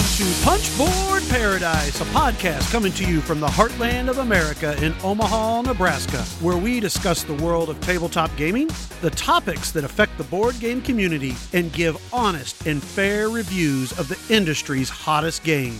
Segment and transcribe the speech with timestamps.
[0.00, 5.62] to Punchboard Paradise, a podcast coming to you from the heartland of America in Omaha,
[5.62, 8.70] Nebraska, where we discuss the world of tabletop gaming,
[9.00, 14.08] the topics that affect the board game community, and give honest and fair reviews of
[14.08, 15.76] the industry's hottest game.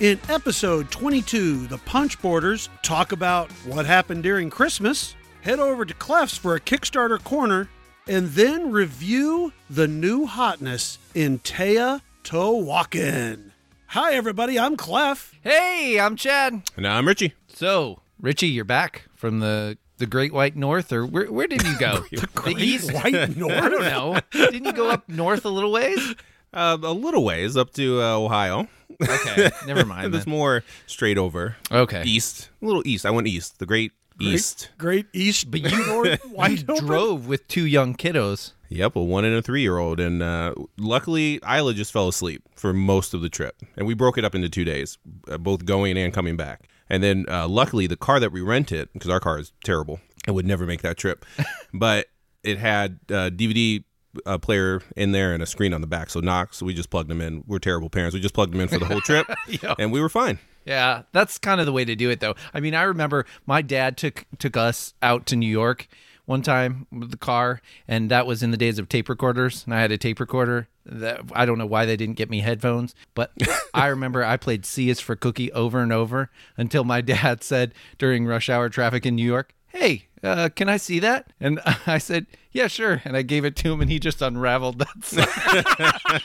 [0.00, 6.36] In episode 22, the Punchboarders talk about what happened during Christmas, head over to Clef's
[6.36, 7.68] for a Kickstarter corner,
[8.08, 13.51] and then review the new hotness in Teotihuacan.
[13.92, 14.58] Hi, everybody.
[14.58, 15.34] I'm Clef.
[15.42, 16.54] Hey, I'm Chad.
[16.76, 17.34] And now I'm Richie.
[17.48, 21.78] So, Richie, you're back from the the Great White North, or where where did you
[21.78, 22.02] go?
[22.10, 22.90] the east?
[22.90, 23.52] White North.
[23.62, 24.18] I don't know.
[24.32, 26.14] Didn't you go up north a little ways?
[26.54, 28.66] Uh, a little ways up to uh, Ohio.
[29.02, 30.14] Okay, never mind.
[30.14, 31.56] There's more straight over.
[31.70, 32.48] Okay, East.
[32.62, 33.04] A little east.
[33.04, 33.58] I went east.
[33.58, 34.70] The great east.
[34.78, 36.86] Great East, but you North, White open?
[36.86, 38.52] drove with two young kiddos.
[38.72, 40.00] Yep, a one and a three year old.
[40.00, 43.56] And uh, luckily, Isla just fell asleep for most of the trip.
[43.76, 46.68] And we broke it up into two days, uh, both going and coming back.
[46.88, 50.30] And then uh, luckily, the car that we rented, because our car is terrible, I
[50.30, 51.24] would never make that trip,
[51.74, 52.06] but
[52.42, 53.84] it had uh, DVD
[54.26, 56.10] uh, player in there and a screen on the back.
[56.10, 57.44] So Knox, we just plugged them in.
[57.46, 58.14] We're terrible parents.
[58.14, 59.26] We just plugged them in for the whole trip,
[59.78, 60.38] and we were fine.
[60.64, 62.34] Yeah, that's kind of the way to do it, though.
[62.54, 65.88] I mean, I remember my dad took took us out to New York
[66.24, 69.64] one time with the car, and that was in the days of tape recorders.
[69.64, 70.68] And I had a tape recorder.
[70.84, 73.30] That I don't know why they didn't get me headphones, but
[73.74, 77.72] I remember I played "C is for Cookie" over and over until my dad said
[77.98, 81.98] during rush hour traffic in New York, "Hey, uh, can I see that?" And I
[81.98, 86.22] said, "Yeah, sure." And I gave it to him, and he just unraveled that.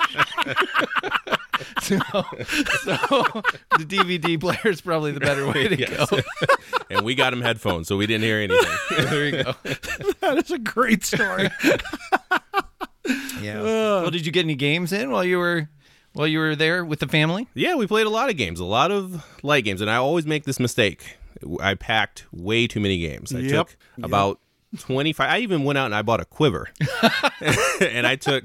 [1.81, 1.99] Song.
[2.05, 2.25] so,
[2.83, 3.23] so
[3.77, 6.09] the DVD player is probably the better way to Yes.
[6.09, 6.19] go.
[6.89, 8.71] and we got him headphones, so we didn't hear anything.
[9.09, 9.53] there you go.
[10.21, 11.49] That is a great story.
[13.41, 13.61] Yeah.
[13.61, 15.69] well, did you get any games in while you were
[16.13, 17.47] while you were there with the family?
[17.53, 20.25] yeah, we played a lot of games, a lot of light games, and I always
[20.25, 21.17] make this mistake.
[21.61, 23.33] I packed way too many games.
[23.33, 23.49] I Yep.
[23.51, 24.39] took about
[24.79, 25.29] 25.
[25.29, 26.67] I even went out and I bought a quiver.
[27.79, 28.43] and I took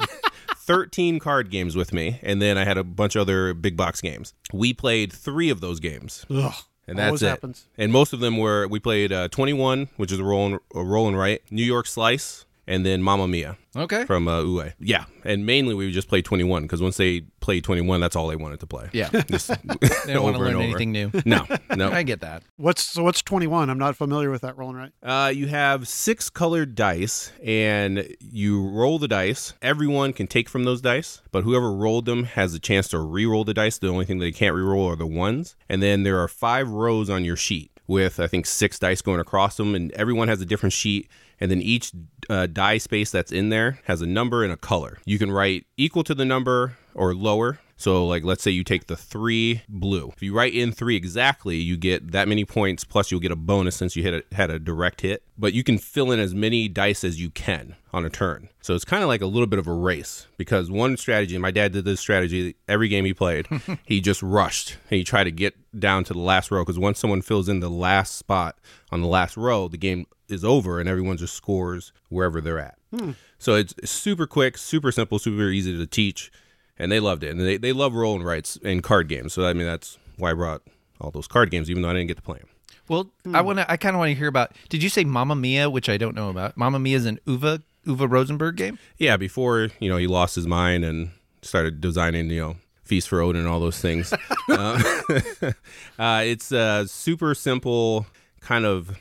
[0.73, 4.01] 13 card games with me, and then I had a bunch of other big box
[4.01, 4.35] games.
[4.53, 6.25] We played three of those games.
[6.31, 6.55] Ugh,
[6.87, 7.29] And that's always it.
[7.29, 7.67] happens.
[7.79, 10.83] And most of them were we played uh, 21, which is a roll and, a
[10.85, 14.05] roll and right, New York Slice, and then Mamma Mia Okay.
[14.05, 14.73] from uh, Uwe.
[14.81, 18.29] Yeah, and mainly we would just play 21 because once they played 21, that's all
[18.29, 18.89] they wanted to play.
[18.93, 19.09] Yeah.
[19.31, 19.49] Just
[20.07, 20.63] They don't want to over and learn over.
[20.63, 21.11] anything new.
[21.25, 21.47] No,
[21.77, 21.91] no.
[21.91, 22.43] I get that.
[22.57, 23.03] What's so?
[23.03, 23.71] What's twenty one?
[23.71, 24.93] I'm not familiar with that rolling right.
[25.03, 29.55] Uh, you have six colored dice, and you roll the dice.
[29.63, 33.45] Everyone can take from those dice, but whoever rolled them has a chance to re-roll
[33.45, 33.79] the dice.
[33.79, 35.57] The only thing they can't re-roll are the ones.
[35.69, 39.21] And then there are five rows on your sheet with I think six dice going
[39.21, 41.09] across them, and everyone has a different sheet.
[41.43, 41.91] And then each
[42.31, 44.99] uh, die space that's in there has a number and a color.
[45.05, 47.59] You can write equal to the number or lower.
[47.83, 50.13] So, like, let's say you take the three blue.
[50.15, 52.85] If you write in three exactly, you get that many points.
[52.85, 55.25] Plus, you'll get a bonus since you hit a, had a direct hit.
[55.37, 58.51] But you can fill in as many dice as you can on a turn.
[58.61, 61.37] So it's kind of like a little bit of a race because one strategy.
[61.39, 63.49] My dad did this strategy every game he played.
[63.85, 67.01] he just rushed and he tried to get down to the last row because once
[67.01, 68.59] someone fills in the last spot
[68.93, 72.79] on the last row, the game is over and everyone just scores wherever they're at.
[72.97, 73.11] Hmm.
[73.41, 76.31] So it's super quick, super simple, super easy to teach,
[76.79, 77.31] and they loved it.
[77.31, 79.33] And they, they love roll and writes and card games.
[79.33, 80.63] So I mean that's why I brought
[81.01, 82.49] all those card games, even though I didn't get to play them.
[82.89, 83.71] Well, I want to.
[83.71, 84.53] I kind of want to hear about.
[84.69, 86.57] Did you say Mamma Mia, which I don't know about?
[86.57, 88.79] Mamma Mia is an Uwe Uwe Rosenberg game.
[88.99, 91.11] Yeah, before you know he lost his mind and
[91.43, 94.13] started designing you know feast for Odin and all those things.
[94.49, 94.83] uh,
[95.99, 98.07] uh, it's a super simple
[98.41, 98.99] kind of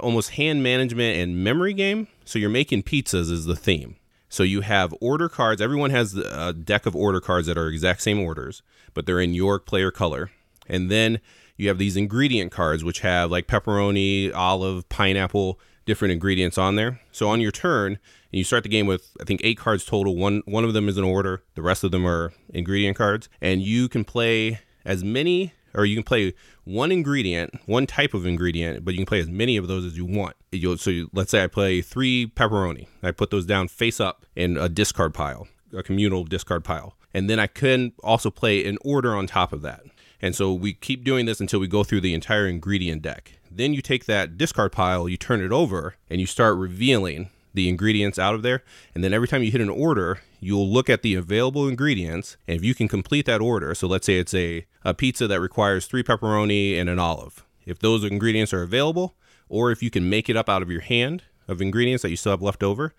[0.00, 2.08] almost hand management and memory game.
[2.24, 3.96] So you're making pizzas is the theme.
[4.28, 5.60] So you have order cards.
[5.60, 8.62] Everyone has a uh, deck of order cards that are exact same orders,
[8.94, 10.30] but they're in your player color.
[10.66, 11.20] And then
[11.56, 17.00] you have these ingredient cards, which have like pepperoni, olive, pineapple, different ingredients on there.
[17.10, 20.14] So on your turn, and you start the game with I think eight cards total.
[20.16, 21.42] One one of them is an order.
[21.54, 25.94] The rest of them are ingredient cards, and you can play as many or you
[25.94, 26.34] can play
[26.64, 29.96] one ingredient, one type of ingredient, but you can play as many of those as
[29.96, 30.34] you want.
[30.50, 32.88] You'll, so you, let's say I play three pepperoni.
[33.00, 36.96] I put those down face up in a discard pile, a communal discard pile.
[37.14, 39.82] And then I can also play an order on top of that.
[40.20, 43.34] And so we keep doing this until we go through the entire ingredient deck.
[43.48, 47.68] Then you take that discard pile, you turn it over, and you start revealing the
[47.68, 48.62] ingredients out of there.
[48.94, 52.36] And then every time you hit an order, you'll look at the available ingredients.
[52.46, 55.40] And if you can complete that order, so let's say it's a, a pizza that
[55.40, 57.44] requires three pepperoni and an olive.
[57.64, 59.14] If those ingredients are available,
[59.48, 62.16] or if you can make it up out of your hand of ingredients that you
[62.16, 62.94] still have left over,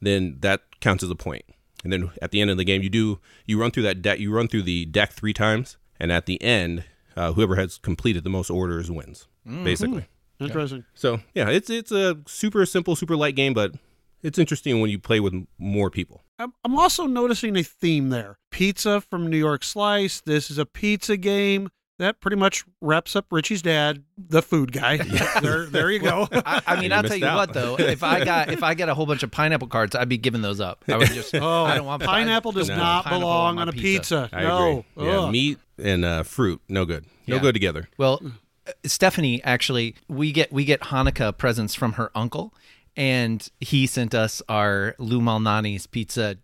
[0.00, 1.44] then that counts as a point.
[1.84, 4.18] And then at the end of the game, you do you run through that deck.
[4.18, 6.84] You run through the deck three times, and at the end,
[7.16, 9.26] uh, whoever has completed the most orders wins.
[9.46, 9.64] Mm-hmm.
[9.64, 10.06] Basically.
[10.38, 10.84] Interesting.
[10.94, 13.74] So yeah, it's it's a super simple, super light game, but
[14.22, 16.24] it's interesting when you play with more people.
[16.38, 18.38] I'm I'm also noticing a theme there.
[18.50, 20.20] Pizza from New York Slice.
[20.20, 21.68] This is a pizza game.
[21.98, 24.96] That pretty much wraps up Richie's dad, the food guy.
[25.40, 26.26] there, there you go.
[26.32, 27.36] I, I mean, You I'll tell you out.
[27.36, 27.76] what though.
[27.78, 30.42] If I got if I get a whole bunch of pineapple cards, I'd be giving
[30.42, 30.84] those up.
[30.88, 31.32] I would just.
[31.40, 32.76] Oh, I don't want pineapple does No.
[32.76, 34.28] not Pineapple belong my on a pizza.
[34.32, 34.84] I no.
[34.96, 35.06] agree.
[35.10, 37.04] Yeah, meat and uh, fruit, no good.
[37.28, 37.42] No Yeah.
[37.42, 37.88] good together.
[37.98, 38.20] Well,
[38.66, 42.52] uh, Stephanie actually, we get we get Hanukkah presents from her uncle,
[42.96, 46.36] and he sent us our Lou Malnati's pizza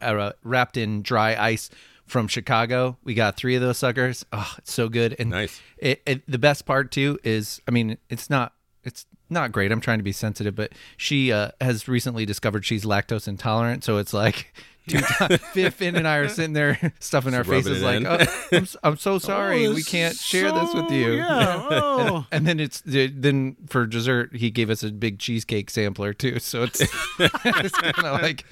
[0.00, 1.70] uh, wrapped in dry ice
[2.06, 2.98] from Chicago.
[3.04, 4.24] We got three of those suckers.
[4.32, 5.16] Oh, it's so good.
[5.18, 5.60] And Nice.
[5.78, 8.52] It, it, the best part too is, I mean, it's not
[8.82, 9.72] it's not great.
[9.72, 13.98] I'm trying to be sensitive, but she uh, has recently discovered she's lactose intolerant, so
[13.98, 14.52] it's like.
[14.86, 15.40] Two times,
[15.74, 18.18] Finn and I are sitting there stuffing our faces like, oh,
[18.52, 21.12] I'm, s- I'm so oh, sorry, Oh, we can't is share this with so- you.
[21.14, 21.66] Yeah.
[21.70, 22.26] Oh.
[22.30, 26.38] And then it's then for dessert he gave us a big cheesecake sampler too.
[26.38, 26.80] So it's
[27.18, 28.44] it's kind of like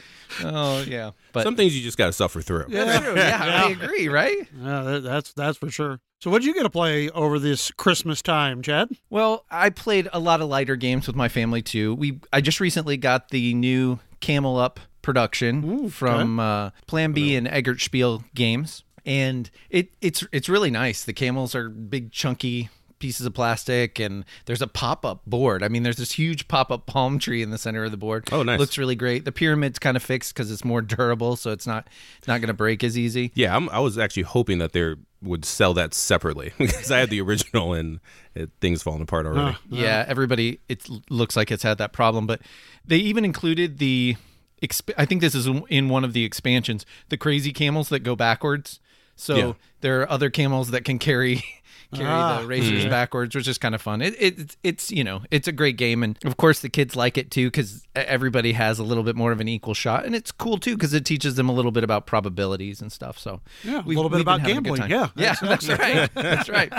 [0.42, 2.66] oh yeah, but Some things you just got to suffer through.
[2.70, 3.14] that's true.
[3.16, 4.08] Yeah, I agree.
[4.08, 4.38] Right.
[4.58, 6.00] Yeah, that's that's for sure.
[6.20, 8.88] So, what would you get to play over this Christmas time, Chad?
[9.10, 11.94] Well, I played a lot of lighter games with my family too.
[11.94, 17.34] We I just recently got the new Camel Up production Ooh, from uh, Plan B
[17.34, 21.04] and Eggert Spiel Games, and it it's it's really nice.
[21.04, 22.70] The camels are big chunky
[23.02, 25.64] pieces of plastic and there's a pop-up board.
[25.64, 28.28] I mean there's this huge pop-up palm tree in the center of the board.
[28.30, 28.60] Oh, nice.
[28.60, 29.24] Looks really great.
[29.24, 31.88] The pyramid's kind of fixed cuz it's more durable so it's not
[32.18, 33.32] it's not going to break as easy.
[33.34, 37.10] Yeah, I'm, I was actually hoping that they would sell that separately because I had
[37.10, 37.98] the original and
[38.36, 39.56] it, things falling apart already.
[39.68, 40.60] Yeah, everybody.
[40.68, 42.40] It looks like it's had that problem, but
[42.84, 44.16] they even included the.
[44.62, 46.86] Exp- I think this is in one of the expansions.
[47.08, 48.80] The crazy camels that go backwards.
[49.16, 49.52] So Yeah.
[49.80, 51.44] there are other camels that can carry
[51.94, 52.40] carry Ah.
[52.40, 54.00] the racers backwards, which is kind of fun.
[54.00, 57.18] It, it it's- you know it's a great game, and of course the kids like
[57.18, 60.32] it too because everybody has a little bit more of an equal shot, and it's
[60.32, 63.18] cool too because it teaches them a little bit about probabilities and stuff.
[63.18, 64.90] So Yeah, a little bit about having a good gambling.
[64.90, 66.10] Yeah, yeah, that's right.
[66.14, 66.72] That's right.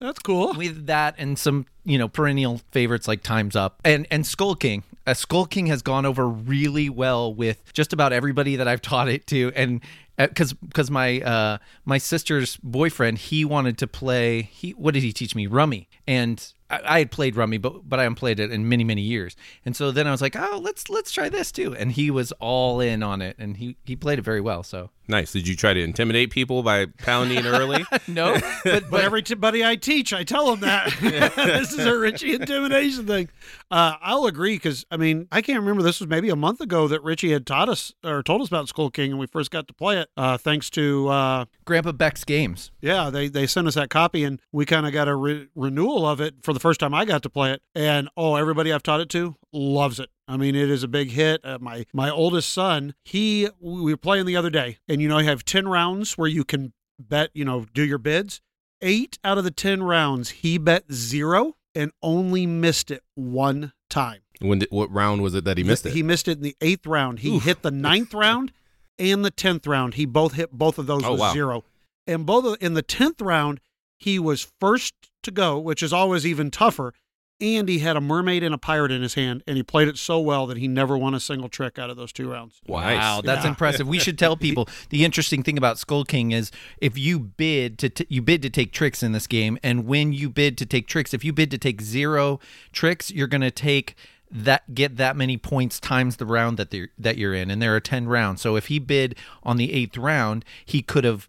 [0.00, 0.52] That's cool.
[0.54, 4.82] with that and some you know perennial favorites like times up and and skull king
[5.06, 9.08] uh, skull king has gone over really well with just about everybody that i've taught
[9.08, 9.52] it to.
[9.54, 9.80] And
[10.16, 15.12] because because my uh my sister's boyfriend he wanted to play he what did he
[15.12, 15.46] teach me?
[15.46, 15.88] Rummy.
[16.06, 19.02] And I, I had played rummy but but i haven't played it in many many
[19.02, 22.10] years and so then i was like oh let's let's try this too and he
[22.10, 25.32] was all in on it and he he played it very well so Nice.
[25.32, 27.84] Did you try to intimidate people by pounding early?
[28.08, 30.94] no but But everybody I teach, I tell them that
[31.36, 33.28] this is a Richie intimidation thing.
[33.70, 35.82] Uh, I'll agree because I mean I can't remember.
[35.82, 38.68] This was maybe a month ago that Richie had taught us or told us about
[38.68, 40.08] Skull King, and we first got to play it.
[40.16, 44.40] Uh, thanks to uh, grandpa beck's games yeah, they they sent us that copy, and
[44.52, 47.22] we kind of got a re- renewal of it for the first time I got
[47.24, 47.62] to play it.
[47.74, 50.08] And oh, everybody I've taught it to loves it.
[50.26, 51.40] I mean, it is a big hit.
[51.44, 55.18] Uh, my my oldest son, he we were playing the other day, and you know
[55.18, 58.40] you have ten rounds where you can bet, you know, do your bids.
[58.80, 64.20] Eight out of the ten rounds, he bet zero and only missed it one time.
[64.40, 65.92] when did, what round was it that he missed it?
[65.92, 67.20] He missed it in the eighth round.
[67.20, 68.52] He hit the ninth round
[68.98, 69.94] and the tenth round.
[69.94, 71.32] He both hit both of those Oh, with wow.
[71.32, 71.64] zero.
[72.06, 73.60] And both of, in the tenth round,
[73.98, 76.92] he was first to go, which is always even tougher.
[77.40, 79.98] And he had a mermaid and a pirate in his hand, and he played it
[79.98, 82.60] so well that he never won a single trick out of those two rounds.
[82.68, 82.96] Nice.
[82.96, 83.50] Wow, that's Yeah.
[83.50, 83.88] impressive.
[83.88, 87.88] We should tell people the interesting thing about Skull King is if you bid to
[87.88, 90.86] t- you bid to take tricks in this game, and when you bid to take
[90.86, 92.38] tricks, if you bid to take zero
[92.72, 93.96] tricks, you're going to take
[94.30, 97.74] that get that many points times the round that they that you're in, and there
[97.74, 98.42] are ten rounds.
[98.42, 101.28] So if he bid on the eighth round, he could have.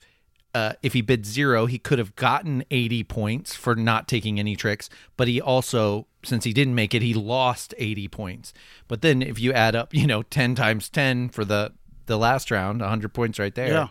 [0.56, 4.56] Uh, if he bid zero, he could have gotten 80 points for not taking any
[4.56, 8.54] tricks, but he also, since he didn't make it, he lost 80 points.
[8.88, 11.74] But then if you add up, you know, 10 times 10 for the
[12.06, 13.68] the last round, 100 points right there.
[13.68, 13.88] Yeah.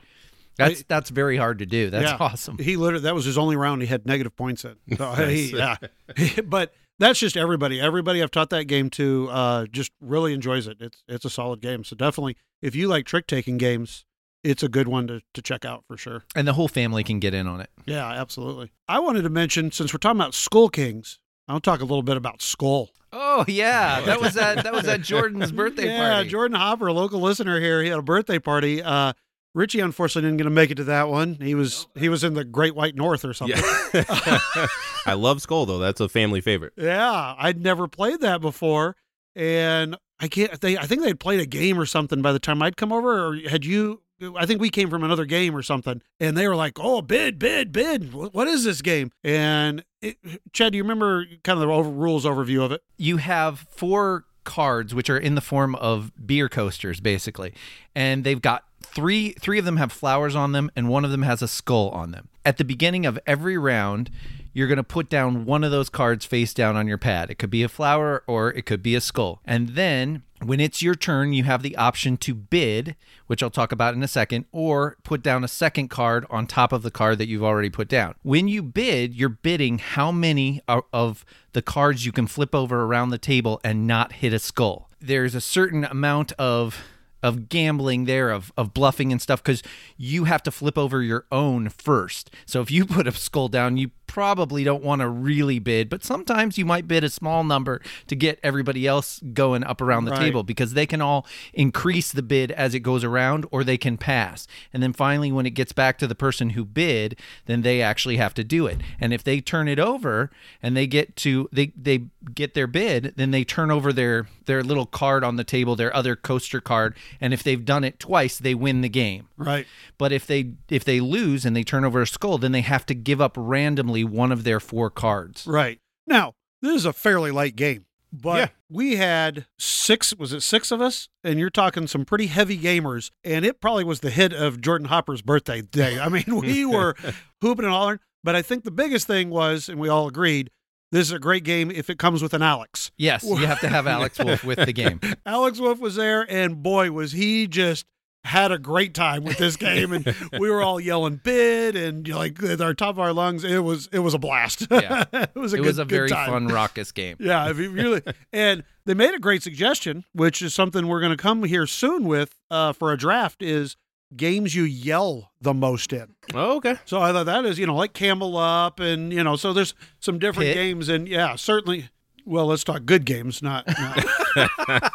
[0.56, 1.90] That's that's very hard to do.
[1.90, 2.16] That's Yeah.
[2.18, 2.56] awesome.
[2.58, 4.76] He literally that was his only round he had negative points in.
[4.96, 5.76] So he, yeah,
[6.46, 7.78] but that's just everybody.
[7.80, 10.76] Everybody I've taught that game to uh, just really enjoys it.
[10.80, 11.82] It's it's a solid game.
[11.84, 14.06] So definitely, if you like trick taking games,
[14.44, 16.24] it's a good one to to check out for sure.
[16.36, 17.70] And the whole family can get in on it.
[17.86, 18.70] Yeah, absolutely.
[18.86, 22.16] I wanted to mention since we're talking about Skull Kings, I'll talk a little bit
[22.16, 22.90] about Skull.
[23.12, 26.28] Oh yeah, that was at that was at Jordan's birthday yeah, party.
[26.28, 28.82] Jordan Hopper, a local listener here, he had a birthday party.
[28.82, 29.14] Uh,
[29.54, 31.36] Richie unfortunately didn't get to make it to that one.
[31.36, 33.62] He was he was in the Great White North or something.
[33.94, 34.04] Yeah.
[35.06, 35.78] I love Skull though.
[35.78, 36.72] That's a family favorite.
[36.76, 38.96] Yeah, I'd never played that before,
[39.36, 40.60] and I can't.
[40.60, 43.28] They, I think they'd played a game or something by the time I'd come over.
[43.28, 44.02] Or had you
[44.36, 47.38] I think we came from another game or something, and they were like, "Oh, bid,
[47.38, 48.12] bid, bid.
[48.12, 50.16] What is this game?" And it,
[50.52, 52.82] Chad, do you remember kind of the over, rules overview of it?
[52.96, 57.54] you have four cards which are in the form of beer coasters basically
[57.94, 61.22] and they've got three three of them have flowers on them and one of them
[61.22, 64.10] has a skull on them at the beginning of every round
[64.54, 67.38] you're going to put down one of those cards face down on your pad it
[67.38, 70.94] could be a flower or it could be a skull and then when it's your
[70.94, 72.96] turn, you have the option to bid,
[73.26, 76.72] which I'll talk about in a second, or put down a second card on top
[76.72, 78.14] of the card that you've already put down.
[78.22, 83.10] When you bid, you're bidding how many of the cards you can flip over around
[83.10, 84.90] the table and not hit a skull.
[85.00, 86.82] There's a certain amount of
[87.22, 89.62] of gambling there of, of bluffing and stuff because
[89.96, 93.78] you have to flip over your own first so if you put a skull down
[93.78, 97.80] you probably don't want to really bid but sometimes you might bid a small number
[98.06, 100.20] to get everybody else going up around the Right.
[100.20, 103.96] table because they can all increase the bid as it goes around or they can
[103.96, 107.80] pass and then finally when it gets back to the person who bid then they
[107.82, 110.30] actually have to do it and if they turn it over
[110.62, 114.62] and they get to they they get their bid then they turn over their their
[114.62, 118.38] little card on the table their other coaster card and if they've done it twice
[118.38, 119.66] they win the game Right.
[119.98, 122.84] but if they if they lose and they turn over a skull then they have
[122.86, 125.78] to give up randomly one of their four cards Right.
[126.06, 126.32] Now,
[126.62, 128.48] this is a fairly light game, but Yeah.
[128.70, 131.08] we had six, was it six of us?
[131.22, 133.10] And you're talking some pretty heavy gamers.
[133.22, 136.00] And it probably was the hit of Jordan Hopper's birthday day.
[136.00, 136.96] I mean, we were
[137.42, 138.00] hooping and hollering.
[138.24, 140.50] But I think the biggest thing was, and we all agreed,
[140.92, 142.90] this is a great game if it comes with an Alex.
[142.96, 146.62] yes you have to have alex wolf with the game Alex Wolf was there, and
[146.62, 147.84] boy, was he just
[148.24, 149.92] had a great time with this game.
[149.92, 153.12] And we were all yelling bid and you know, like at our top of our
[153.12, 153.44] lungs.
[153.44, 154.66] It was it was a blast.
[154.70, 155.04] Yeah.
[155.12, 156.30] it was a it good, was a very time.
[156.30, 158.02] fun raucous game Yeah, if you really
[158.32, 162.04] and they made a great suggestion, which is something we're going to come here soon
[162.04, 163.76] with uh, for a draft is
[164.16, 166.14] games you yell the most in.
[166.34, 166.76] Oh, okay.
[166.84, 169.74] So I thought that is you know like Camel Up and you know so there's
[170.00, 170.54] some different Pit.
[170.54, 171.88] games and yeah certainly.
[172.26, 173.66] Well, let's talk good games, not.
[173.66, 174.04] not
[174.36, 174.48] all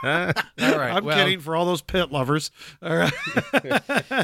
[0.03, 2.49] right I'm well, kidding for all those pit lovers.
[2.81, 3.13] All right.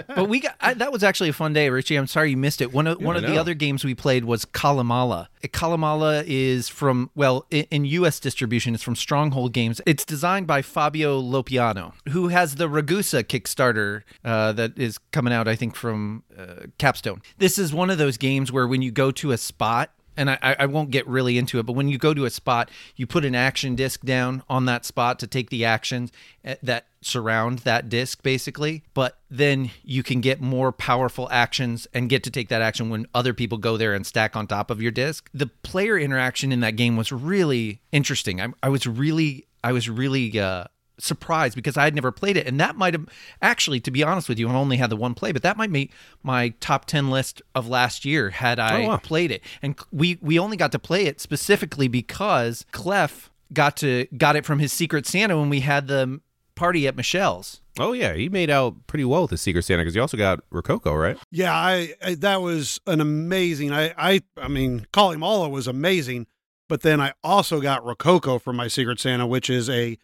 [0.08, 1.96] but we got I, that was actually a fun day, Richie.
[1.96, 2.74] I'm sorry you missed it.
[2.74, 5.28] One of one I of the other games we played was Calimala.
[5.44, 8.20] Calimala is from well in, in U.S.
[8.20, 8.74] distribution.
[8.74, 9.82] It's from Stronghold Games.
[9.86, 15.48] It's designed by Fabio Lopiano, who has the Ragusa Kickstarter uh, that is coming out,
[15.48, 17.22] I think, from uh, Capstone.
[17.38, 20.56] This is one of those games where when you go to a spot and I,
[20.60, 23.26] I won't get really into it, but when you go to a spot, you put
[23.26, 26.12] an action disc down on that spot to take the actions
[26.44, 28.84] eh, that surround that disc, basically.
[28.94, 33.08] But then you can get more powerful actions and get to take that action when
[33.14, 35.30] other people go there and stack on top of your disc.
[35.34, 38.42] The player interaction in that game was really interesting.
[38.42, 40.40] I, I was really, I was really.
[40.40, 40.66] Uh,
[40.98, 42.48] surprised because I had never played it.
[42.48, 43.06] And that might have
[43.42, 45.70] actually, to be honest with you, I've only had the one play, but that might
[45.72, 45.92] make
[46.24, 48.98] my top 10 list of last year had oh, I Oh, wow.
[48.98, 49.42] played it.
[49.62, 54.46] And we, we only got to play it specifically because Clef got to got it
[54.46, 56.20] from his Secret Santa when we had the
[56.56, 57.62] party at Michelle's.
[57.78, 60.40] Oh yeah, he made out pretty well with the Secret Santa because you also got
[60.50, 61.18] Rococo, right?
[61.30, 63.74] Yeah, I, I that was an amazing.
[63.74, 66.28] I I I mean, Calimala was amazing,
[66.70, 69.98] but then I also got Rococo from my Secret Santa, which is a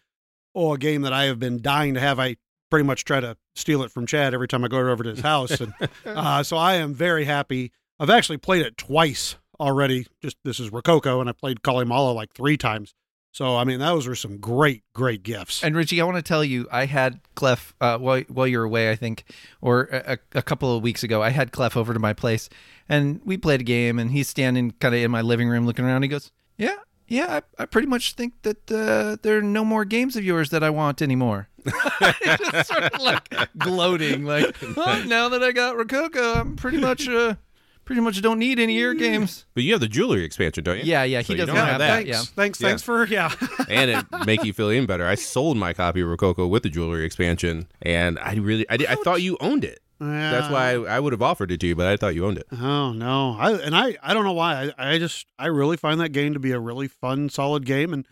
[0.54, 2.18] oh a game that I have been dying to have.
[2.18, 2.36] I
[2.70, 5.20] pretty much try to steal it from Chad every time I go over to his
[5.32, 5.72] house, and
[6.06, 7.72] uh, so I am very happy.
[8.00, 10.06] I've actually played it twice already.
[10.22, 12.94] Just this is Rococo, and I played Calimala like three times.
[13.32, 15.64] So I mean, those were some great great gifts.
[15.64, 18.64] And Richie, I want to tell you, I had Clef uh, while while you were
[18.64, 19.24] away, I think,
[19.62, 21.22] or a, a couple of weeks ago.
[21.22, 22.50] I had Clef over to my place,
[22.90, 23.98] and we played a game.
[23.98, 26.02] And he's standing kind of in my living room, looking around.
[26.02, 26.76] He goes, "Yeah,
[27.08, 30.50] yeah, I, I pretty much think that uh, there are no more games of yours
[30.50, 31.48] that I want anymore."
[32.26, 33.28] just sort of like
[33.58, 37.34] gloating, like, "Oh, now that I got Rococo, I'm pretty much uh,
[37.84, 39.44] pretty much don't need any of your games.
[39.54, 40.84] But you have the jewelry expansion, don't you?
[40.84, 42.06] Yeah, yeah, he So doesn't have have that.
[42.06, 42.22] Yeah.
[42.22, 42.68] Thanks, Yeah.
[42.68, 43.32] thanks for yeah.
[43.68, 45.06] and it make you feel even better.
[45.06, 48.88] I sold my copy of Rococo with the jewelry expansion, and I really, I, did,
[48.88, 49.80] I thought you owned it.
[50.10, 52.38] That's why I, I would have offered it to you, but I thought you owned
[52.38, 52.46] it.
[52.52, 53.36] Oh no!
[53.38, 54.72] I and I I don't know why.
[54.78, 57.92] I, I just I really find that game to be a really fun, solid game,
[57.92, 58.06] and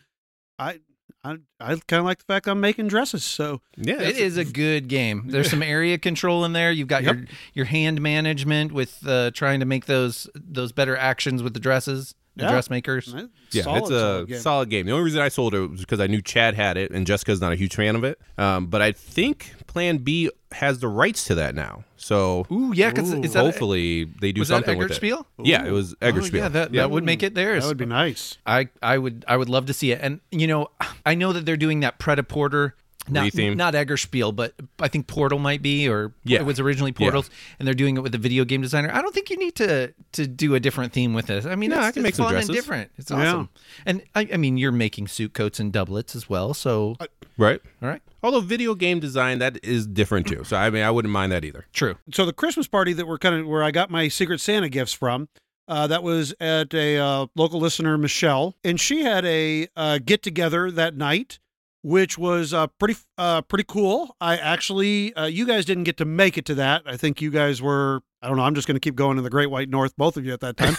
[0.58, 0.80] I
[1.24, 3.24] I I kind of like the fact I'm making dresses.
[3.24, 5.24] So Yeah, it is a good game.
[5.26, 6.72] There's some area control in there.
[6.72, 11.42] You've got your your hand management with uh, trying to make those those better actions
[11.42, 12.50] with the dresses, the Yeah.
[12.50, 13.12] dressmakers.
[13.12, 14.80] Yeah, it's a solid solid game.
[14.80, 14.86] game.
[14.86, 17.40] The only reason I sold it was because I knew Chad had it, and Jessica's
[17.40, 18.18] not a huge fan of it.
[18.38, 21.84] Um, but I think Plan B has the rights to that now.
[21.96, 23.22] So Ooh, yeah, because Ooh.
[23.22, 25.00] is that hopefully they do was that something with it.
[25.00, 25.24] Eggertspiel?
[25.42, 26.32] Yeah, it was Oh, Eggerspiel.
[26.34, 26.82] yeah, that, Yeah.
[26.82, 27.64] that would make it theirs.
[27.64, 28.38] That would be nice.
[28.46, 30.00] I, I would I would love to see it.
[30.02, 30.70] And you know,
[31.04, 32.74] I know that they're doing that Prêt-à-Porter
[33.08, 33.56] not, Retheme.
[33.56, 36.40] not Eggerspiel, but I think Portal might be, or Yeah.
[36.40, 37.04] it was originally Yeah.
[37.06, 38.90] Portals, and they're doing it with a video game designer.
[38.92, 41.46] I don't think you need to to do a different theme with this.
[41.46, 42.54] I mean, No, it's, I can it's make some fun and dresses.
[42.62, 42.90] different.
[42.98, 43.16] It's Yeah.
[43.16, 43.48] awesome.
[43.86, 46.52] And I, I mean, you're making suit coats and doublets as well.
[46.54, 46.96] So,
[47.38, 47.60] Right.
[47.82, 50.44] all right, Although video game design that is different too.
[50.44, 51.66] So I mean I wouldn't mind that either.
[51.72, 51.96] true.
[52.12, 54.92] so the Christmas party that we're kind of where I got my Secret Santa gifts
[54.92, 55.28] from.
[55.68, 60.20] Uh, that was at a uh, local listener, Michelle, and she had a uh, get
[60.20, 61.38] together that night,
[61.82, 64.16] which was uh, pretty uh, pretty cool.
[64.20, 66.82] I actually, uh, you guys didn't get to make it to that.
[66.86, 68.00] I think you guys were.
[68.22, 68.42] I don't know.
[68.42, 70.40] I'm just going to keep going in the Great White North, both of you at
[70.40, 70.76] that time.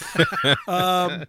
[0.67, 1.25] um,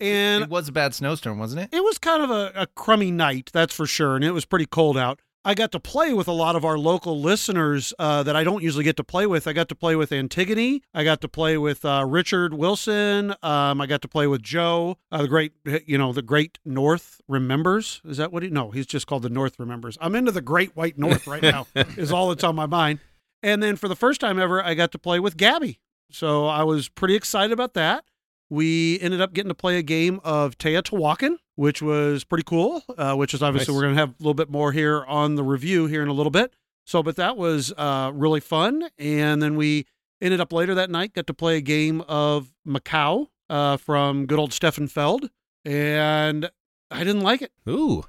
[0.00, 1.76] and It was a bad snowstorm, wasn't it?
[1.76, 4.66] it was kind of a, a crummy night, that's for sure, and it was pretty
[4.66, 5.20] cold out.
[5.44, 8.62] I got to play with a lot of our local listeners uh, that I don't
[8.62, 9.46] usually get to play with.
[9.46, 10.82] I got to play with Antigone.
[10.92, 13.34] I got to play with uh, Richard Wilson.
[13.42, 15.52] Um, I got to play with Joe, uh, the great,
[15.86, 18.02] you know, the Great North remembers.
[18.04, 18.50] Is that what he?
[18.50, 19.96] No, he's just called the North remembers.
[20.00, 21.66] I'm into the Great White North right now.
[21.74, 22.98] is all that's on my mind.
[23.42, 25.78] And then for the first time ever, I got to play with Gabby.
[26.10, 28.04] So I was pretty excited about that.
[28.50, 32.84] We ended up getting to play a game of Teotihuacan, which was pretty cool.
[32.96, 33.76] Uh, which is obviously Nice.
[33.76, 36.12] we're going to have a little bit more here on the review here in a
[36.12, 36.54] little bit.
[36.86, 38.88] So, but that was uh, really fun.
[38.96, 39.86] And then we
[40.22, 44.38] ended up later that night got to play a game of Macau uh, from good
[44.38, 45.30] old Stefan Feld,
[45.64, 46.48] and
[46.92, 47.50] I didn't like it.
[47.68, 48.04] Ooh.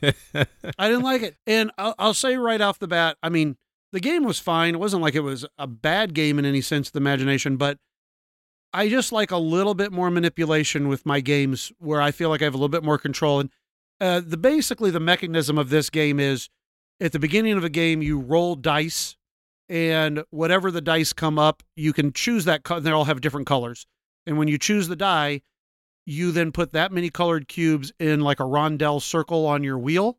[0.00, 1.36] I didn't like it.
[1.48, 3.56] And I'll, I'll say right off the bat, I mean,
[3.92, 4.74] the game was fine.
[4.74, 7.78] It wasn't like it was a bad game in any sense of the imagination, but
[8.72, 12.42] I just like a little bit more manipulation with my games where I feel like
[12.42, 13.40] I have a little bit more control.
[13.40, 13.50] And
[14.00, 16.48] uh, the basically the mechanism of this game is
[17.00, 19.16] at the beginning of a game, you roll dice,
[19.68, 22.62] and whatever the dice come up, you can choose that.
[22.80, 23.86] They all have different colors.
[24.26, 25.42] And when you choose the die,
[26.04, 30.18] you then put that many colored cubes in like a rondelle circle on your wheel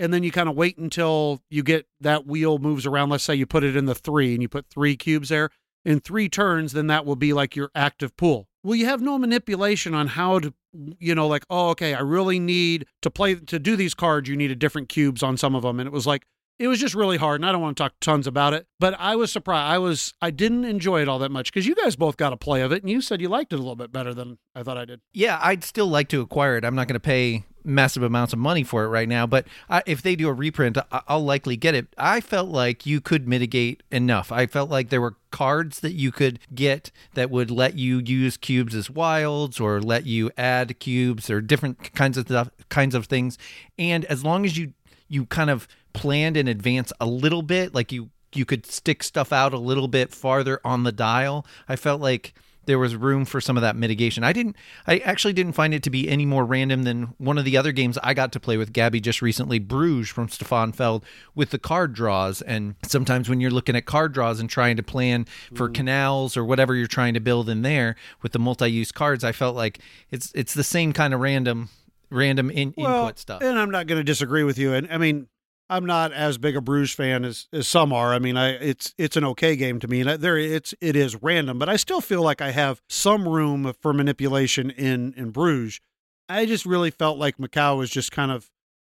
[0.00, 3.34] and then you kind of wait until you get that wheel moves around let's say
[3.34, 5.50] you put it in the three and you put three cubes there
[5.84, 8.48] in three turns then that will be like your active pool.
[8.62, 10.52] Well you have no manipulation on how to
[10.98, 14.36] you know like oh okay i really need to play to do these cards you
[14.36, 16.24] needed different cubes on some of them and it was like
[16.58, 18.94] it was just really hard and i don't want to talk tons about it but
[18.98, 21.96] i was surprised i was i didn't enjoy it all that much because you guys
[21.96, 23.90] both got a play of it and you said you liked it a little bit
[23.90, 25.00] better than i thought i did.
[25.12, 26.64] Yeah, I'd still like to acquire it.
[26.64, 29.82] I'm not going to pay massive amounts of money for it right now, but I,
[29.86, 31.86] if they do a reprint, I- I'll likely get it.
[31.96, 34.32] I felt like you could mitigate enough.
[34.32, 38.36] I felt like there were cards that you could get that would let you use
[38.36, 43.06] cubes as wilds or let you add cubes or different kinds of stuff, kinds of
[43.06, 43.36] things.
[43.78, 44.72] And as long as you
[45.10, 49.32] you kind of planned in advance a little bit, like you you could stick stuff
[49.32, 52.34] out a little bit farther on the dial, I felt like
[52.68, 54.22] there was room for some of that mitigation.
[54.22, 54.54] I didn't
[54.86, 57.72] I actually didn't find it to be any more random than one of the other
[57.72, 61.04] games I got to play with Gabby just recently, Bruges from Stefan Feld
[61.34, 64.82] with the card draws and sometimes when you're looking at card draws and trying to
[64.82, 65.74] plan for mm.
[65.74, 69.56] canals or whatever you're trying to build in there with the multi-use cards, I felt
[69.56, 71.70] like it's it's the same kind of random
[72.10, 73.42] random in, input stuff.
[73.42, 74.74] And I'm not going to disagree with you.
[74.74, 75.26] And I mean,
[75.70, 78.14] I'm not as big a Bruges fan as, as some are.
[78.14, 80.00] I mean, I it's it's an okay game to me.
[80.00, 83.28] And I- there it's it is random, but I still feel like I have some
[83.28, 85.80] room for manipulation in in Bruges.
[86.28, 88.50] I just really felt like Macau was just kind of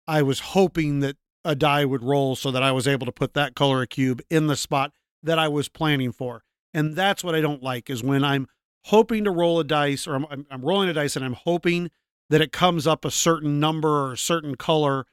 [0.07, 3.33] I was hoping that a die would roll so that I was able to put
[3.33, 4.91] that color cube in the spot
[5.23, 6.43] that I was planning for.
[6.73, 8.47] And that's what I don't like is when I'm
[8.85, 11.89] hoping to roll a dice or I'm, I'm, I'm rolling a dice and I'm hoping
[12.29, 15.05] that it comes up a certain number or a certain color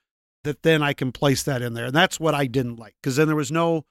[0.49, 1.85] that then I can place that in there.
[1.85, 3.85] And that's what I didn't like because then there was no,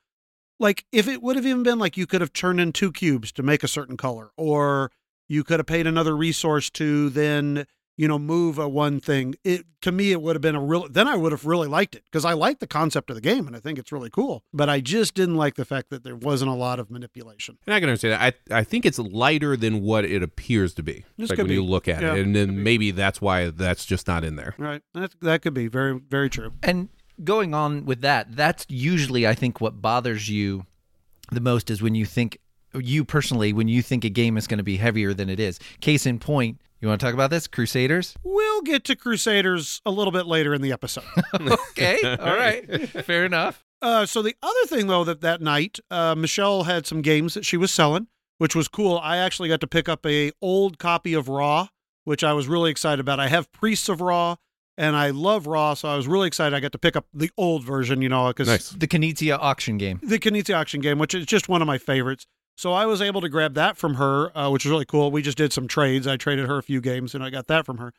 [0.60, 3.32] like, if it would have even been like you could have turned in two cubes
[3.34, 4.92] to make a certain color, or
[5.30, 9.36] you could have paid another resource to then, you know, move a one thing.
[9.44, 11.96] It to me, it would have been a real, then I would have really liked
[11.96, 14.44] it because I like the concept of the game and I think it's really cool.
[14.54, 17.58] But I just didn't like the fact that there wasn't a lot of manipulation.
[17.66, 18.36] And I can understand that.
[18.52, 21.06] I I think it's lighter than what it appears to be.
[21.18, 23.86] This like could when you look at Yeah, it, and then maybe that's why that's
[23.86, 24.54] just not in there.
[24.58, 24.82] Right.
[24.94, 26.54] That, that could be very, very true.
[26.62, 26.90] And
[27.24, 30.66] going on with that, that's usually I think what bothers you
[31.32, 32.38] the most is when you think
[32.80, 35.60] you personally when you think a game is going to be heavier than it is.
[35.82, 38.16] Case in point, you want to talk about this Crusaders?
[38.24, 41.04] We'll get to Crusaders a little bit later in the episode.
[41.72, 43.64] okay, all right, fair enough.
[43.82, 47.46] Uh, so the other thing though that that night, uh, Michelle had some games that
[47.46, 48.98] she was selling, which was cool.
[49.02, 51.68] I actually got to pick up a old copy of Ra,
[52.04, 53.20] which I was really excited about.
[53.20, 54.36] I have Priests of Ra,
[54.78, 56.56] and I love Ra, so I was really excited.
[56.56, 58.70] I got to pick up the old version, you know, because Nice.
[58.70, 60.00] The Knizia auction game.
[60.04, 62.26] the Knizia auction game, which is just one of my favorites.
[62.58, 65.12] So I was able to grab that from her, uh, which was really cool.
[65.12, 66.08] We just did some trades.
[66.08, 67.94] I traded her a few games, and I got that from her.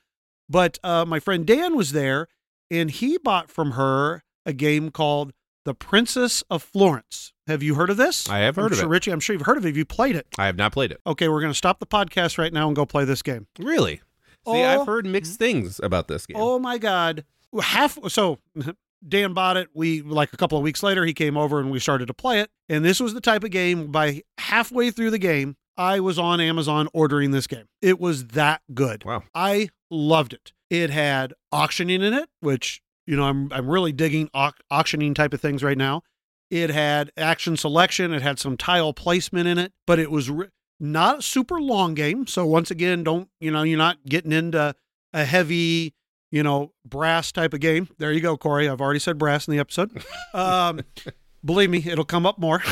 [0.49, 2.27] But uh, my friend Dan was there,
[2.71, 5.33] and he bought from her a game called
[5.65, 7.33] The Princess of Florence.
[7.47, 8.29] Have you heard of this?
[8.29, 8.91] I have heard I'm of sure, it.
[8.91, 9.69] Richie, I'm sure you've heard of it.
[9.69, 10.27] Have you played it?
[10.39, 11.01] I have not played it.
[11.07, 13.47] Okay, we're going to stop the podcast right now and go play this game.
[13.61, 13.97] Really?
[13.97, 14.03] See,
[14.47, 14.81] Oh.
[14.81, 16.37] I've heard mixed things about this game.
[16.41, 17.25] Oh my god.
[17.63, 18.39] Half so
[19.07, 19.69] Dan bought it.
[19.75, 22.41] We like a couple of weeks later he came over and we started to play
[22.41, 22.51] it.
[22.69, 26.41] And this was the type of game by halfway through the game, I was on
[26.41, 27.67] Amazon ordering this game.
[27.81, 29.05] It was that good.
[29.05, 29.23] Wow.
[29.35, 30.53] I loved it.
[30.71, 35.33] It had auctioning in it, which, you know, I'm I'm really digging au- auctioning type
[35.33, 36.03] of things right now.
[36.51, 40.49] It had action selection, it had some tile placement in it, but it was re-
[40.81, 42.27] not a super long game.
[42.27, 44.75] So once again, don't, you know, you're not getting into
[45.13, 45.95] a heavy,
[46.31, 47.89] you know, brass type of game.
[47.99, 48.69] There you go, Corey.
[48.69, 50.03] I've already said brass in the episode.
[50.35, 50.81] Um,
[51.45, 52.63] believe me, it'll come up more.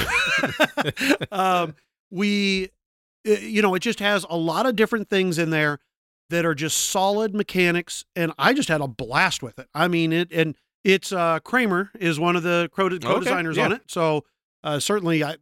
[1.32, 1.74] um,
[2.10, 2.70] we,
[3.26, 5.80] uh, you know, it just has a lot of different things in there
[6.30, 9.68] that are just solid mechanics, and I just had a blast with it.
[9.74, 13.76] I mean, it and it's uh, Kramer is one of the co- co-designers on yeah.
[13.76, 14.24] it, so
[14.64, 15.36] uh, certainly, I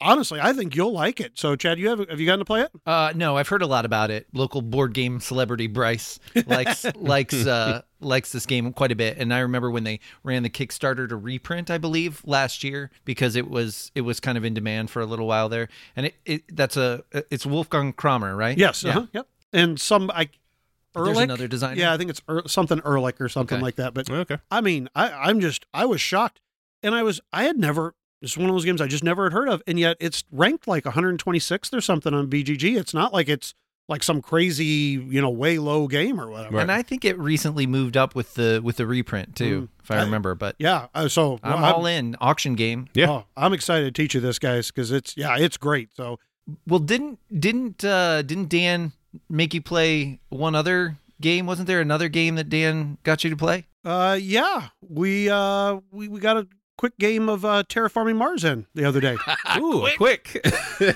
[0.00, 1.32] honestly, I think you'll like it.
[1.38, 2.70] So, Chad, you have have you gotten to play it?
[2.84, 4.26] Uh, no, I've heard a lot about it.
[4.32, 9.32] Local board game celebrity Bryce likes likes uh, likes this game quite a bit, and
[9.32, 13.48] I remember when they ran the Kickstarter to reprint, I believe last year, because it
[13.50, 16.56] was it was kind of in demand for a little while there, and it, it
[16.56, 18.56] that's a it's Wolfgang Kramer, right?
[18.56, 18.82] Yes.
[18.82, 18.90] Yeah.
[18.90, 19.28] Uh-huh, yep.
[19.52, 20.28] And some I.
[20.94, 21.78] There's another designer.
[21.78, 23.62] Yeah, I think it's er, something Ehrlich or something Okay.
[23.62, 23.92] like that.
[23.92, 24.38] But Okay.
[24.50, 26.40] I mean, I, I'm just, I was shocked.
[26.82, 27.94] And I was, I had never,
[28.26, 29.62] it's one of those games I just never had heard of.
[29.66, 32.76] And yet it's ranked like 126th or something on BGG.
[32.78, 33.54] It's not like it's
[33.88, 34.64] like some crazy,
[35.08, 36.56] you know, way low game or whatever.
[36.56, 36.62] Right.
[36.62, 39.68] And I think it recently moved up with the with the reprint too, Mm.
[39.84, 40.34] if I I- remember.
[40.34, 40.86] But Yeah.
[40.94, 42.88] uh, So I'm well, all in auction game.
[42.94, 43.10] Yeah.
[43.10, 45.90] oh, I'm excited to teach you this, guys, because it's, yeah, it's great.
[45.96, 46.18] So,
[46.66, 48.92] Well, didn't didn't uh, didn't Dan
[49.30, 51.46] make you play one other game?
[51.46, 53.66] Wasn't there another game that Dan got you to play?
[53.84, 58.66] uh, yeah, we, uh, we, we got a quick game of uh, Terraforming Mars in
[58.74, 59.16] the other day.
[59.58, 60.44] Ooh, quick.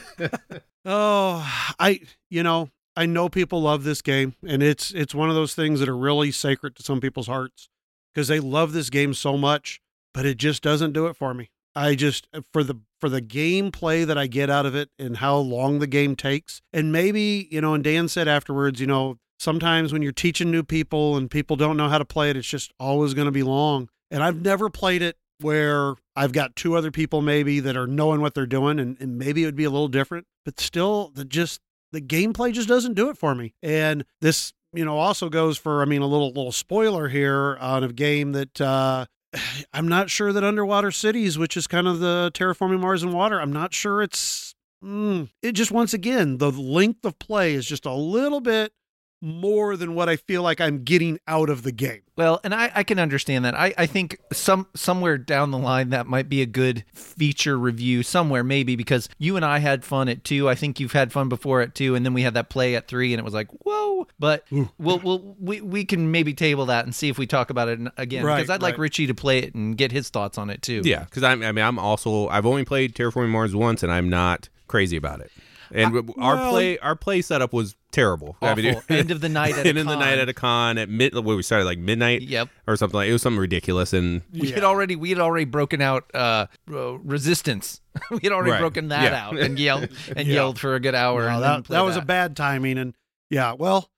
[0.84, 1.46] Oh,
[1.78, 5.54] I you know, I know people love this game and it's it's one of those
[5.54, 7.68] things that are really sacred to some people's hearts
[8.14, 9.80] because they love this game so much,
[10.14, 11.50] but it just doesn't do it for me.
[11.74, 15.36] I just for the for the gameplay that I get out of it and how
[15.36, 16.60] long the game takes.
[16.72, 20.62] And maybe, you know, and Dan said afterwards, you know, sometimes when you're teaching new
[20.62, 23.42] people and people don't know how to play it, it's just always going to be
[23.42, 23.88] long.
[24.10, 28.20] And I've never played it where I've got two other people maybe that are knowing
[28.20, 31.24] what they're doing and, and maybe it would be a little different, but still the
[31.24, 31.60] just
[31.92, 33.54] the gameplay just doesn't do it for me.
[33.62, 37.84] And this, you know, also goes for I mean a little little spoiler here on
[37.84, 39.06] a game that uh
[39.72, 43.40] I'm not sure that Underwater Cities, which is kind of the terraforming Mars and water,
[43.40, 47.86] I'm not sure it's mm, it just once again the length of play is just
[47.86, 48.72] a little bit
[49.20, 52.00] more than what I feel like I'm getting out of the game.
[52.16, 53.54] Well, and I, I can understand that.
[53.54, 58.02] I, I think some somewhere down the line that might be a good feature review
[58.02, 60.48] somewhere maybe because you and I had fun at two.
[60.48, 62.88] I think you've had fun before at two, and then we had that play at
[62.88, 64.06] three, and it was like whoa.
[64.18, 67.68] But we'll we'll we, we can maybe table that and see if we talk about
[67.68, 68.80] it again Right, because I'd like right.
[68.82, 70.82] Richie to play it and get his thoughts on it too.
[70.84, 71.42] yeah, because I'm.
[71.42, 72.28] I mean, I'm also.
[72.28, 75.30] I've only played Terraforming Mars once, and I'm not crazy about it.
[75.72, 78.36] And our well- play, our play setup was terrible.
[78.42, 80.78] I mean, End of the night at a end of the night at a con
[80.78, 81.14] at mid.
[81.14, 82.22] Where we started like midnight.
[82.22, 82.48] Yep.
[82.66, 85.80] Or something like it was something ridiculous, and We had already we had already broken
[85.80, 87.80] out uh, resistance.
[88.10, 88.60] we had already Right.
[88.60, 89.26] broken that Yeah.
[89.26, 90.34] out and yelled and Yeah.
[90.34, 91.22] yelled for a good hour.
[91.22, 92.78] No, and then that, played that was a bad timing.
[92.78, 92.94] And
[93.28, 93.90] yeah, well,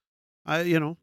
[0.47, 0.97] I, you know,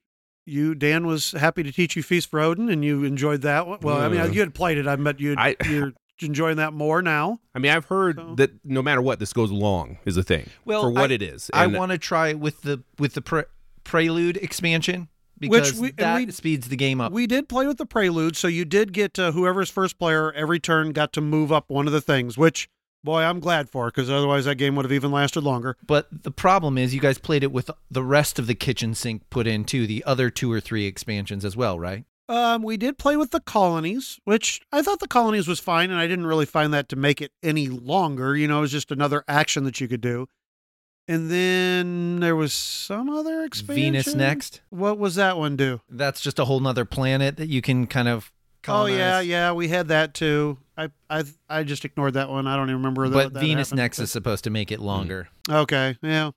[0.46, 3.80] you, Dan was happy to teach you Feast for Odin and you enjoyed that one.
[3.82, 4.34] Well, I mean, Mm.
[4.34, 4.88] you had played it.
[4.88, 7.40] I bet you, I- you're enjoying that more now.
[7.56, 10.48] I mean, I've heard So- that no matter what, this goes long is a thing.
[10.66, 11.50] Well, for what I- it is.
[11.54, 13.44] I want to try with the with the pre-
[13.84, 15.08] Prelude expansion
[15.40, 17.12] because we- that we- speeds the game up.
[17.12, 18.36] We did play with the Prelude.
[18.36, 21.88] So you did get uh, whoever's first player every turn got to move up one
[21.88, 22.70] of the things, which,
[23.04, 25.76] boy, I'm glad for because otherwise that game would have even lasted longer.
[25.88, 29.24] but the problem is you guys played it with the rest of the kitchen sink
[29.30, 32.04] put in too, the other two or three expansions as well, right?
[32.30, 36.00] Um, we did play with the colonies, which I thought the colonies was fine, and
[36.00, 38.38] I didn't really find that to make it any longer.
[38.38, 40.28] You know, it was just another action that you could do.
[41.08, 43.76] And then there was some other expansion.
[43.94, 44.62] Venus next.
[44.70, 45.82] What was that one do?
[45.90, 48.32] That's just a whole nother planet that you can kind of
[48.68, 50.60] Oh yeah, yeah, we had that too.
[50.78, 52.46] I I I just ignored that one.
[52.46, 53.10] I don't even remember.
[53.10, 53.78] that- But that Venus happened.
[53.80, 55.30] next is supposed to make it longer.
[55.50, 56.30] Okay, yeah,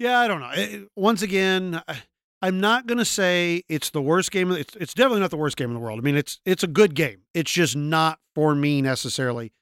[0.00, 0.18] yeah.
[0.18, 0.50] I don't know.
[0.54, 2.02] It- once again, I-
[2.44, 4.50] I'm not gonna say it's the worst game.
[4.52, 5.98] It's it's definitely not the worst game in the world.
[5.98, 7.22] I mean, it's it's a good game.
[7.32, 9.52] It's just not for me necessarily.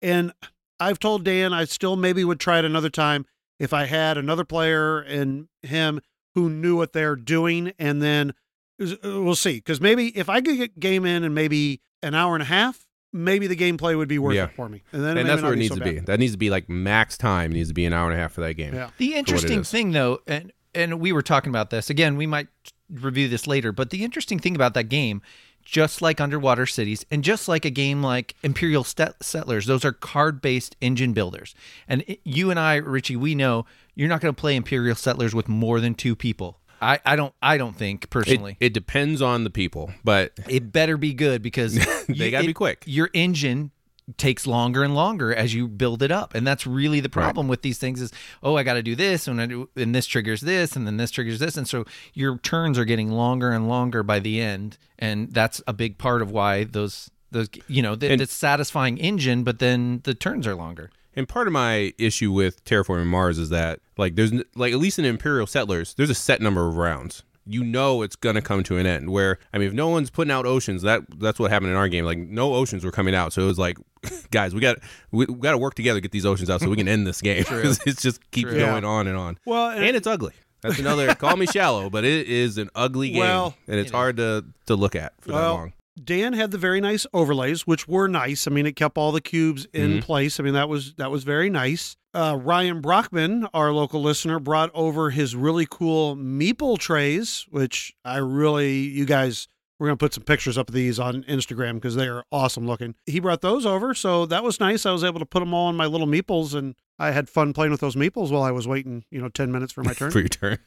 [0.00, 0.32] And
[0.80, 3.26] I've told Dan I still maybe would try it another time
[3.60, 6.00] if I had another player and him
[6.34, 8.32] who knew what they're doing, and then
[8.80, 9.56] uh, we'll see.
[9.56, 12.86] Because maybe if I could get game in and maybe an hour and a half,
[13.12, 14.44] maybe the gameplay would be worth Yeah.
[14.44, 14.82] it for me.
[14.92, 15.94] And then and that's where it needs so to bad.
[15.94, 16.00] be.
[16.00, 17.50] That needs to be like max time.
[17.52, 18.74] It needs to be an hour and a half for that game.
[18.74, 18.88] Yeah.
[18.96, 22.16] The interesting thing, though, and and we were talking about this again.
[22.16, 22.48] We might
[22.90, 25.22] review this later, but the interesting thing about that game,
[25.64, 30.76] just like Underwater Cities, and just like a game like Imperial Settlers, those are card-based
[30.80, 31.54] engine builders.
[31.88, 35.34] And it- you and I, Richie, we know you're not going to play Imperial Settlers
[35.34, 36.58] with more than two people.
[36.80, 38.56] I, I don't I don't think personally.
[38.58, 41.74] it depends on the people, but It, better be good because
[42.08, 42.82] They gotta be quick.
[42.86, 43.70] Your engine
[44.18, 47.62] takes longer and longer as you build it up and that's really the problem with
[47.62, 50.40] these things is oh i got to do this and I do, and this triggers
[50.40, 54.02] this and then this triggers this and so your turns are getting longer and longer
[54.02, 58.26] by the end and that's a big part of why those those you know the,
[58.26, 63.06] satisfying engine but then the turns are longer And part of my issue with Terraforming
[63.06, 66.66] Mars is that, like, there's like at least in Imperial Settlers, there's a set number
[66.66, 67.22] of rounds.
[67.44, 69.10] You know it's gonna come to an end.
[69.10, 71.88] Where I mean, if no one's putting out oceans, that that's what happened in our
[71.88, 72.04] game.
[72.04, 73.76] Like, no oceans were coming out, so it was like,
[74.30, 74.78] guys, we got
[75.10, 77.06] we, we got to work together to get these oceans out so we can end
[77.06, 77.44] this game.
[77.44, 78.58] 'Cause it just keeps True.
[78.60, 79.38] going on and on.
[79.46, 80.32] Well, and- and it's ugly.
[80.62, 81.14] That's another.
[81.16, 84.76] call me shallow, but it is an ugly game, Well- and it's hard to to
[84.76, 85.72] look at for that long.
[86.02, 88.46] Dan had the very nice overlays, which were nice.
[88.46, 89.98] I mean, it kept all the cubes in Mm-hmm.
[90.00, 90.40] place.
[90.40, 91.96] I mean, that was that was very nice.
[92.14, 98.18] Uh, Ryan Brockman, our local listener, brought over his really cool meeple trays, which I
[98.18, 99.48] really, you guys,
[99.82, 102.94] we're gonna put some pictures up of these on Instagram because they are awesome looking.
[103.04, 104.86] He brought those over, so that was nice.
[104.86, 107.52] I was able to put them all in my little meeples, and I had fun
[107.52, 110.10] playing with those meeples while I was waiting, you know, ten minutes for my turn.
[110.12, 110.58] For your turn.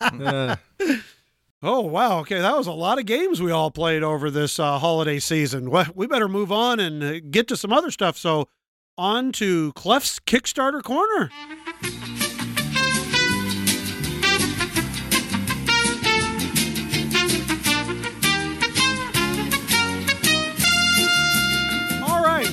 [0.00, 0.56] Uh,
[1.62, 2.20] Oh wow!
[2.20, 5.68] Okay, that was a lot of games we all played over this uh, holiday season.
[5.70, 8.16] Well, we better move on and uh, get to some other stuff.
[8.16, 8.48] So,
[8.96, 11.30] on to Clef's Kickstarter corner.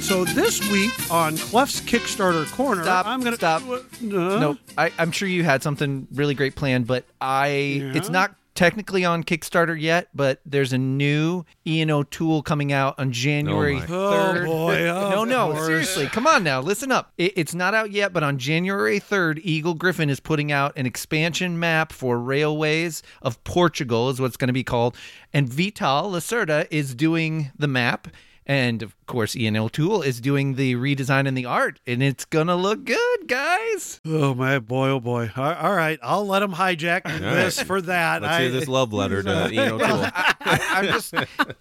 [0.07, 3.61] So this week on Clef's Kickstarter corner, Stop, I'm gonna stop.
[3.67, 7.49] Uh, no I, i'm sure you had something really great planned but i
[7.93, 13.11] it's not technically on kickstarter yet but there's a new ian o'toole coming out on
[13.11, 13.85] january my.
[13.89, 15.65] Oh, 3rd boy, no no course.
[15.65, 16.05] seriously.
[16.07, 16.61] Come on now.
[16.61, 17.11] Listen up.
[17.17, 20.85] It, it's not out yet but on january 3rd eagle gryphon is putting out an
[20.85, 24.95] expansion map for railways of portugal is what it's going to be called.
[25.33, 28.07] And vital lacerda is doing the map
[28.47, 32.55] and of course, Ian O'Toole is doing the redesign and the art, and it's gonna
[32.55, 34.01] look good, guys.
[34.05, 34.89] Oh my boy!
[34.89, 35.29] Oh boy!
[35.35, 38.21] All all right, I'll let him hijack this for that.
[38.23, 40.03] let's I- hear this love letter to Ian O'Toole.
[40.05, 41.13] I, I, I'm just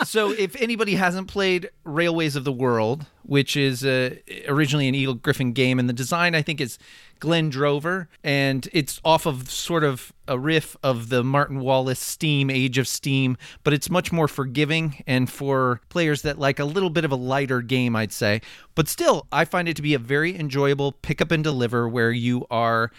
[0.04, 4.14] so if anybody hasn't played Railways of the World, which is uh,
[4.48, 6.78] originally an Eagle Gryphon game, and the design I think is
[7.18, 12.50] Glenn Drover, and it's off of sort of a riff of the Martin Wallace Steam
[12.50, 16.90] Age of Steam, but it's much more forgiving and for players that like a little
[16.90, 18.40] bit of a lighter game, I'd say.
[18.74, 22.10] But still, I find it to be a very enjoyable pick up and deliver where
[22.10, 22.90] you are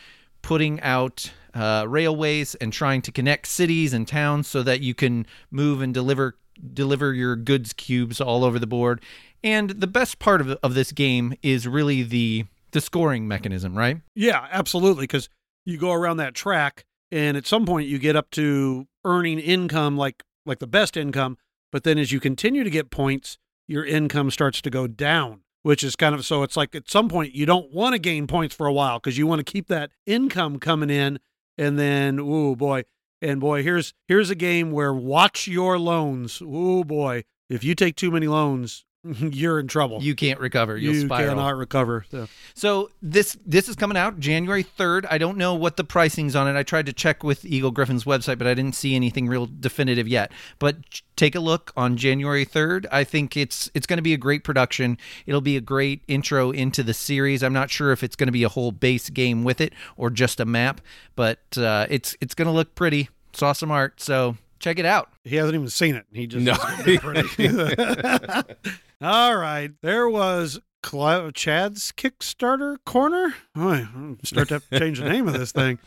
[0.42, 5.26] putting out uh, railways and trying to connect cities and towns so that you can
[5.52, 6.38] move and deliver
[6.74, 9.02] deliver your goods cubes all over the board.
[9.44, 14.02] And the best part of, of this game is really the the scoring mechanism, right?
[14.16, 15.04] Yeah, absolutely.
[15.04, 15.30] Because
[15.66, 19.98] you go around that track, and at some point you get up to earning income,
[19.98, 21.38] like like the best income.
[21.72, 25.84] But then as you continue to get points, your income starts to go down, which
[25.84, 26.44] is kind of so.
[26.44, 29.18] It's like at some point you don't want to gain points for a while because
[29.18, 31.20] you want to keep that income coming in,
[31.58, 32.84] and then oh boy,
[33.22, 36.42] and boy, here's here's a game where watch your loans.
[36.44, 38.86] Oh boy, if you take too many loans,
[39.32, 40.02] you're in trouble.
[40.02, 40.78] You can't recover.
[40.78, 41.36] You'll you spiral.
[41.36, 42.06] cannot recover.
[42.12, 45.06] So- So this this is coming out January 3rd.
[45.10, 46.58] I don't know what the pricing's on it.
[46.60, 50.08] I tried to check with Eagle Gryphon's website, but I didn't see anything real definitive
[50.08, 50.32] yet.
[50.60, 50.78] But
[51.16, 52.86] take a look on January 3rd.
[52.92, 54.98] I think it's it's going to be a great production.
[55.26, 57.44] It'll be a great intro into the series.
[57.44, 60.10] I'm not sure if it's going to be a whole base game with it or
[60.10, 60.82] just a map,
[61.16, 63.10] but uh, it's it's going to look pretty.
[63.32, 64.02] It's awesome art.
[64.02, 65.10] So check it out.
[65.24, 66.06] He hasn't even seen it.
[66.12, 66.54] He just No.
[66.54, 68.60] it's gonna be pretty.
[69.02, 73.36] All right, there was Cla- Chad's Kickstarter corner.
[73.56, 75.80] Oh, I'm start to have to change the name of this thing.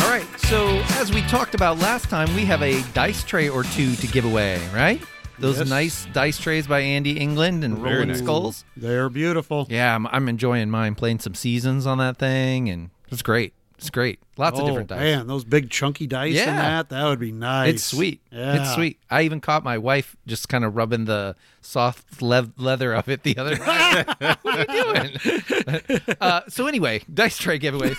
[0.00, 0.26] All right.
[0.38, 0.68] So
[1.00, 4.24] as we talked about last time, we have a dice tray or two to give
[4.24, 5.02] away, right?
[5.40, 5.68] Those Yes.
[5.68, 8.18] nice dice trays by Andy England and Very Rolling nice.
[8.18, 8.64] Skulls.
[8.76, 9.66] They're beautiful.
[9.70, 10.94] Yeah, I'm, I'm enjoying mine.
[10.96, 13.54] Playing some seasons on that thing, and it's great.
[13.76, 14.18] It's great.
[14.36, 14.98] Lots oh, of different dice.
[14.98, 16.50] Man, those big chunky dice Yeah.
[16.50, 17.74] in that, that would be nice.
[17.74, 18.20] It's sweet.
[18.32, 18.60] Yeah.
[18.62, 18.98] It's sweet.
[19.08, 23.22] I even caught my wife just kind of rubbing the soft le- leather of it
[23.22, 24.06] the other night.
[24.42, 26.00] what are you doing?
[26.20, 27.96] uh, so anyway, dice tray giveaways.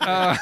[0.00, 0.36] Uh,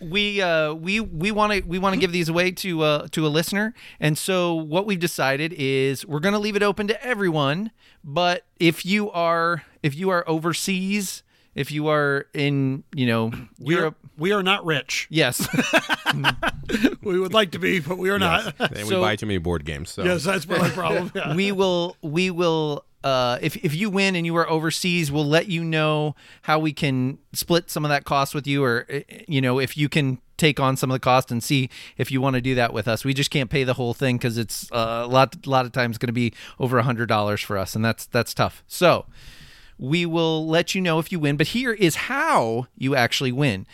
[0.00, 3.26] we uh, we we want to we want to give these away to uh, to
[3.26, 7.04] a listener, and so what we've decided is we're going to leave it open to
[7.04, 7.70] everyone.
[8.04, 11.22] But if you are if you are overseas,
[11.54, 15.06] if you are in you know We are, Europe, we are not rich.
[15.10, 15.46] yes.
[17.02, 18.54] We would like to be, but we are not.
[18.58, 19.90] and we So- buy too many board games.
[19.90, 21.12] So yes, that's my problem.
[21.14, 21.34] Yeah.
[21.36, 25.48] we will we will uh, if if you win and you are overseas, we'll let
[25.48, 29.40] you know how we can split some of that cost with you, or uh, you
[29.40, 32.34] know if you can take on some of the cost and see if you want
[32.34, 33.04] to do that with us.
[33.04, 35.72] We just can't pay the whole thing because it's uh, a lot a lot of
[35.72, 38.64] times going to be over a hundred dollars for us, and that's that's tough.
[38.66, 39.06] So
[39.78, 41.36] we will let you know if you win.
[41.36, 43.66] But here is how you actually win.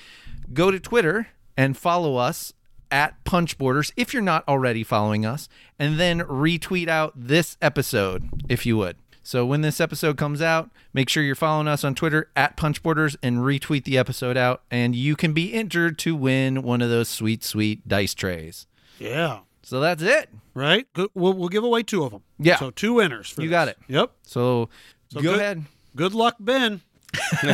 [0.52, 2.52] Go to Twitter and follow us
[2.90, 8.28] at Punch Borders if you're not already following us, and then retweet out this episode
[8.48, 8.96] if you would.
[9.22, 12.82] So when this episode comes out, make sure you're following us on Twitter at Punch
[12.82, 16.90] Borders and retweet the episode out, and you can be entered to win one of
[16.90, 18.66] those sweet, sweet dice trays.
[18.98, 19.40] yeah.
[19.64, 20.28] So that's it.
[20.54, 20.88] Right.
[21.14, 22.22] We'll, we'll give away two of them.
[22.36, 22.56] Yeah.
[22.58, 23.28] So two winners.
[23.30, 23.54] For You this.
[23.54, 23.78] got it.
[23.86, 24.10] Yep.
[24.22, 24.68] So,
[25.14, 25.64] go good- ahead.
[25.94, 26.80] Good luck, Ben.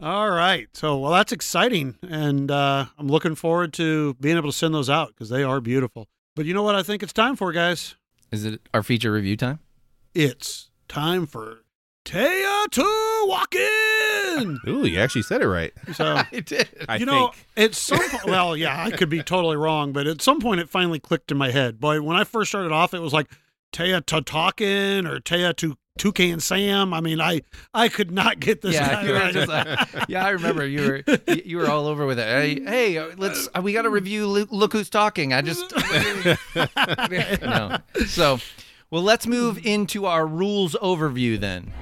[0.00, 0.68] All right.
[0.74, 1.96] So, well, that's exciting.
[2.08, 5.60] And uh, I'm looking forward to being able to send those out because they are
[5.60, 6.06] beautiful.
[6.36, 7.96] But you know what I think it's time for, guys?
[8.30, 9.60] Is it our feature review time?
[10.14, 11.64] It's time for
[12.04, 14.58] Taya to walk in.
[14.68, 15.72] Ooh, you actually said it right.
[15.94, 16.68] So, I did.
[16.88, 17.70] I you know, think.
[17.70, 20.68] at some point, well, yeah, I could be totally wrong, but at some point it
[20.68, 21.80] finally clicked in my head.
[21.80, 23.30] Boy, when I first started off, it was like
[23.72, 26.94] Taya to talking or Taya to Toucan Sam.
[26.94, 27.42] I mean, I
[27.74, 29.32] I could not get this yeah, right.
[29.32, 32.26] just like, yeah, I remember you were you- were all over with it.
[32.26, 34.26] Hey, hey uh, let's uh, we got to review.
[34.26, 35.32] Look, look who's talking.
[35.32, 35.72] I just
[37.42, 37.78] no.
[38.06, 38.38] So,
[38.90, 41.72] well, let's move into our rules overview then.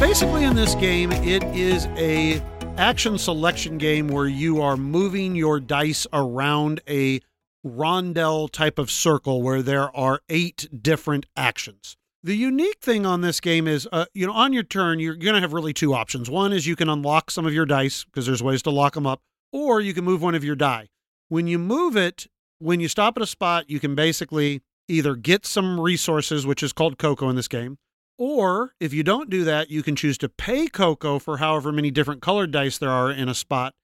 [0.00, 2.42] Basically, in this game, it is a
[2.78, 7.20] action selection game where you are moving your dice around a
[7.64, 11.96] rondel type of circle where there are eight different actions.
[12.24, 15.34] The unique thing on this game is, uh, you know, on your turn, you're going
[15.34, 16.30] to have really two options.
[16.30, 19.06] One is you can unlock some of your dice because there's ways to lock them
[19.06, 19.20] up,
[19.52, 20.88] or you can move one of your die.
[21.28, 22.26] When you move it,
[22.58, 26.72] when you stop at a spot, you can basically either get some resources, which is
[26.72, 27.78] called cocoa in this game,
[28.24, 31.90] or if you don't do that, you can choose to pay Coco for however many
[31.90, 33.74] different colored dice there are in a spot.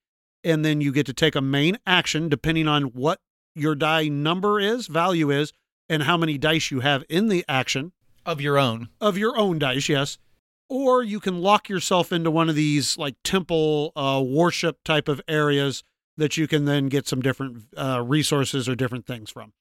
[0.44, 3.18] And then you get to take a main action depending on what
[3.56, 5.52] your die number is, value is,
[5.88, 7.90] and how many dice you have in the action
[8.24, 8.90] Of your own.
[9.00, 10.18] of your own dice, yes.
[10.68, 15.20] Or you can lock yourself into one of these like temple uh, worship type of
[15.26, 15.82] areas
[16.16, 19.52] that you can then get some different uh, resources or different things from.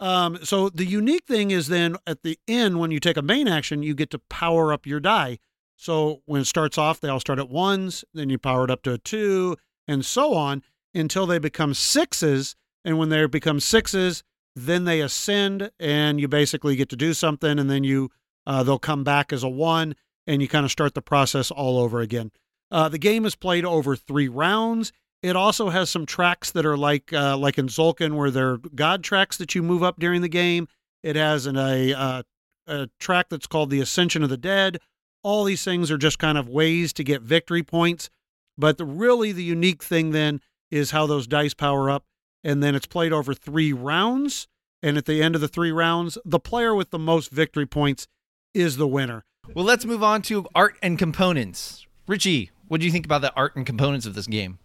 [0.00, 3.48] Um, so the unique thing is then at the end, when you take a main
[3.48, 5.38] action, you get to power up your die.
[5.76, 8.82] So when it starts off, they all start at ones, then you power it up
[8.82, 9.56] to a two,
[9.86, 10.62] and so on
[10.94, 12.56] until they become sixes.
[12.84, 14.22] And when they become sixes,
[14.54, 18.10] then they ascend, and you basically get to do something, and then you
[18.46, 19.94] uh, they'll come back as a one,
[20.26, 22.32] and you kind of start the process all over again.
[22.70, 24.92] Uh, the game is played over three rounds.
[25.22, 29.02] It also has some tracks that are like uh, like in Tzolk'in, where they're god
[29.02, 30.68] tracks that you move up during the game.
[31.02, 32.22] It has an, a uh,
[32.66, 34.78] a track that's called the Ascension of the Dead.
[35.24, 38.10] All these things are just kind of ways to get victory points.
[38.56, 42.04] But the really the unique thing then is how those dice power up,
[42.44, 44.46] and then it's played over three rounds.
[44.80, 48.06] And at the end of the three rounds, the player with the most victory points
[48.54, 49.24] is the winner.
[49.52, 51.86] Well, let's move on to art and components.
[52.06, 54.58] Richie, what do you think about the art and components of this game?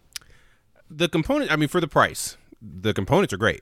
[0.98, 3.62] The component i mean for the price the components are great.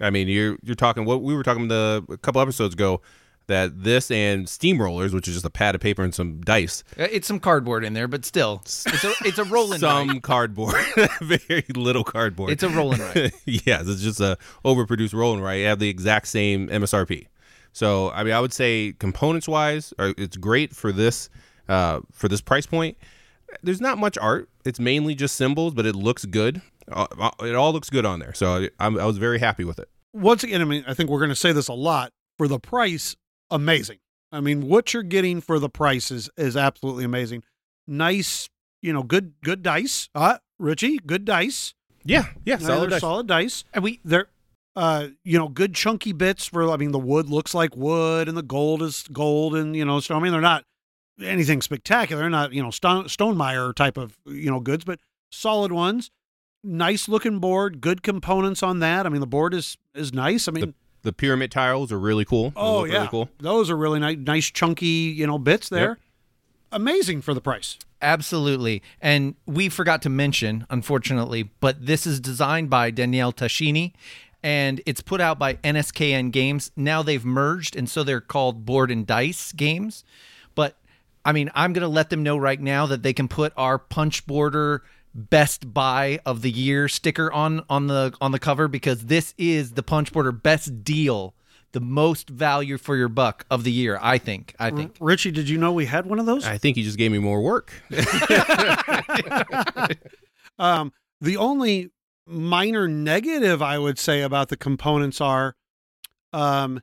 [0.00, 3.00] I mean you're you're talking what we were talking the a couple episodes ago
[3.48, 6.84] that this and steamrollers which is just a pad of paper and some dice.
[6.98, 10.76] Uh, It's some cardboard in there, but still, it's a it's a rolling some cardboard
[11.20, 12.50] very little cardboard.
[12.50, 13.32] It's a rolling right.
[13.44, 17.26] yes it's just a overproduced rolling right you have the exact same msrp
[17.72, 21.28] so i mean i would say components wise it's great for this
[21.68, 22.96] uh, for this price point
[23.62, 27.06] there's not much art it's mainly just symbols but it looks good Uh,
[27.40, 30.42] it all looks good on there so I, I'm- was very happy with it once
[30.42, 32.12] again, I mean, I think we're going to say this a lot.
[32.38, 33.14] For the price,
[33.50, 33.98] amazing.
[34.32, 37.42] I mean, what you're getting for the price is is absolutely amazing.
[37.86, 38.48] Nice,
[38.82, 40.08] you know, good good dice.
[40.14, 41.74] Uh, Richie, good dice.
[42.04, 43.00] yeah yeah solid dice.
[43.00, 43.64] solid dice.
[43.74, 44.28] And we They're
[44.74, 46.70] Uh, you know, good chunky bits for.
[46.70, 50.00] I mean, the wood looks like wood, and the gold is gold, and you know,
[50.00, 50.64] so I mean, they're not
[51.22, 52.28] anything spectacular.
[52.30, 55.00] Not you know Stone, Stonemaier type of you know goods, but
[55.30, 56.10] solid ones.
[56.64, 59.06] Nice looking board, good components on that.
[59.06, 60.48] I mean, the board is is nice.
[60.48, 62.50] I mean, The pyramid tiles are really cool.
[62.50, 63.28] They oh yeah, really cool.
[63.38, 65.98] those are really nice, nice chunky you know bits there.
[66.70, 67.78] Amazing for the price.
[68.02, 68.82] Absolutely.
[69.00, 73.92] And we forgot to mention, unfortunately, but this is designed by Daniele Tascini
[74.42, 76.70] and it's put out by NSKN Games.
[76.76, 80.04] Now they've merged and so they're called Board and Dice Games.
[81.22, 83.52] But I mean, I'm going to let them know right now that they can put
[83.56, 84.82] our punch border
[85.14, 89.72] best buy of the year sticker on on the on the cover because this is
[89.72, 91.34] the punch border best deal,
[91.72, 94.54] the most value for your buck of the year, I think.
[94.58, 94.96] I think.
[95.00, 96.46] Richie, did you know we had one of those?
[96.46, 97.72] I think he just gave me more work.
[100.58, 101.90] Um, the only
[102.26, 105.54] minor negative I would say about the components are
[106.32, 106.80] um,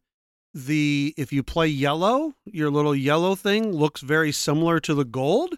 [0.56, 5.56] the if you play yellow, your little yellow thing looks very similar to the gold.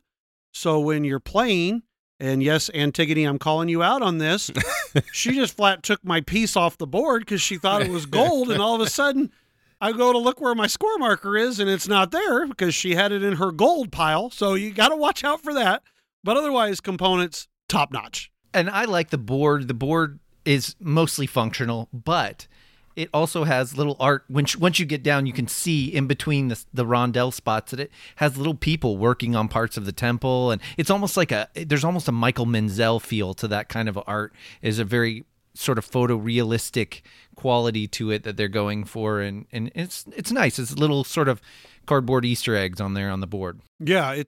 [0.51, 1.83] So when you're playing,
[2.19, 4.49] and yes, Antigone, I'm calling you out on this,
[5.13, 8.51] she just flat took my piece off the board because she thought it was gold,
[8.51, 9.31] and all of a sudden.
[9.79, 12.95] I go to look where my score marker is, and it's not there because she
[12.95, 14.31] had it in her gold pile.
[14.31, 15.83] So you got to watch out for that.
[16.23, 18.31] But otherwise, components top notch.
[18.55, 19.67] and I like the board.
[19.67, 22.47] The board is mostly functional, but
[22.97, 24.25] it also has little art.
[24.27, 27.79] When once you get down, you can see in between the the rondelle spots that
[27.79, 31.47] it has little people working on parts of the temple, and it's almost like a.
[31.53, 34.33] There's almost a Michael Menzel feel to that kind of art.
[34.63, 35.23] Is a very
[35.53, 37.01] sort of photorealistic
[37.35, 40.57] quality to it that they're going for, and and it's it's nice.
[40.57, 41.39] It's little sort of
[41.85, 43.61] cardboard Easter eggs on there on the board.
[43.79, 44.27] Yeah, it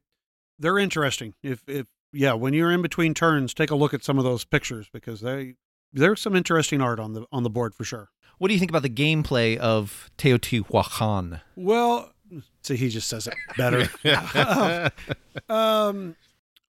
[0.59, 1.33] they're interesting.
[1.41, 4.45] If if yeah, when you're in between turns, take a look at some of those
[4.45, 5.55] pictures because they
[5.91, 8.09] there's some interesting art on the on the board for sure.
[8.39, 11.41] What do you think about the gameplay of Teotihuacan?
[11.55, 12.11] Well,
[12.63, 13.89] see, he just says it better.
[15.49, 16.15] um,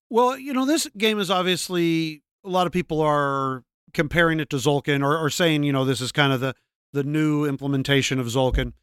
[0.09, 3.63] well, you know, this game is obviously a lot of people are
[3.93, 6.53] comparing it to Tzolk'in or, or saying, you know, this is kind of the
[6.93, 8.73] the new implementation of Tzolk'in.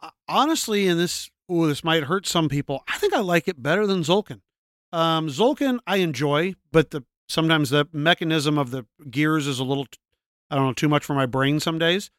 [0.00, 2.84] Uh, Honestly, and this ooh, this might hurt some people.
[2.88, 4.40] I think I like it better than Tzolk'in.
[4.92, 9.86] Um, Tzolk'in I enjoy, but the sometimes the mechanism of the gears is a little,
[10.50, 12.10] I don't know, too much for my brain some days.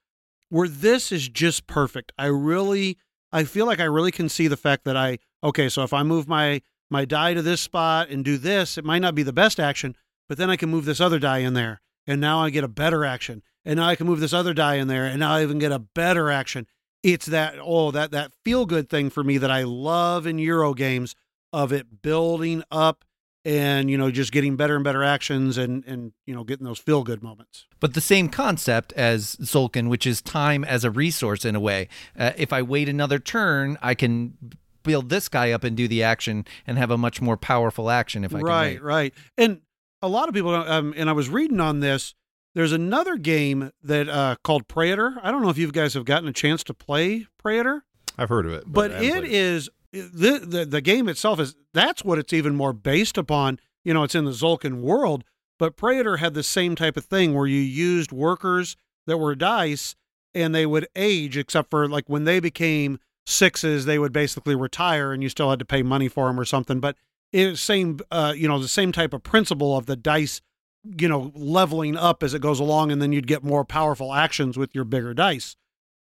[0.52, 2.12] Where this is just perfect.
[2.18, 2.98] I really,
[3.32, 5.70] I feel like I really can see the fact that I okay.
[5.70, 9.00] So if I move my my die to this spot and do this, it might
[9.00, 9.96] not be the best action,
[10.28, 12.68] but then I can move this other die in there, and now I get a
[12.68, 13.44] better action.
[13.64, 15.72] And now I can move this other die in there, and now I even get
[15.72, 16.68] a better action.
[17.02, 20.74] It's that oh that that feel good thing for me that I love in Euro
[20.74, 21.16] games
[21.54, 23.06] of it building up
[23.44, 26.80] and you know just getting better and better actions and and you know getting those
[26.80, 27.66] feel good moments.
[27.80, 31.88] but the same concept as Tzolk'in, which is time as a resource in a way.
[32.18, 34.38] Uh, if I wait another turn, I can
[34.84, 38.24] build this guy up and do the action and have a much more powerful action
[38.24, 38.82] if I right, can wait.
[38.82, 39.14] right.
[39.38, 39.62] And
[40.02, 42.16] a lot of people, um, and I was reading on this.
[42.54, 45.18] There's another game that uh, called Praetor.
[45.24, 47.86] I don't know if you guys have gotten a chance to play Praetor,
[48.18, 51.40] I've heard of it, but I haven't it played is the, the the game itself
[51.40, 53.60] is that's what it's even more based upon.
[53.84, 55.24] You know, it's in the Tzolk'in world,
[55.60, 58.78] but Praetor had the same type of thing where you used workers
[59.08, 59.96] that were dice
[60.34, 65.12] and they would age, except for like when they became sixes, they would basically retire
[65.12, 66.80] and you still had to pay money for them or something.
[66.80, 66.96] But
[67.32, 70.42] it's same, uh, you know, the same type of principle of the dice,
[70.84, 74.58] you know, leveling up as it goes along, and then you'd get more powerful actions
[74.58, 75.56] with your bigger dice.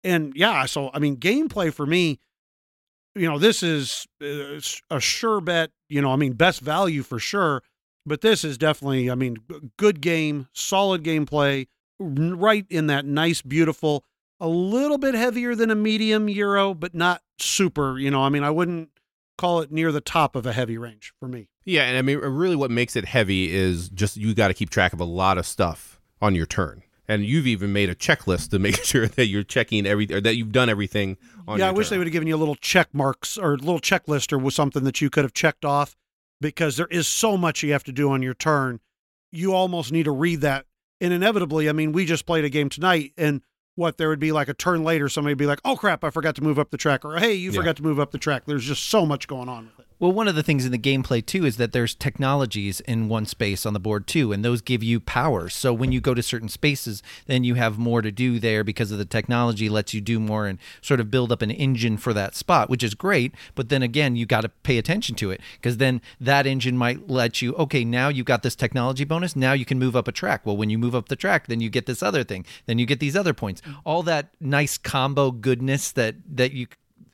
[0.04, 2.20] And yeah, so I mean, gameplay for me,
[3.16, 5.72] you know, this is uh, a sure bet.
[5.90, 7.64] You know, I mean, best value for sure.
[8.06, 9.38] But this is definitely, I mean,
[9.78, 11.68] good game, solid gameplay,
[12.00, 14.04] right in that nice, beautiful,
[14.40, 18.00] a little bit heavier than a medium euro, but not super.
[18.00, 18.90] You know, I mean, I wouldn't
[19.38, 21.50] call it near the top of a heavy range for me.
[21.66, 24.70] Yeah, and I mean, really, what makes it heavy is just you got to keep
[24.70, 28.52] track of a lot of stuff on your turn, and you've even made a checklist
[28.52, 31.18] to make sure that you're checking everything, or that you've done everything.
[31.48, 33.58] on yeah, I wish they would have given you a little check marks or a
[33.58, 35.98] little checklist or was something that you could have checked off
[36.40, 38.80] because there is so much you have to do on your turn.
[39.32, 40.66] You almost need to read that.
[41.02, 43.42] And inevitably, I mean, we just played a game tonight and
[43.76, 46.10] what there would be like a turn later, somebody would be like, oh crap, I
[46.12, 47.60] forgot to move up the track, or hey, you Yeah.
[47.60, 48.44] forgot to move up the track.
[48.46, 49.86] There's just so much going on with it.
[50.00, 53.26] Well, one of the things in the gameplay too is that there's technologies in one
[53.26, 55.54] space on the board too, and those give you powers.
[55.54, 58.92] So when you go to certain spaces, then you have more to do there because
[58.92, 62.14] of the technology lets you do more and sort of build up an engine for
[62.14, 63.36] that spot, which is great.
[63.56, 67.10] But then again, you got to pay attention to it because then that engine might
[67.10, 69.36] let you, okay, now you've got this technology bonus.
[69.36, 70.46] Now you can move up a track.
[70.46, 72.46] Well, when you move up the track, then you get this other thing.
[72.68, 73.60] Then you get these other points.
[73.62, 73.76] Mm.
[73.84, 76.68] All that nice combo goodness that that you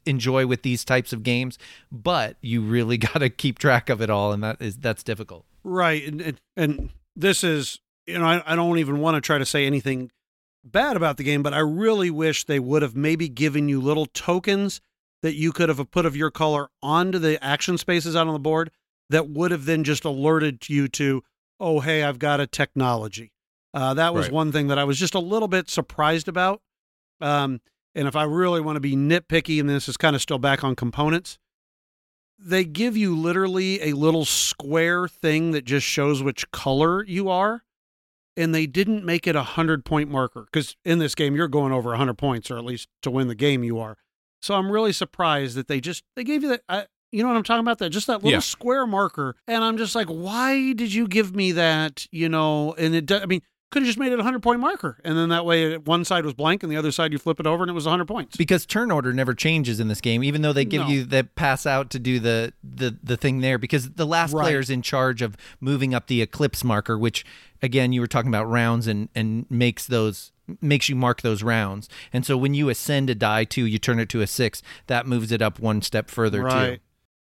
[0.06, 1.58] enjoy with these types of games,
[1.92, 5.46] but you really got to keep track of it all, and that is that's difficult.
[5.64, 9.38] Right, and and, and this is you know I, I don't even want to try
[9.38, 10.12] to say anything
[10.64, 14.08] bad about the game, but I really wish they would have maybe given you little
[14.08, 14.82] tokens
[15.22, 18.40] that you could have put of your color onto the action spaces out on the
[18.40, 18.72] board
[19.10, 21.24] that would have then just alerted you to,
[21.60, 23.32] oh hey, I've got a technology.
[23.74, 24.34] Uh, that was Right.
[24.34, 26.62] one thing that I was just a little bit surprised about.
[27.22, 27.60] Um,
[27.96, 30.64] and if I really want to be nitpicky, and this is kind of still back
[30.64, 31.38] on components,
[32.38, 37.64] they give you literally a little square thing that just shows which color you are.
[38.38, 41.72] And they didn't make it a hundred point marker because in this game you're going
[41.72, 43.96] over a hundred points, or at least to win the game you are.
[44.42, 46.62] So I'm really surprised that they just they gave you that.
[46.68, 47.78] I, you know what I'm talking about?
[47.78, 48.40] That just that little Yeah.
[48.40, 52.08] square marker, and I'm just like, why did you give me that?
[52.12, 53.10] You know, and it.
[53.10, 53.42] I mean,
[53.72, 56.24] could have just made it a hundred point marker, and then that way one side
[56.24, 58.08] was blank and the other side you flip it over and it was a hundred
[58.08, 58.38] points.
[58.38, 60.88] because turn order never changes in this game even though they give No.
[60.88, 64.44] you the pass out to do the the the thing there because the last Right.
[64.44, 67.26] player is in charge of moving up the eclipse marker which
[67.62, 71.90] again you were talking about rounds and and makes those makes you mark those rounds
[72.14, 75.06] and so when you ascend a die two you turn it to a six that
[75.08, 76.76] moves it up one step further right.
[76.76, 76.80] too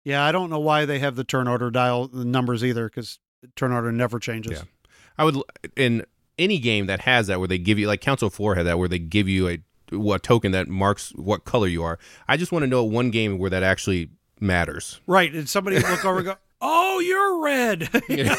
[0.04, 3.18] Yeah, I don't know why they have the turn order dial the numbers either because
[3.56, 4.52] turn order never changes.
[4.52, 4.62] Yeah.
[5.18, 5.36] I would
[5.76, 6.04] in
[6.38, 8.88] any game that has that where they give you like Council Four had that where
[8.88, 9.58] they give you a
[9.90, 11.98] what token that marks what color you are.
[12.26, 14.10] I just want to know one game where that actually
[14.40, 15.00] matters.
[15.06, 15.32] Right.
[15.32, 18.34] And somebody look over go, "Oh, you're red." yeah.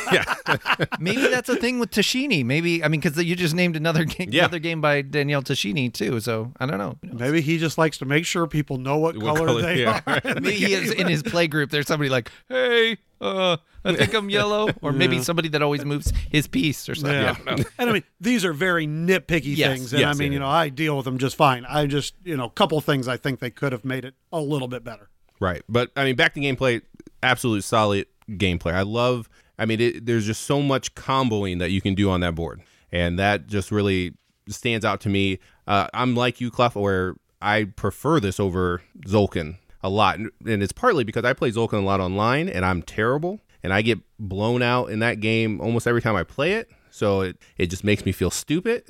[1.00, 4.30] maybe that's a thing with Tascini maybe I mean because you just named another game
[4.32, 4.44] Yeah.
[4.44, 8.06] another game by Daniele Tascini too so I don't know Maybe he just likes to
[8.06, 10.14] make sure people know what, What color, color- they yeah, are.
[10.14, 10.24] right.
[10.24, 11.70] the Maybe he is in his play group.
[11.72, 15.22] There's somebody like, "Hey, uh, I think I'm yellow," or maybe Yeah.
[15.24, 17.14] somebody that always moves his piece or something.
[17.22, 17.36] Yeah.
[17.48, 19.94] I and I mean, these are very nitpicky Yes, things.
[19.94, 20.36] And I mean, yeah.
[20.36, 21.66] you know, I deal with them just fine.
[21.66, 24.40] I just, you know, a couple things I think they could have made it a
[24.40, 25.10] little bit better.
[25.40, 25.62] Right.
[25.70, 26.82] But I mean, back to gameplay,
[27.24, 28.74] absolute solid gameplay.
[28.74, 29.30] I love.
[29.58, 32.62] I mean, it, there's just so much comboing that you can do on that board,
[32.92, 34.14] and that just really
[34.48, 35.40] stands out to me.
[35.68, 40.72] Uh, I'm like you, Clef, where I prefer this over Tzolk'in a lot, and it's
[40.72, 44.62] partly because I play Tzolk'in a lot online, and I'm terrible, and I get blown
[44.62, 46.70] out in that game almost every time I play it.
[46.92, 48.84] So it, it just makes me feel stupid.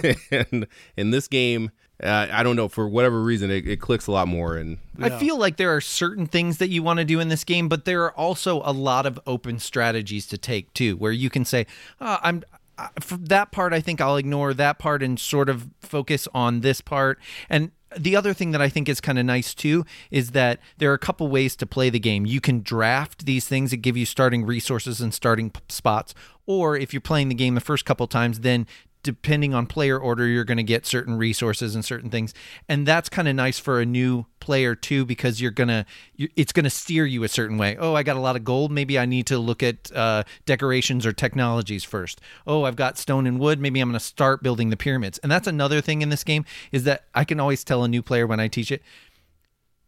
[0.30, 0.66] and
[0.96, 1.70] in this game,
[2.02, 4.56] uh, I don't know for whatever reason, it, it clicks a lot more.
[4.56, 7.44] And I feel like there are certain things that you want to do in this
[7.44, 11.30] game, but there are also a lot of open strategies to take too, where you
[11.30, 11.66] can say,
[12.00, 12.42] oh, "I'm."
[12.78, 16.60] I- For that part, I think I'll ignore that part and sort of focus on
[16.60, 17.18] this part.
[17.50, 20.90] And the other thing that I think is kind of nice too is that there
[20.90, 22.24] are a couple ways to play the game.
[22.24, 26.14] You can draft these things that give you starting resources and starting p- spots,
[26.46, 28.66] or if you're playing the game the first couple times, then
[29.02, 32.34] depending on player order, you're going to get certain resources and certain things,
[32.68, 35.86] and that's kind of nice for a new player too because you're gonna
[36.16, 37.76] you, it's gonna steer you a certain way.
[37.78, 38.72] Oh, I got a lot of gold.
[38.72, 42.20] Maybe I need to look at uh, decorations or technologies first.
[42.44, 43.60] Oh, I've got stone and wood.
[43.60, 45.18] Maybe I'm gonna start building the pyramids.
[45.18, 48.02] And that's another thing in this game is that I can always tell a new
[48.02, 48.82] player when I teach it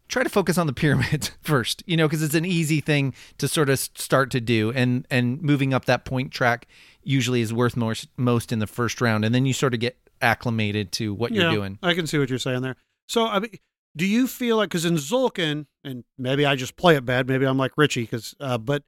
[0.07, 3.47] try to focus on the pyramids first you know because it's an easy thing to
[3.47, 6.67] sort of start to do and and moving up that point track
[7.05, 9.97] usually is worth most most in the first round and then you sort of get
[10.21, 12.75] acclimated to what you're doing I can see what you're saying there.
[13.07, 13.51] So, I mean,
[13.95, 17.45] do you feel like, because in Tzolk'in, and maybe I just play it bad, maybe
[17.45, 18.83] I'm like Richie, because, uh, but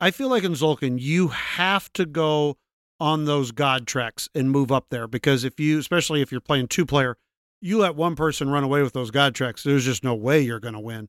[0.00, 2.58] I feel like in Tzolk'in, you have to go
[2.98, 6.68] on those god tracks and move up there because if you, especially if you're playing
[6.68, 7.16] two player,
[7.60, 10.60] you let one person run away with those god tracks, there's just no way you're
[10.60, 11.08] going to win.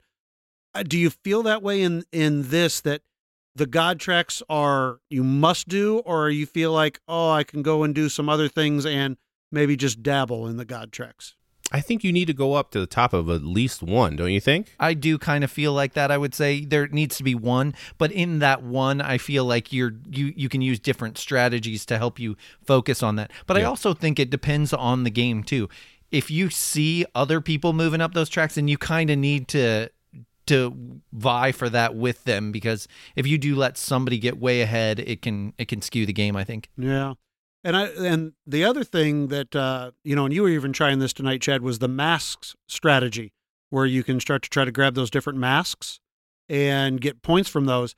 [0.74, 3.02] Uh, do you feel that way in in this that
[3.56, 7.84] the god tracks are you must do, or you feel like oh I can go
[7.84, 9.18] and do some other things and
[9.52, 11.36] maybe just dabble in the god tracks?
[11.72, 14.32] I think you need to go up to the top of at least one, don't
[14.32, 14.76] you think?
[14.80, 16.12] I do kind of feel like that.
[16.12, 19.72] I would say there needs to be one, but in that one, I feel like
[19.72, 22.36] you're you you can use different strategies to help you
[22.66, 23.32] focus on that.
[23.48, 25.70] But I also think it depends on the game too.
[26.12, 29.90] If you see other people moving up those tracks, and you kind of need to
[30.52, 35.00] to vie for that with them because if you do let somebody get way ahead,
[35.00, 36.36] it can it can skew the game.
[36.36, 36.70] I think.
[36.78, 37.14] Yeah.
[37.64, 41.00] And I and the other thing that uh, you know, and you were even trying
[41.00, 43.34] this tonight, Chad, was the masks strategy,
[43.70, 46.00] where you can start to try to grab those different masks.
[46.50, 47.96] and get points from those.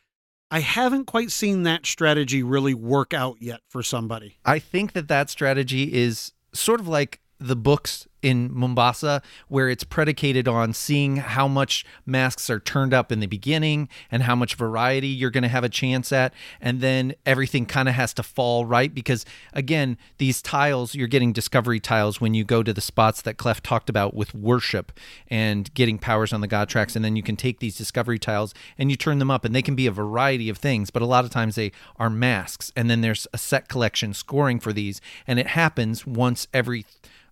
[0.51, 4.37] I haven't quite seen that strategy really work out yet for somebody.
[4.45, 9.83] I think that that strategy is sort of like the books in Mombasa, where it's
[9.83, 14.55] predicated on seeing how much masks are turned up in the beginning and how much
[14.55, 16.33] variety you're going to have a chance at.
[16.61, 21.33] And then everything kind of has to fall right because, again, these tiles, you're getting
[21.33, 24.91] discovery tiles when you go to the spots that Clef talked about with worship
[25.27, 26.95] and getting powers on the God tracks.
[26.95, 29.61] And then you can take these discovery tiles and you turn them up, and they
[29.61, 32.71] can be a variety of things, but a lot of times they are masks.
[32.75, 36.85] And then there's a set collection scoring for these, and it happens once every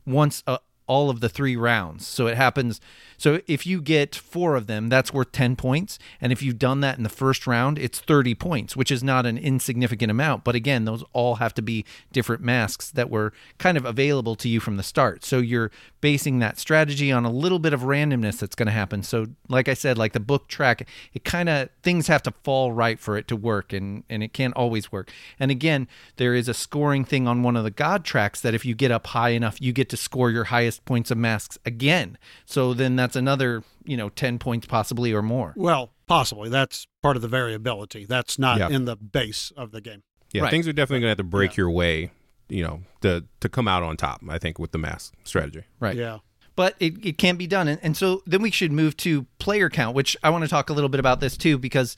[0.05, 0.57] once uh,
[0.91, 2.05] all of the three rounds.
[2.05, 2.81] So it happens.
[3.22, 5.99] So if you get four of them, that's worth 10 points.
[6.19, 9.28] And if you've done that in the first round, it's 30 points, which is not
[9.28, 10.43] an insignificant amount.
[10.43, 14.49] But again, those all have to be different masks that were kind of available to
[14.49, 15.24] you from the start.
[15.24, 15.69] So you're
[16.01, 19.03] basing that strategy on a little bit of randomness that's going to happen.
[19.03, 22.74] So, like I said, like the book track, it kind of things have to fall
[22.74, 25.11] right for it to work, and, and it can't always work.
[25.39, 28.65] And again, there is a scoring thing on one of the God tracks that if
[28.65, 32.17] you get up high enough, you get to score your highest points of masks again.
[32.45, 35.53] So then that's another, you know, 10 points possibly or more.
[35.55, 36.49] Well, possibly.
[36.49, 38.05] That's part of the variability.
[38.05, 38.70] That's not Yeah.
[38.70, 40.03] in the base of the game.
[40.34, 40.51] Yeah, Right.
[40.51, 41.57] things are definitely going to have to break Yeah.
[41.57, 42.12] your way,
[42.49, 44.22] you know, to to come out on top.
[44.30, 45.64] I think with the mask strategy.
[45.80, 45.95] Right.
[45.95, 46.20] Yeah.
[46.57, 47.68] but it, it can be done.
[47.70, 50.70] And, and so then we should move to player count, which I want to talk
[50.70, 51.95] a little bit about this too, because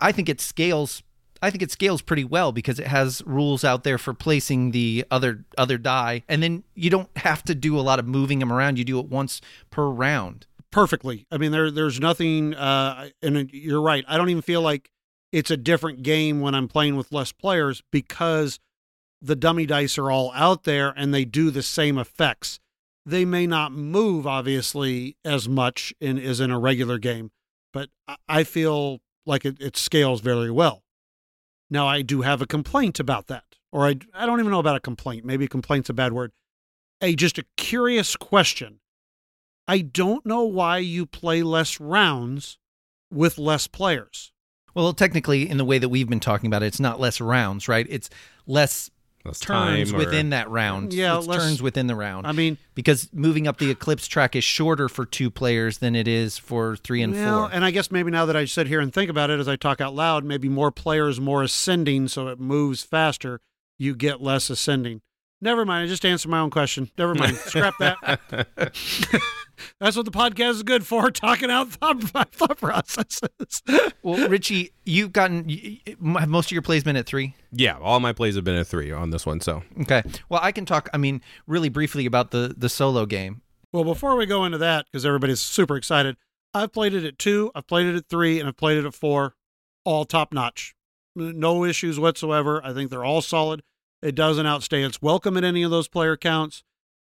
[0.00, 1.02] I think it scales.
[1.42, 5.04] I think it scales pretty well because it has rules out there for placing the
[5.10, 8.52] other other die, and then you don't have to do a lot of moving them
[8.52, 8.78] around.
[8.78, 10.46] You do it once per round.
[10.70, 11.26] perfectly.
[11.30, 14.04] I mean, there there's nothing, uh, and you're right.
[14.08, 14.90] I don't even feel like
[15.32, 18.58] it's a different game when I'm playing with less players because
[19.22, 22.60] the dummy dice are all out there and they do the same effects.
[23.04, 27.30] They may not move obviously as much in as in a regular game,
[27.72, 27.88] but
[28.28, 30.82] I- feel like it, it scales very well.
[31.70, 34.76] Now I do have a complaint about that, or I I don't even know about
[34.76, 35.24] a complaint.
[35.24, 36.32] Maybe complaint's a bad word.
[37.00, 38.80] A just a curious question.
[39.68, 42.58] I don't know why you play less rounds
[43.10, 44.32] with less players.
[44.74, 47.66] Well, technically, in the way that we've been talking about it, it's not less rounds,
[47.66, 47.86] right?
[47.88, 48.10] It's
[48.46, 48.90] less
[49.26, 50.92] Less turns time or- within that round.
[50.92, 52.26] Yeah, it's less- turns within the round.
[52.26, 56.08] I mean, because moving up the eclipse track is shorter for two players than it
[56.08, 57.54] is for three and well, four.
[57.54, 59.56] and I guess maybe now that I sit here and think about it as I
[59.56, 63.40] talk out loud, maybe more players, more ascending, so it moves faster.
[63.78, 65.02] You get less ascending.
[65.40, 65.84] Never mind.
[65.84, 66.90] I just answered my own question.
[66.96, 67.36] Never mind.
[67.36, 68.72] Scrap that.
[69.80, 72.02] That's what the podcast is good for, talking out thought,
[72.32, 73.62] thought processes.
[74.02, 77.34] Well, Richie, you've gotten you, you- have most of your plays been at three.
[77.52, 79.40] Yeah, all my plays have been at three on this one.
[79.40, 80.02] So Okay.
[80.28, 80.88] Well, I can talk.
[80.92, 83.42] I mean, really briefly about the the solo game.
[83.72, 86.16] Well, before we go into that, because everybody's super excited,
[86.54, 88.94] I've played it at two, I've played it at three, and I've played it at
[88.94, 89.34] four,
[89.84, 90.74] all top notch.
[91.14, 92.60] No issues whatsoever.
[92.64, 93.62] I think they're all solid.
[94.02, 96.62] It doesn't outstay its welcome at any of those player counts.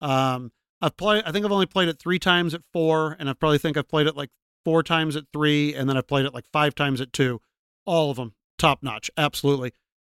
[0.01, 0.51] Um,
[0.81, 1.23] I've played.
[1.25, 3.87] I think I've only played it three times at four, and I probably think I've
[3.87, 4.29] played it like
[4.63, 7.41] four times at three, and then I've played it like five times at two.
[7.85, 9.73] All of them top notch, absolutely.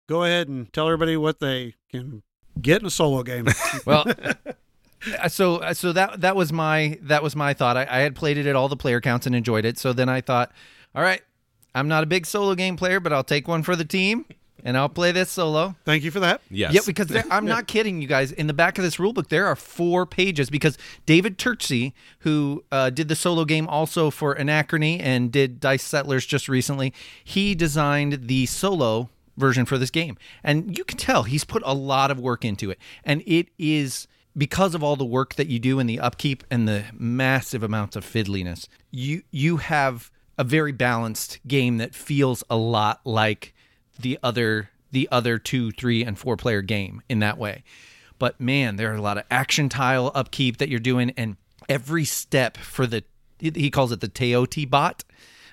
[0.07, 2.23] Go ahead and tell everybody what they can
[2.61, 3.47] get in a solo game.
[3.85, 4.05] Well,
[5.19, 7.77] uh, so uh, so that that was my that was my thought.
[7.77, 9.77] I, I had played it at all the player counts and enjoyed it.
[9.77, 10.51] So then I thought,
[10.93, 11.21] all right,
[11.73, 14.25] I'm not a big solo game player, but I'll take one for the team
[14.63, 15.75] and I'll play this solo.
[15.85, 16.41] Thank you for that.
[16.49, 18.31] yes, Yeah, because there, I'm not kidding you guys.
[18.31, 22.63] In the back of this rule book, there are four pages because David Turczi, who
[22.71, 26.93] uh, did the solo game also for Anachrony and did Dice Settlers just recently,
[27.23, 30.17] he designed the solo version for this game.
[30.43, 32.77] And you can tell he's put a lot of work into it.
[33.03, 34.07] And it is
[34.37, 37.95] because of all the work that you do in the upkeep and the massive amounts
[37.95, 43.53] of fiddliness, you you have a very balanced game that feels a lot like
[43.99, 47.63] the other the other two, three, and four player game in that way.
[48.17, 51.37] But man, there are a lot of action tile upkeep that you're doing, and
[51.67, 53.03] every step for the
[53.39, 55.03] he calls it the Teoti bot.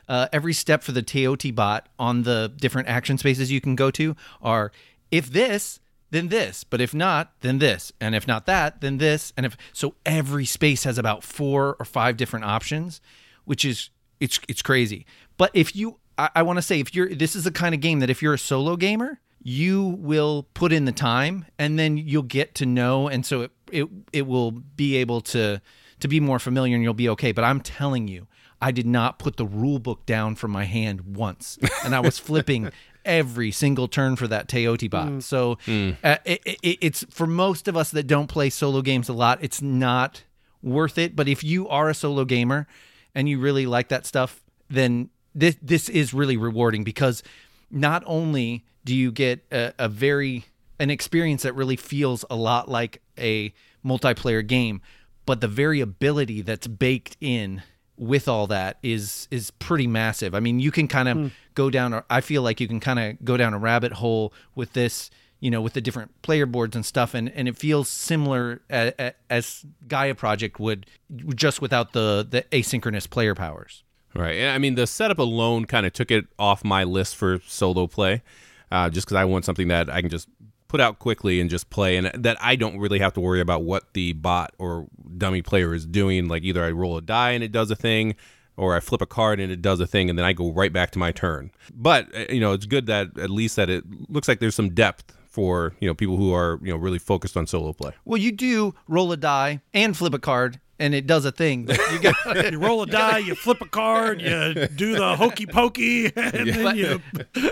[0.09, 3.91] Uh, every step for the Teoti bot on the different action spaces you can go
[3.93, 4.73] to are
[5.11, 5.81] if this,
[6.11, 9.57] then this, but if not, then this, and if not that, then this, and if
[9.73, 13.01] so, every space has about four or five different options,
[13.45, 13.91] which is
[14.21, 15.07] it's it's crazy.
[15.37, 17.81] But if you, I, I want to say, if you're this is the kind of
[17.81, 21.97] game that if you're a solo gamer, you will put in the time, and then
[21.97, 25.61] you'll get to know, and so it it it will be able to
[26.01, 27.33] to be more familiar, and you'll be okay.
[27.33, 28.27] But I'm telling you.
[28.59, 32.19] I did not put the rule book down from my hand once, and I was
[32.29, 32.71] flipping
[33.05, 35.23] every single turn for that Teoti bot.
[35.23, 35.59] So
[36.03, 39.39] uh, it, it, it's for most of us that don't play solo games a lot,
[39.43, 40.25] it's not
[40.63, 41.15] worth it.
[41.15, 42.67] But if you are a solo gamer
[43.15, 47.23] and you really like that stuff, then this this is really rewarding because
[47.71, 50.47] not only do you get a, a very
[50.81, 53.53] an experience that really feels a lot like a
[53.85, 54.81] multiplayer game,
[55.27, 57.63] but the variability that's baked in
[57.97, 60.35] with all that is is pretty massive.
[60.35, 61.27] I mean, you can kind of hmm.
[61.55, 62.03] go down.
[62.09, 65.11] I feel like you can kind of go down a rabbit hole with this.
[65.39, 69.13] You know, with the different player boards and stuff, and, and it feels similar as,
[69.29, 70.87] as Gaia Project would,
[71.35, 73.85] just without the the asynchronous player powers.
[74.17, 74.37] Right.
[74.37, 77.87] And I mean, the setup alone kind of took it off my list for solo
[77.87, 78.23] play,
[78.71, 80.29] uh, just because I want something that I can just
[80.69, 83.63] put out quickly and just play, and that I don't really have to worry about
[83.63, 84.87] what the bot or
[85.17, 86.29] dummy player is doing.
[86.29, 88.17] Like either I roll a die and it does a thing,
[88.57, 90.73] or I flip a card and it does a thing, and then I go right
[90.73, 91.51] back to my turn.
[91.75, 94.71] But uh, you know, it's good that at least that it looks like there's some
[94.71, 97.93] depth for you know people who are you know really focused on solo play.
[98.07, 101.69] Well, you do roll a die and flip a card, and it does a thing.
[101.93, 106.07] You got You roll a die, you flip a card, you do the hokey pokey,
[106.17, 107.03] and then you.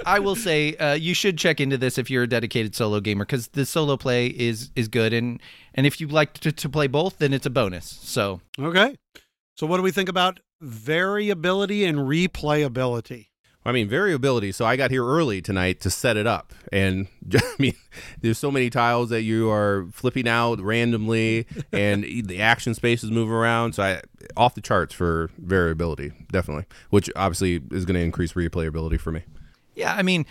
[0.06, 3.26] I will say uh, you should check into this if you're a dedicated solo gamer
[3.26, 5.42] because the solo play is is good, and
[5.74, 7.98] and if you like to, to play both, then it's a bonus.
[8.02, 8.96] So Okay.
[9.56, 13.26] So, what do we think about variability and replayability?
[13.66, 14.52] I mean, variability.
[14.52, 16.52] So I got here early tonight to set it up.
[16.72, 17.74] And I mean,
[18.20, 23.30] there's so many tiles that you are flipping out randomly and the action spaces move
[23.30, 23.74] around.
[23.74, 24.02] So I,
[24.36, 29.22] off the charts for variability, definitely, which obviously is going to increase replayability for me.
[29.74, 30.26] yeah, I mean.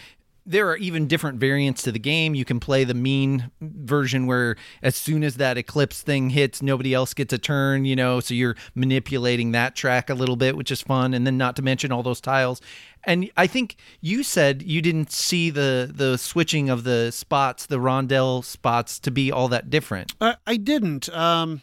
[0.46, 2.36] There are even different variants to the game.
[2.36, 6.94] You can play the mean version where as soon as that eclipse thing hits, nobody
[6.94, 10.72] else gets a turn, you know, so you're manipulating that track a little bit, which
[10.72, 11.14] is fun.
[11.14, 12.62] And then not to mention all those tiles.
[13.06, 17.80] And I think you said you didn't see the the switching of the spots, the
[17.80, 20.14] rondel spots to be all that different.
[20.22, 21.10] I, I didn't.
[21.10, 21.62] Um,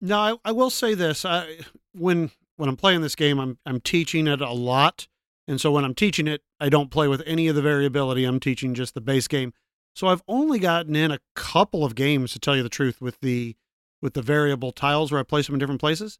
[0.00, 1.24] no, I, I will say this.
[1.24, 1.58] I,
[1.94, 5.06] when when I'm playing this game, I'm I'm teaching it a lot,
[5.48, 8.24] and so when I'm teaching it, I don't play with any of the variability.
[8.24, 9.52] I'm teaching just the base game.
[9.94, 13.20] So I've only gotten in a couple of games to tell you the truth with
[13.20, 13.56] the
[14.00, 16.18] with the variable tiles where I place them in different places.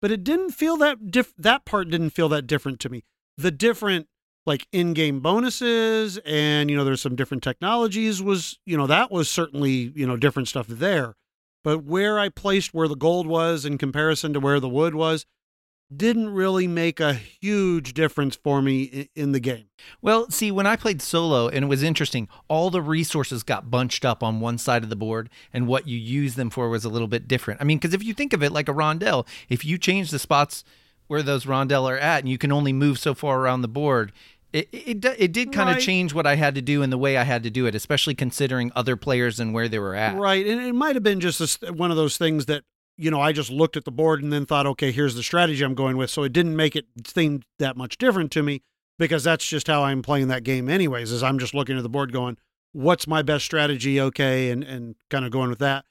[0.00, 3.04] But it didn't feel that diff- that part didn't feel that different to me.
[3.36, 4.08] The different
[4.44, 9.28] like in-game bonuses and you know there's some different technologies was you know that was
[9.30, 11.14] certainly you know different stuff there
[11.62, 15.26] but where i placed where the gold was in comparison to where the wood was
[15.96, 19.64] didn't really make a huge difference for me in, the game
[20.00, 24.04] Well, see, when I played solo, and it was interesting, all the resources got bunched
[24.04, 26.88] up on one side of the board, and what you use them for was a
[26.88, 27.60] little bit different.
[27.60, 30.18] I mean, because if you think of it like a rondelle, if you change the
[30.18, 30.64] spots
[31.08, 34.12] where those rondelle are at, and you can only move so far around the board,
[34.52, 35.82] it it, it did kind of Right.
[35.82, 38.14] change what I had to do and the way I had to do it, especially
[38.14, 40.16] considering other players and where they were at.
[40.16, 42.62] right and it might have been just a, one of those things that
[42.96, 45.64] you know i just looked at the board and then thought okay here's the strategy
[45.64, 46.10] i'm going with.
[46.10, 48.62] So it didn't make it seem that much different to me
[48.98, 51.88] because that's just how i'm playing that game anyways is i'm just looking at the
[51.88, 52.36] board going
[52.72, 54.00] what's my best strategy?
[54.00, 55.84] Okay and and kind of going with that.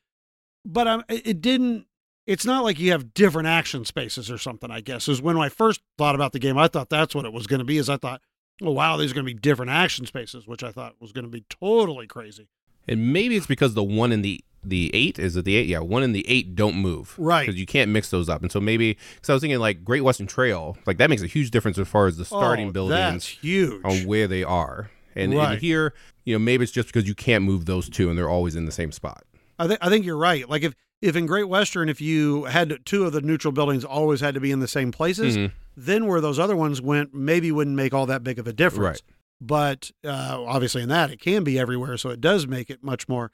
[0.65, 1.87] But um, it didn't
[2.27, 5.49] it's not like you have different action spaces or something i guess is when i
[5.49, 7.89] first thought about the game i thought that's what it was going to be is
[7.89, 8.21] i thought
[8.61, 11.25] oh wow these are going to be different action spaces which i thought was going
[11.25, 12.47] to be totally crazy.
[12.87, 15.67] And maybe it's because the one in the the eight is it the eight?
[15.67, 17.45] Yeah, one and the eight don't move, Right.
[17.45, 18.41] Because you can't mix those up.
[18.41, 21.27] And so maybe because I was thinking like Great Western Trail, like that makes a
[21.27, 24.89] huge difference as far as the starting oh, buildings that's huge on where they are.
[25.15, 25.53] And, Right.
[25.53, 25.93] and here,
[26.23, 28.65] you know, maybe it's just because you can't move those two and they're always in
[28.65, 29.23] the same spot.
[29.59, 30.47] I think I think you're right.
[30.49, 34.21] Like if if in Great Western, if you had two of the neutral buildings always
[34.21, 35.51] had to be in the same places, Mhm.
[35.75, 39.01] then where those other ones went maybe wouldn't make all that big of a difference.
[39.07, 39.15] Right.
[39.43, 43.09] But uh, obviously, in that it can be everywhere, so it does make it much
[43.09, 43.31] more.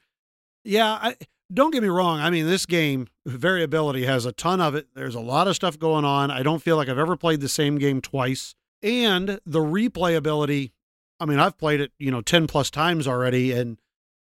[0.68, 1.16] Yeah, I,
[1.50, 2.20] don't get me wrong.
[2.20, 4.88] I mean, this game variability has a ton of it.
[4.94, 6.30] There's a lot of stuff going on.
[6.30, 10.72] I don't feel like I've ever played the same game twice, and the replayability.
[11.18, 13.78] I mean, I've played it, you know, ten plus times already, and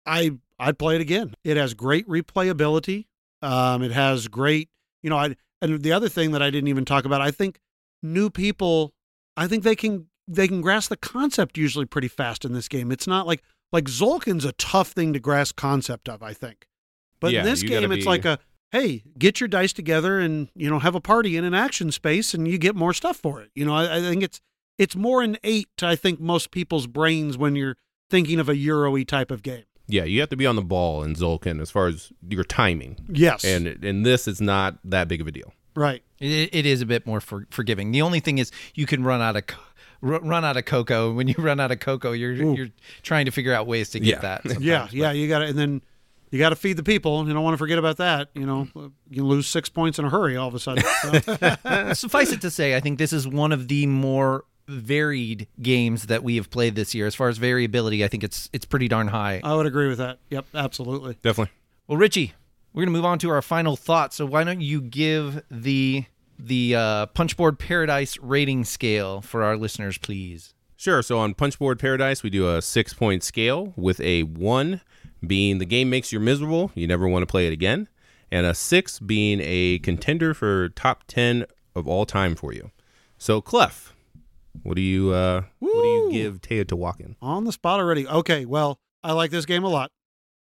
[0.05, 1.33] I I'd play it again.
[1.43, 3.07] It has great replayability.
[3.41, 4.69] Um, it has great,
[5.01, 7.59] you know, I and the other thing that I didn't even talk about, I think
[8.03, 8.93] new people,
[9.35, 12.91] I think they can they can grasp the concept usually pretty fast in this game.
[12.91, 13.41] It's not like
[13.71, 16.67] like Tzolk'in's a tough thing to grasp concept of, I think.
[17.19, 18.39] But Yeah, in this you gotta game, it's be- like a
[18.71, 22.33] hey, get your dice together and you know have a party in an action space,
[22.33, 23.49] and you get more stuff for it.
[23.55, 24.39] You know, I, I think it's
[24.77, 27.75] it's more innate to I think most people's brains when you're
[28.09, 29.63] thinking of a Euro-y type of game.
[29.87, 32.97] Yeah, you have to be on the ball in Tzolk'in as far as your timing.
[33.11, 35.51] Yes, And and this, is not that big of a deal.
[35.75, 36.03] right.
[36.19, 37.91] It, it is a bit more for, forgiving.
[37.91, 39.43] The only thing is you can run out of
[40.01, 41.11] co- ru- run out of cocoa.
[41.13, 42.55] When you run out of cocoa, you're Ooh.
[42.55, 42.69] you're
[43.03, 44.19] trying to figure out ways to get Yeah.
[44.19, 44.41] that.
[44.61, 45.81] Yeah, but- yeah, you got to, and then
[46.31, 47.27] you got to feed the people.
[47.27, 48.29] You don't want to forget about that.
[48.35, 48.67] You know,
[49.09, 50.83] you lose six points in a hurry all of a sudden.
[51.23, 56.05] So, Suffice it to say, I think this is one of the more varied games
[56.05, 57.07] that we have played this year.
[57.07, 59.41] As far as variability, I think it's it's pretty darn high.
[59.43, 60.19] I would agree with that.
[60.29, 61.17] Yep, absolutely.
[61.23, 61.51] Definitely.
[61.87, 62.33] Well, Richie,
[62.73, 64.15] we're gonna move on to our final thoughts.
[64.17, 66.05] So why don't you give the
[66.39, 70.53] the uh, Punchboard Paradise rating scale for our listeners, please?
[70.77, 71.01] Sure.
[71.01, 74.81] So on Punchboard Paradise, we do a six point scale with a one
[75.25, 77.89] being the game makes you miserable, you never want to play it again,
[78.31, 82.71] and a six being a contender for top 10 of all time for you.
[83.17, 83.93] So, Clef,
[84.63, 86.11] what do you uh, what do you Woo!
[86.11, 87.15] give Teotihuacan?
[87.21, 88.07] On the spot already.
[88.07, 89.91] Okay, well, I like this game a lot.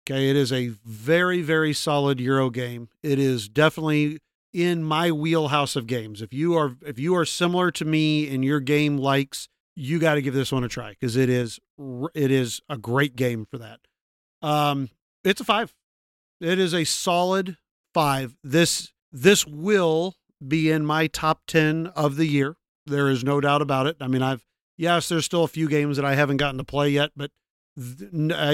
[0.08, 2.88] Okay, it is a very, very solid Euro game.
[3.02, 4.20] It is definitely
[4.56, 6.22] in my wheelhouse of games.
[6.22, 10.14] If you are if you are similar to me in your game likes, you got
[10.14, 11.60] to give this one a try because it is
[12.14, 13.80] it is a great game for that.
[14.40, 14.88] Um,
[15.24, 15.74] it's a five.
[16.40, 17.58] It is a solid
[17.92, 18.34] five.
[18.42, 20.14] This this will
[20.46, 22.56] be in my top ten of the year.
[22.86, 23.96] There is no doubt about it.
[24.00, 24.46] I mean, I've
[24.78, 27.30] yes, there's still a few games that I haven't gotten to play yet, but
[27.76, 28.10] th-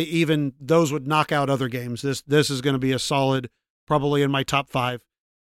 [0.09, 2.03] even those would knock out other games.
[2.03, 3.50] This this is going to be a solid,
[3.86, 5.00] probably in my top five.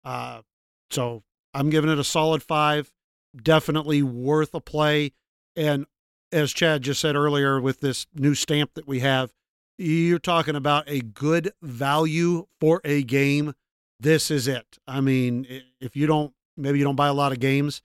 [0.03, 0.41] Uh,
[0.89, 1.23] so
[1.53, 2.91] I'm giving it a solid five.
[3.35, 5.13] Definitely worth a play.
[5.55, 5.85] And
[6.31, 9.31] as Chad just said earlier, with this new stamp that we have,
[9.77, 13.53] you're talking about a good value for a game.
[13.99, 14.77] This is it.
[14.87, 15.45] I mean,
[15.79, 17.81] if you don't, maybe you don't buy a lot of games,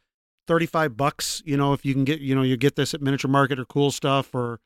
[0.47, 3.31] 35 bucks, you know, if you can get, you know, you get this at Miniature
[3.31, 4.61] Market or Cool Stuff or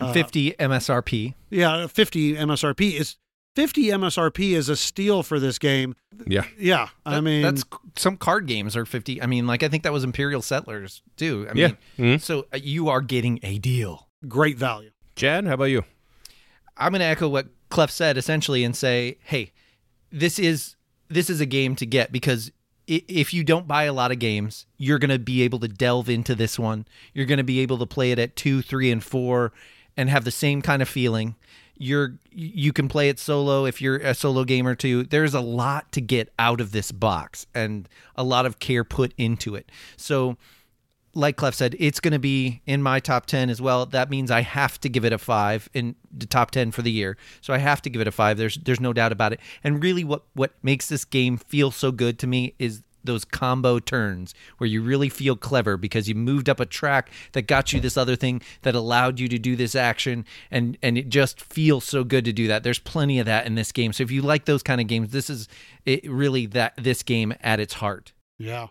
[0.00, 1.34] uh, 50 MSRP.
[1.50, 3.16] yeah, 50 MSRP is
[3.54, 5.94] 50 MSRP is a steal for this game.
[6.26, 6.44] Yeah.
[6.58, 7.64] Yeah, I That- mean, that's
[7.96, 9.22] some card games are 50.
[9.22, 11.46] I mean, like I think that was Imperial Settlers too.
[11.48, 11.72] I Yeah.
[11.98, 12.20] mean, Mhm.
[12.20, 14.08] so uh, you are getting a deal.
[14.26, 14.90] great value.
[15.16, 15.84] Chad, how about you?
[16.78, 19.52] I'm going to echo what Clef said essentially and say, "Hey,
[20.10, 20.76] this is
[21.10, 22.50] this is a game to get because
[22.86, 26.08] if you don't buy a lot of games, you're going to be able to delve
[26.08, 26.86] into this one.
[27.12, 29.52] You're going to be able to play it at 2, 3 and 4
[29.96, 31.36] and have the same kind of feeling.
[31.76, 35.04] You're you can play it solo if you're a solo gamer too.
[35.04, 39.12] There's a lot to get out of this box and a lot of care put
[39.16, 39.70] into it.
[39.96, 40.36] So
[41.14, 43.86] like Clef said, it's going to be in my top 10 as well.
[43.86, 46.90] That means I have to give it a 5 in the top 10 for the
[46.90, 47.16] year.
[47.40, 48.36] So I have to give it a 5.
[48.36, 49.40] There's there's no doubt about it.
[49.62, 53.78] And really what what makes this game feel so good to me is those combo
[53.78, 57.80] turns where you really feel clever because you moved up a track that got you
[57.80, 61.84] this other thing that allowed you to do this action and and it just feels
[61.84, 62.62] so good to do that.
[62.62, 63.92] There's plenty of that in this game.
[63.92, 65.48] So if you like those kind of games, this is
[65.84, 68.12] it really that this game at its heart.
[68.38, 68.68] Yeah,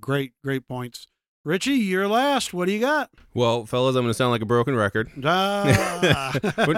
[0.00, 1.06] great, great points.
[1.44, 2.54] Richie, you're last.
[2.54, 3.10] What do you got?
[3.34, 5.10] Well, fellas, I'm going to sound like a broken record.
[5.24, 6.32] Ah.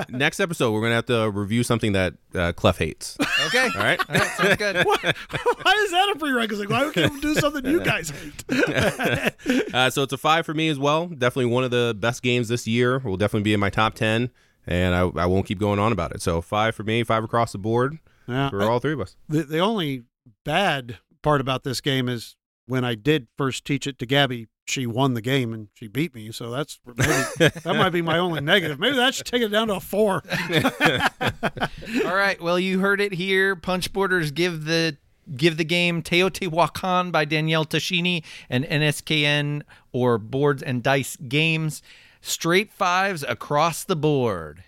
[0.09, 3.17] Next episode, we're going to have to review something that uh, Clef hates.
[3.47, 3.69] Okay.
[3.75, 4.01] All right.
[4.09, 4.77] All right, sounds good.
[4.87, 6.71] Why is that a prerequisite?
[6.71, 8.45] Why can't we do something you guys hate?
[9.75, 11.09] uh, so it's a five for me as well.
[11.09, 13.01] Definitely one of the best games this year.
[13.01, 14.31] Will definitely be in my top ten,
[14.67, 16.23] and I, I won't keep going on about it.
[16.23, 19.17] So five for me, five across the board yeah, for all three of us.
[19.29, 20.05] the the only
[20.45, 22.37] bad part about this game is
[22.67, 26.15] when I did first teach it to Gabby, she won the game and she beat
[26.15, 26.33] me.
[26.33, 28.79] So that's maybe, that might be my only negative.
[28.79, 30.23] Maybe that should take it down to a four.
[32.05, 32.41] All right.
[32.41, 33.55] Well, you heard it here.
[33.57, 34.97] Punch Borders give the
[35.37, 39.63] give the game Teotihuacan by Daniele Tascini and NSKN
[39.93, 41.83] or Boards and Dice Games.
[42.21, 44.64] Straight fives across the board.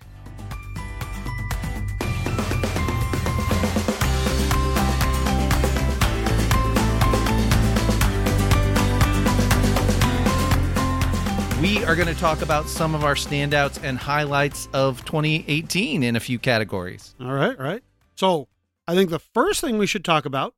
[11.66, 16.14] We are going to talk about some of our standouts and highlights of 2018 in
[16.14, 17.16] a few categories.
[17.20, 17.82] All right, right.
[18.14, 18.46] So
[18.86, 20.54] I think the first thing we should talk about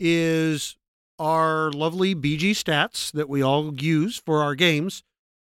[0.00, 0.76] is
[1.20, 5.04] our lovely BG stats that we all use for our games.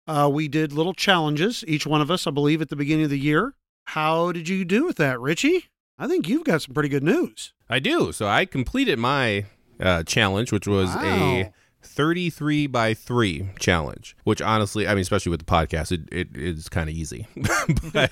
[0.07, 3.11] Uh, we did little challenges, each one of us, I believe, at the beginning of
[3.11, 3.53] the year.
[3.85, 5.69] How did you do with that, Richie?
[5.97, 7.53] I think you've got some pretty good news.
[7.69, 8.11] I do.
[8.11, 9.45] So I completed my
[9.79, 11.01] uh, challenge, which was Wow.
[11.05, 11.53] a
[11.91, 16.69] 33 by 3 challenge, which honestly, I mean, especially with the podcast, it, it is
[16.69, 17.27] kind of easy.
[17.93, 18.09] but,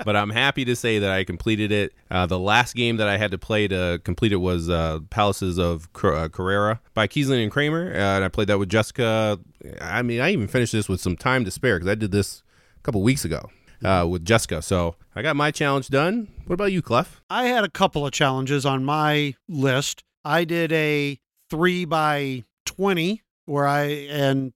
[0.04, 1.94] but I'm happy to say that I completed it.
[2.10, 5.58] Uh, the last game that I had to play to complete it was uh, Palaces
[5.58, 7.92] of Car- uh, Carrara by Kiesling and Kramer.
[7.92, 9.38] Uh, and I played that with Jessica.
[9.80, 12.42] I mean, I even finished this with some time to spare because I did this
[12.78, 13.50] a couple weeks ago.
[13.84, 16.28] Uh, with Jessica, so I got my challenge done.
[16.46, 17.20] What about you, Clef?
[17.28, 20.04] I had a couple of challenges on my list.
[20.24, 21.18] I did a
[21.50, 24.52] three by 20 where I, and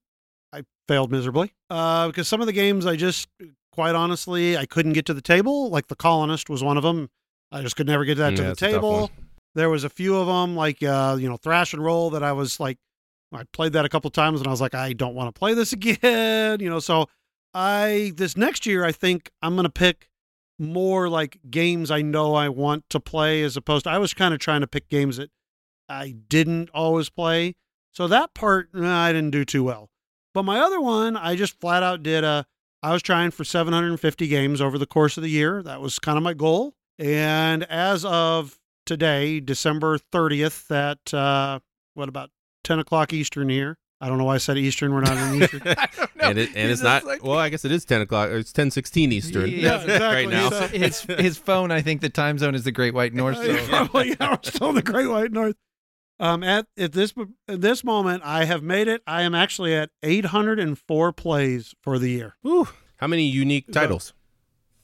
[0.53, 3.27] I failed miserably uh, because some of the games I just,
[3.71, 5.69] quite honestly, I couldn't get to the table.
[5.69, 7.09] Like The Colonist was one of them.
[7.51, 9.11] I just could never get that Yeah, to the that's a tough table.
[9.55, 12.31] There was a few of them, like, uh, you know, Thrash and Roll, that I
[12.31, 12.77] was like,
[13.33, 15.53] I played that a couple times and I was like, I don't want to play
[15.53, 16.79] this again, you know.
[16.79, 17.07] So
[17.53, 20.09] I this next year I think I'm gonna pick
[20.59, 24.33] more like games I know I want to play as opposed to I was kind
[24.33, 25.29] of trying to pick games that
[25.89, 27.55] I didn't always play.
[27.97, 29.89] So that part eh, I didn't do too well.
[30.35, 32.45] But my other one, I just flat out did a
[32.83, 35.63] I was trying for 750 games over the course of the year.
[35.63, 36.75] That was kind of my goal.
[36.99, 41.59] And as of today, December 30th, at uh,
[41.95, 42.29] what about
[42.65, 43.79] 10 o'clock Eastern here?
[43.99, 44.93] I don't know why I said Eastern.
[44.93, 45.61] We're not in Eastern.
[45.65, 46.29] I don't know.
[46.29, 47.03] and it, and it's not.
[47.03, 48.29] like- well, I guess it is ten o'clock.
[48.29, 49.97] It's ten sixteen Eastern Yeah, exactly.
[50.05, 50.51] right now.
[50.51, 53.37] So- his his phone, I think the time zone is the Great White North.
[53.43, 53.57] So.
[53.69, 55.55] Probably, yeah, we're still in the Great White North.
[56.19, 57.13] Um, at at this
[57.47, 59.01] at this moment, I have made it.
[59.05, 62.35] I am actually at 804 plays for the year.
[62.41, 62.67] Whew.
[62.97, 64.13] How many unique titles?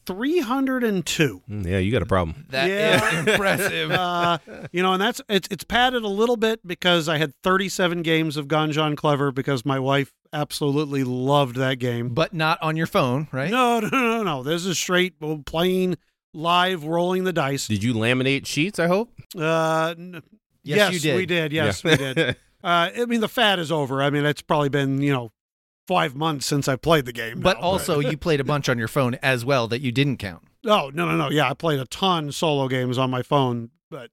[0.06, 1.42] 302.
[1.50, 2.46] Mm, yeah, you got a problem.
[2.50, 3.20] That is Yeah.
[3.34, 3.92] impressive.
[4.04, 4.38] Uh,
[4.72, 8.38] you know, and that's it's it's padded a little bit because I had 37 games
[8.38, 12.10] of Ganz Schön Clever because my wife absolutely loved that game.
[12.10, 13.50] but not on your phone, right?
[13.52, 14.44] No, no, no, no.
[14.44, 15.16] This is straight
[15.46, 15.98] playing
[16.34, 17.68] live, rolling the dice.
[17.68, 18.80] Did you laminate sheets?
[18.80, 19.12] I hope.
[19.38, 20.22] Uh, n-
[20.64, 21.16] Yes, you did.
[21.16, 21.52] we did.
[21.54, 21.92] Yes, Yeah.
[21.92, 22.36] we did.
[22.64, 24.02] Uh, I mean, the fad is over.
[24.02, 25.34] I mean, it's probably been you know
[25.86, 27.42] five months since I played the game.
[27.42, 30.16] But now, also, you played a bunch on your phone as well that you didn't
[30.16, 30.44] count.
[30.66, 31.30] oh no, no, no.
[31.30, 34.12] Yeah, I played a ton solo games on my phone, but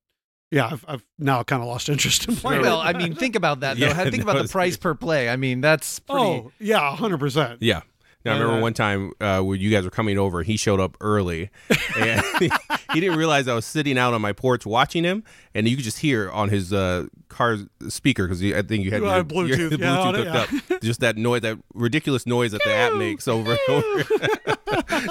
[0.50, 2.62] yeah, I've, I've now kind of lost interest in playing.
[2.62, 3.86] Well, I mean, think about that though.
[3.90, 5.28] Yeah, think no, about the price per play.
[5.28, 6.20] I mean, that's pretty.
[6.20, 7.62] oh yeah, hundred percent.
[7.62, 7.82] Yeah.
[8.24, 10.78] Now, I remember Uh, one time uh, when you guys were coming over, he showed
[10.78, 11.48] up early,
[11.96, 12.50] and he,
[12.92, 15.84] he didn't realize I was sitting out on my porch watching him, and you could
[15.84, 17.56] just hear on his uh, car
[17.88, 20.70] speaker because I think you had You your, Bluetooth, your yeah, on Bluetooth it, hooked
[20.72, 25.10] up, just that noise, that ridiculous noise that the app makes over and over.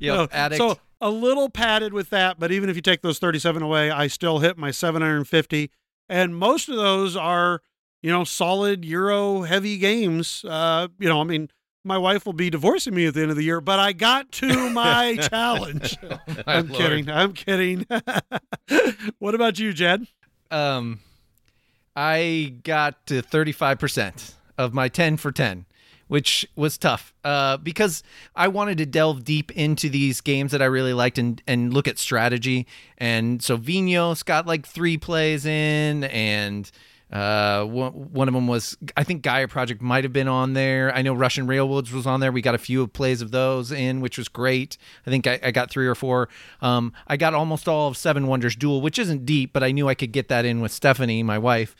[0.00, 0.58] No, addict.
[0.58, 4.06] So a little padded with that, but even if you take those 37 away, I
[4.06, 5.70] still hit my 750.
[6.08, 7.60] And most of those are,
[8.04, 10.44] you know, solid Euro heavy games.
[10.46, 11.48] Uh, you know, I mean,
[11.84, 14.30] my wife will be divorcing me at the end of the year, but I got
[14.32, 15.96] to my challenge.
[16.02, 16.78] My I'm Lord.
[16.78, 17.08] kidding.
[17.08, 17.86] I'm kidding.
[19.18, 20.06] what about you, Jed?
[20.50, 21.00] Um,
[21.96, 25.64] I got to 35% of my 10 for 10,
[26.06, 28.02] which was tough uh, because
[28.36, 31.88] I wanted to delve deep into these games that I really liked and, and look
[31.88, 32.66] at strategy.
[32.98, 36.70] And so Vinhos got like three plays in, and
[37.14, 40.92] uh, one, one of them was, I think Gaia Project might have been on there.
[40.92, 42.32] I know Russian Railroads was on there.
[42.32, 44.76] We got a few plays of those in, which was great.
[45.06, 46.28] I think I, I got three or four.
[46.60, 49.88] Um, I got almost all of Seven Wonders Duel, which isn't deep, but I knew
[49.88, 51.76] I could get that in with Stephanie, my wife.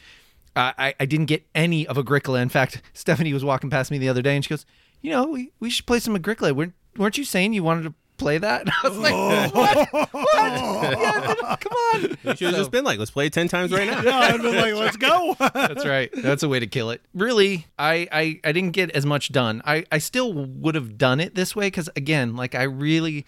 [0.57, 2.39] I, I didn't get any of Agricola.
[2.39, 4.64] In fact, Stephanie was walking past me the other day and she goes,
[5.03, 6.55] You know, we, we should play some Agricola.
[6.55, 8.62] Weren't, weren't you saying you wanted to play that?
[8.65, 9.15] And I was like,
[9.55, 9.93] What?
[10.12, 10.29] What?
[10.35, 12.03] Yeah, come on.
[12.23, 14.03] You should have just been like, let's play it 10 times right now.
[14.03, 15.37] Yeah, I'd been like, let's go.
[15.39, 16.11] That's right.
[16.15, 17.03] That's a way to kill it.
[17.15, 19.62] Really, I I, I didn't get as much done.
[19.65, 23.27] I, I still would have done it this way because again, like I really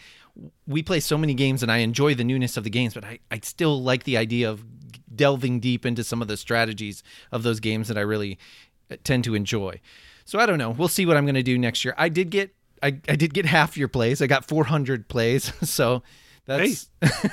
[0.66, 3.18] we play so many games and I enjoy the newness of the games, but I,
[3.30, 4.64] I still like the idea of
[5.14, 8.39] delving deep into some of the strategies of those games that I really
[8.91, 9.80] uh, tend to enjoy.
[10.24, 10.70] So I don't know.
[10.70, 11.95] We'll see what I'm going to do next year.
[11.97, 14.20] I did get I, I did get half your plays.
[14.22, 15.53] I got 400 plays.
[15.66, 16.03] So
[16.47, 16.89] that's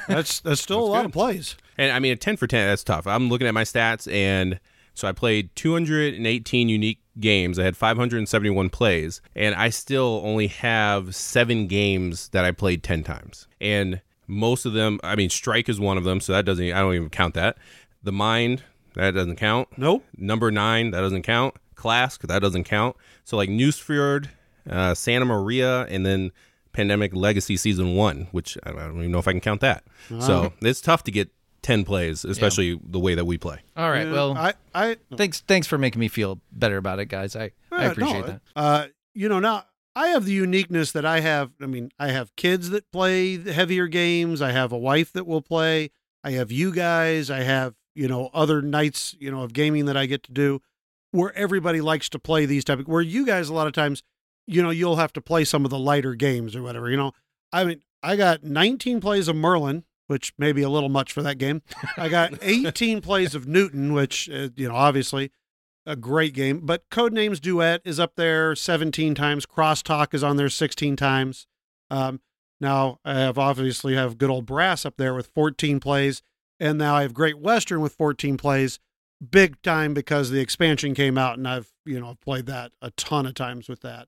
[0.07, 1.55] that's that's still a lot of plays.
[1.77, 3.05] And I mean, a 10 for 10, that's tough.
[3.05, 4.59] I'm looking at my stats, and
[4.93, 7.59] so I played 218 unique games.
[7.59, 13.03] I had 571 plays, and I still only have seven games that I played 10
[13.03, 13.47] times.
[13.61, 16.79] And most of them, I mean, Strike is one of them, so that doesn't, I
[16.79, 17.57] don't even count that.
[18.03, 18.63] The Mind,
[18.95, 19.69] that doesn't count.
[19.77, 20.05] Nope.
[20.17, 21.55] Number nine, that doesn't count.
[21.75, 22.95] Klask, that doesn't count.
[23.23, 24.29] So like Nusfjord,
[24.69, 26.31] uh, Santa Maria, and then
[26.71, 29.83] Pandemic Legacy Season One, which I don't even know if I can count that.
[30.19, 31.29] So it's tough to get
[31.63, 33.59] ten plays, especially the way that we play.
[33.75, 34.11] all right.
[34.11, 37.35] Well, I I thanks thanks for making me feel better about it, guys.
[37.35, 38.41] I I appreciate no, that.
[38.55, 41.51] Uh, you know, now I have the uniqueness that I have.
[41.61, 44.41] I mean, I have kids that play heavier games.
[44.41, 45.91] I have a wife that will play.
[46.23, 47.31] I have you guys.
[47.31, 50.61] I have you know other nights you know of gaming that I get to do,
[51.11, 52.87] where everybody likes to play these type of.
[52.87, 54.03] Where you guys a lot of times,
[54.47, 56.89] you know, you'll have to play some of the lighter games or whatever.
[56.89, 57.11] You know,
[57.51, 59.83] I mean, I got 19 plays of Merlin.
[60.07, 61.61] Which may be a little much for that game.
[61.95, 65.31] I got 18 plays of Newton, which, uh, you know, obviously
[65.85, 66.61] a great game.
[66.63, 69.45] But Codenames Duet is up there 17 times.
[69.45, 71.47] Crosstalk is on there 16 times.
[71.89, 72.21] Um,
[72.59, 76.21] now I have obviously have good old Brass up there with 14 plays,
[76.59, 78.79] and now I have Great Western with 14 plays.
[79.31, 82.91] Big time because the expansion came out, and I've you know I've played that a
[82.91, 84.07] ton of times with that.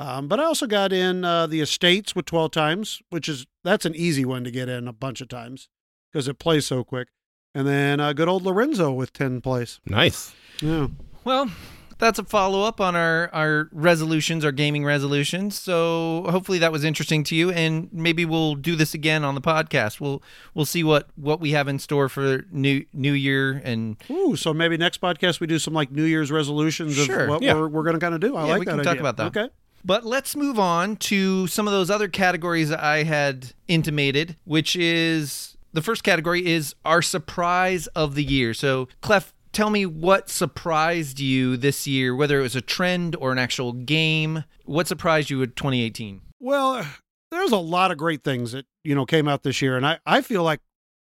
[0.00, 3.84] Um, but I also got in uh, the Estates with 12 times, which is that's
[3.84, 5.68] an easy one to get in a bunch of times
[6.10, 7.08] because it plays so quick.
[7.54, 9.80] And then uh, good old Lorenzo with 10 plays.
[9.84, 10.32] Nice.
[10.62, 10.86] Yeah.
[11.24, 11.50] Well,
[11.98, 15.58] that's a follow up on our our resolutions, our gaming resolutions.
[15.58, 19.40] So hopefully that was interesting to you, and maybe we'll do this again on the
[19.42, 20.00] podcast.
[20.00, 20.22] We'll
[20.54, 24.54] we'll see what what we have in store for new New Year and Ooh, so
[24.54, 27.52] maybe next podcast we do some like New Year's resolutions Sure, of what yeah.
[27.52, 28.34] we're, we're going to kind of do.
[28.34, 29.00] I Yeah, like we that can talk idea.
[29.02, 29.36] about that.
[29.36, 29.52] Okay.
[29.84, 35.56] But let's move on to some of those other categories I had intimated, which is
[35.72, 38.54] the first category is our surprise of the year.
[38.54, 43.32] So, Clef, tell me what surprised you this year, whether it was a trend or
[43.32, 44.44] an actual game.
[44.64, 46.20] What surprised you in 2018?
[46.38, 46.86] Well,
[47.30, 49.98] there's a lot of great things that you know came out this year, and I
[50.06, 50.60] I feel like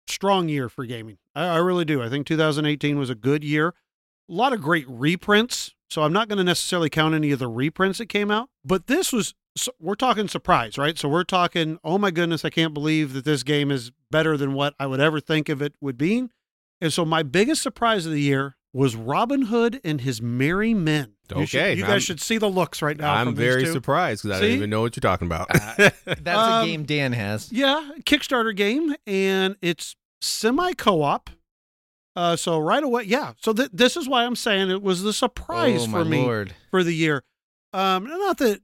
[0.07, 1.17] strong year for gaming.
[1.35, 2.01] I, I really do.
[2.01, 3.73] I think 2018 was a good year.
[4.29, 5.73] A lot of great reprints.
[5.89, 8.87] So I'm not going to necessarily count any of the reprints that came out, but
[8.87, 10.97] this was so we're talking surprise, right?
[10.99, 14.53] So we're talking, oh my goodness, I can't believe that this game is better than
[14.53, 16.27] what I would ever think of it would be.
[16.79, 21.13] And so my biggest surprise of the year was Robin Hood and his Merry Men.
[21.35, 23.13] You should- Okay, you guys should see the looks right now.
[23.15, 23.71] I'm from these very two.
[23.71, 24.47] surprised because I See?
[24.49, 25.47] don't even know what you're talking about.
[25.77, 27.51] That's Um, a game Dan has.
[27.51, 31.31] Yeah, Kickstarter game, and it's semi co-op.
[32.17, 33.33] Uh, so right away, yeah.
[33.43, 36.55] So th- this is why I'm saying it was the surprise oh, for me lord.
[36.71, 37.23] for the year.
[37.73, 38.61] Um, not that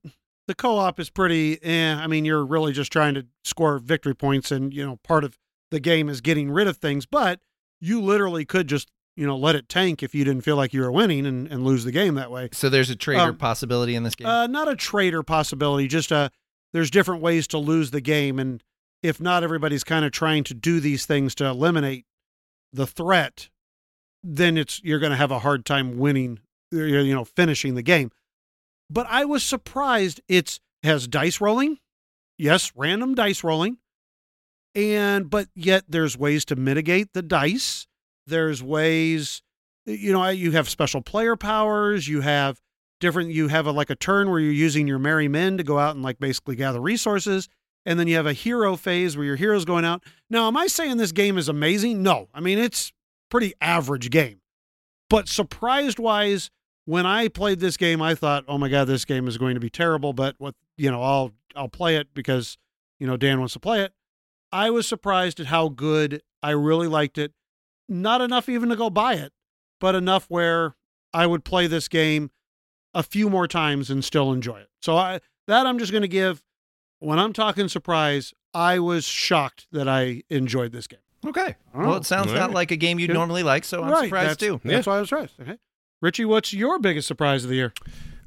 [0.47, 1.63] the co-op is pretty.
[1.63, 5.23] Eh, I mean, you're really just trying to score victory points, and you know, part
[5.23, 5.37] of
[5.69, 7.05] the game is getting rid of things.
[7.05, 7.41] But
[7.79, 10.81] you literally could just you know let it tank if you didn't feel like you
[10.81, 12.49] were winning and, and lose the game that way.
[12.53, 14.25] So there's a trader Um, possibility in this game.
[14.25, 16.29] Uh, not a traitor possibility, just uh
[16.71, 18.63] there's different ways to lose the game, and
[19.03, 22.07] if not everybody's kind of trying to do these things to eliminate
[22.74, 23.49] the threat,
[24.24, 26.39] then it's you're going to have a hard time winning,
[26.71, 28.11] you know, finishing the game.
[28.89, 30.21] But I was surprised.
[30.28, 31.78] It's has dice rolling,
[32.38, 33.78] yes, random dice rolling,
[34.76, 37.88] and but yet there's ways to mitigate the dice.
[38.26, 39.41] There's ways,
[39.86, 42.07] you know, you have special player powers.
[42.07, 42.61] You have
[42.99, 45.78] different you have a like a turn where you're using your merry men to go
[45.78, 47.49] out and like basically gather resources
[47.86, 50.03] and then you have a hero phase where your hero's going out.
[50.29, 52.03] Now am i saying this game is amazing?
[52.03, 52.29] No.
[52.34, 52.91] I mean it's
[53.29, 54.41] pretty average game.
[55.09, 56.49] But surprised wise
[56.86, 59.59] when i played this game i thought oh my god this game is going to
[59.61, 62.57] be terrible but what you know i'll i'll play it because
[62.99, 63.93] you know dan wants to play it.
[64.51, 67.31] I was surprised at how good i really liked it.
[67.89, 69.31] Not enough even to go buy it
[69.79, 70.75] but enough where
[71.13, 72.31] i would play this game
[72.93, 74.69] a few more times and still enjoy it.
[74.81, 76.43] So I that I'm just going to give
[77.03, 80.99] when I'm talking surprise, I was shocked that I enjoyed this game.
[81.25, 81.55] okay.
[81.73, 83.13] Oh, well, it sounds all not like a game you'd Good.
[83.13, 84.61] normally like, so I'm right, surprised that's, too.
[84.63, 85.33] That's why I was surprised.
[85.41, 85.57] Okay.
[86.01, 87.73] Richie, what's your biggest surprise of the year?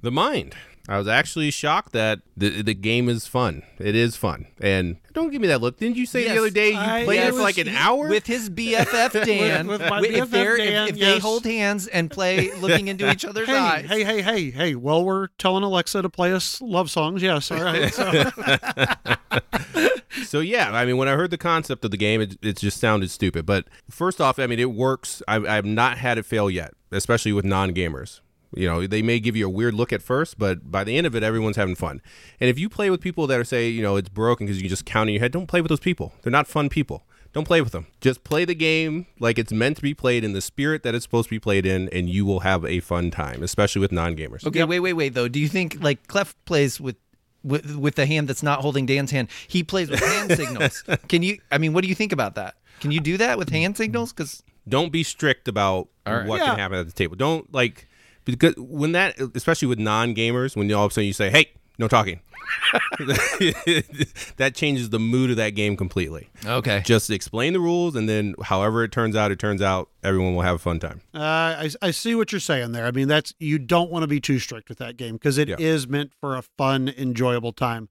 [0.02, 0.54] the mind.
[0.88, 3.62] I was actually shocked that the the game is fun.
[3.78, 5.78] It is fun, and don't give me that look.
[5.78, 7.68] Didn't you say Yes, the other day you I- played it it for like an
[7.68, 8.08] hour?
[8.08, 9.66] with his BFF Dan.
[9.66, 11.22] with my Wi- if BFF if- Dan, if, they yes.
[11.22, 13.86] hold hands and play looking into each other's Hey, eyes.
[13.86, 14.74] hey, hey, hey, hey.
[14.76, 17.20] Well, we're telling Alexa to play us love songs.
[17.22, 17.50] Yes.
[17.50, 17.92] All right.
[20.22, 22.56] So, so yeah, I mean, when I heard the concept of the game, it, it
[22.56, 23.44] just sounded stupid.
[23.44, 25.22] But first off, I mean, it works.
[25.28, 28.20] I've, I've not had it fail yet, especially with non gamers.
[28.56, 31.06] You know, they may give you a weird look at first, but by the end
[31.06, 32.00] of it, everyone's having fun.
[32.40, 34.68] And if you play with people that are say, you know, it's broken because you
[34.68, 36.14] just count in your head, don't play with those people.
[36.22, 37.04] They're not fun people.
[37.32, 37.86] Don't play with them.
[38.00, 41.04] Just play the game like it's meant to be played in the spirit that it's
[41.04, 44.16] supposed to be played in, and you will have a fun time, especially with non
[44.16, 44.46] gamers.
[44.46, 45.12] Okay, wait, wait, wait.
[45.12, 46.96] Though, do you think like Clef plays with
[47.44, 49.28] with with the hand that's not holding Dan's hand?
[49.48, 50.82] He plays with hand signals.
[51.08, 51.38] Can you?
[51.52, 52.54] I mean, what do you think about that?
[52.80, 54.14] Can you do that with hand signals?
[54.14, 56.26] Because don't be strict about All right.
[56.26, 56.46] what Yeah.
[56.46, 57.16] can happen at the table.
[57.16, 57.86] Don't like
[58.26, 61.52] because when that, especially with non-gamers, when you all of a sudden you say, "Hey,
[61.78, 62.20] no talking,"
[64.36, 66.28] that changes the mood of that game completely.
[66.44, 69.88] okay, Just explain the rules, and then however it turns out, it turns out.
[70.02, 71.00] Everyone will have a fun time.
[71.14, 72.86] Uh, I, I see what you're saying there.
[72.86, 75.48] I mean, that's you don't want to be too strict with that game because it
[75.60, 75.90] is Yeah.
[75.90, 77.88] meant for a fun, enjoyable time.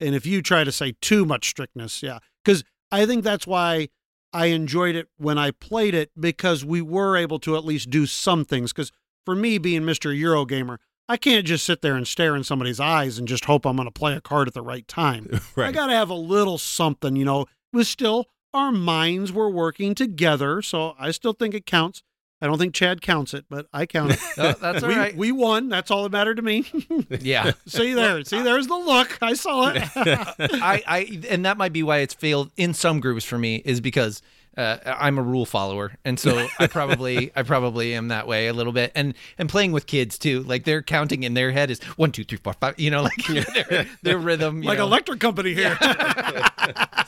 [0.00, 3.88] And if you try to say too much strictness, yeah, because I think that's why
[4.32, 8.04] I enjoyed it when I played it because we were able to at least do
[8.06, 8.72] some things.
[8.72, 8.90] Because
[9.24, 10.16] for me, being Mr.
[10.18, 10.78] Eurogamer,
[11.08, 13.86] I can't just sit there and stare in somebody's eyes and just hope I'm going
[13.86, 15.40] to play a card at the right time.
[15.56, 17.42] I got to have a little something, you know.
[17.42, 22.02] It was still our minds were working together, so I still think it counts.
[22.40, 24.20] I don't think Chad counts it, but I count it.
[24.38, 25.16] Oh, that's all we, right.
[25.16, 25.68] we won.
[25.68, 26.66] That's all that mattered to me.
[27.20, 28.22] yeah, see there.
[28.24, 29.18] See, there's the look.
[29.22, 29.82] I saw it.
[29.96, 33.80] I, I, and that might be why it's failed in some groups for me is
[33.80, 34.20] because
[34.56, 38.52] uh, I'm a rule follower, and so I probably I probably am that way a
[38.52, 38.92] little bit.
[38.94, 42.24] And and playing with kids too, like they're counting in their head is one, two,
[42.24, 42.78] three, four, five.
[42.78, 43.26] You know, like
[43.68, 44.62] their, their rhythm.
[44.62, 44.84] You like know.
[44.86, 45.78] electric company here.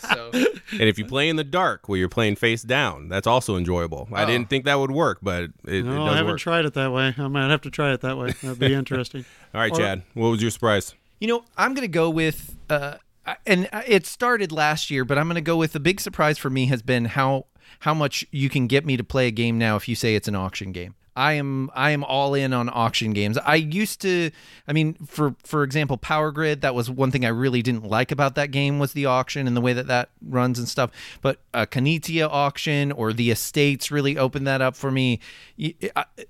[0.00, 3.56] So And if you play in the dark where you're playing face down, that's also
[3.56, 4.08] enjoyable.
[4.12, 6.40] I didn't think that would work, but it, it no, does I haven't work.
[6.40, 7.14] tried it that way.
[7.16, 8.32] I might have to try it that way.
[8.42, 9.24] That'd be interesting.
[9.54, 10.94] All right, Or- Chad, what was your surprise?
[11.20, 12.96] You know, I'm going to go with, uh,
[13.46, 16.50] and it started last year, but I'm going to go with the big surprise for
[16.50, 17.46] me has been how
[17.80, 20.28] how much you can get me to play a game now if you say it's
[20.28, 20.94] an auction game.
[21.16, 23.38] I am I am all in on auction games.
[23.38, 24.30] I used to
[24.68, 28.12] I mean for for example Power Grid that was one thing I really didn't like
[28.12, 30.90] about that game was the auction and the way that that runs and stuff.
[31.22, 35.20] But a Kanitia auction or the Estates really opened that up for me.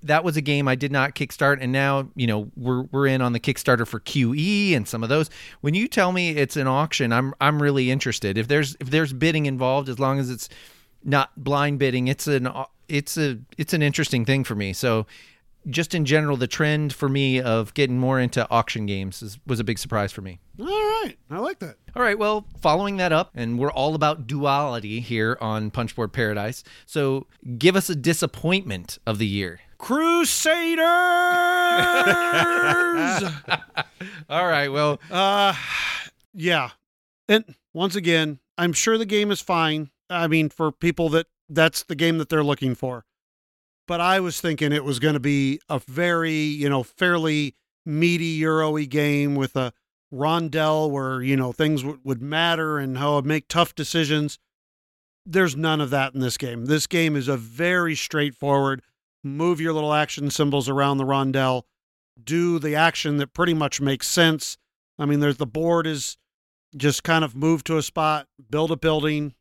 [0.03, 3.21] That was a game I did not kickstart and now, you know, we're we're in
[3.21, 5.29] on the Kickstarter for QE and some of those.
[5.63, 8.39] When you tell me it's an auction, I'm I'm really interested.
[8.39, 10.49] If there's if there's bidding involved as long as it's
[11.05, 12.49] not blind bidding it's an
[12.89, 14.73] it's a it's an interesting thing for me.
[14.73, 15.07] So
[15.69, 19.59] just in general the trend for me of getting more into auction games is, was
[19.59, 20.39] a big surprise for me.
[20.61, 21.77] All right, I like that.
[21.95, 22.19] all right.
[22.19, 26.63] Well following that up and we're all about duality here on punchboard paradise.
[26.87, 27.27] So
[27.59, 29.61] give us a disappointment of the year.
[29.79, 30.79] Crusaders.
[34.31, 34.69] all right.
[34.69, 35.55] Well uh,
[36.33, 36.71] yeah,
[37.29, 37.45] and
[37.75, 39.91] once again, I'm sure the game is fine.
[40.09, 43.05] I mean, for people that that's the game that they're looking for.
[43.87, 47.55] But I was thinking it was going to be a very, you know, fairly
[47.85, 49.73] meaty Euro-y game with a
[50.13, 54.39] rondel where, you know, things w- would matter and how I'd make tough decisions.
[55.25, 56.67] There's none of that in this game.
[56.67, 58.83] This game is a very straightforward
[59.27, 61.63] move your little action symbols around the rondel,
[62.23, 64.57] do the action that pretty much makes sense.
[64.99, 66.17] I mean, there's the board is
[66.77, 69.35] just kind of move to a spot, build a building,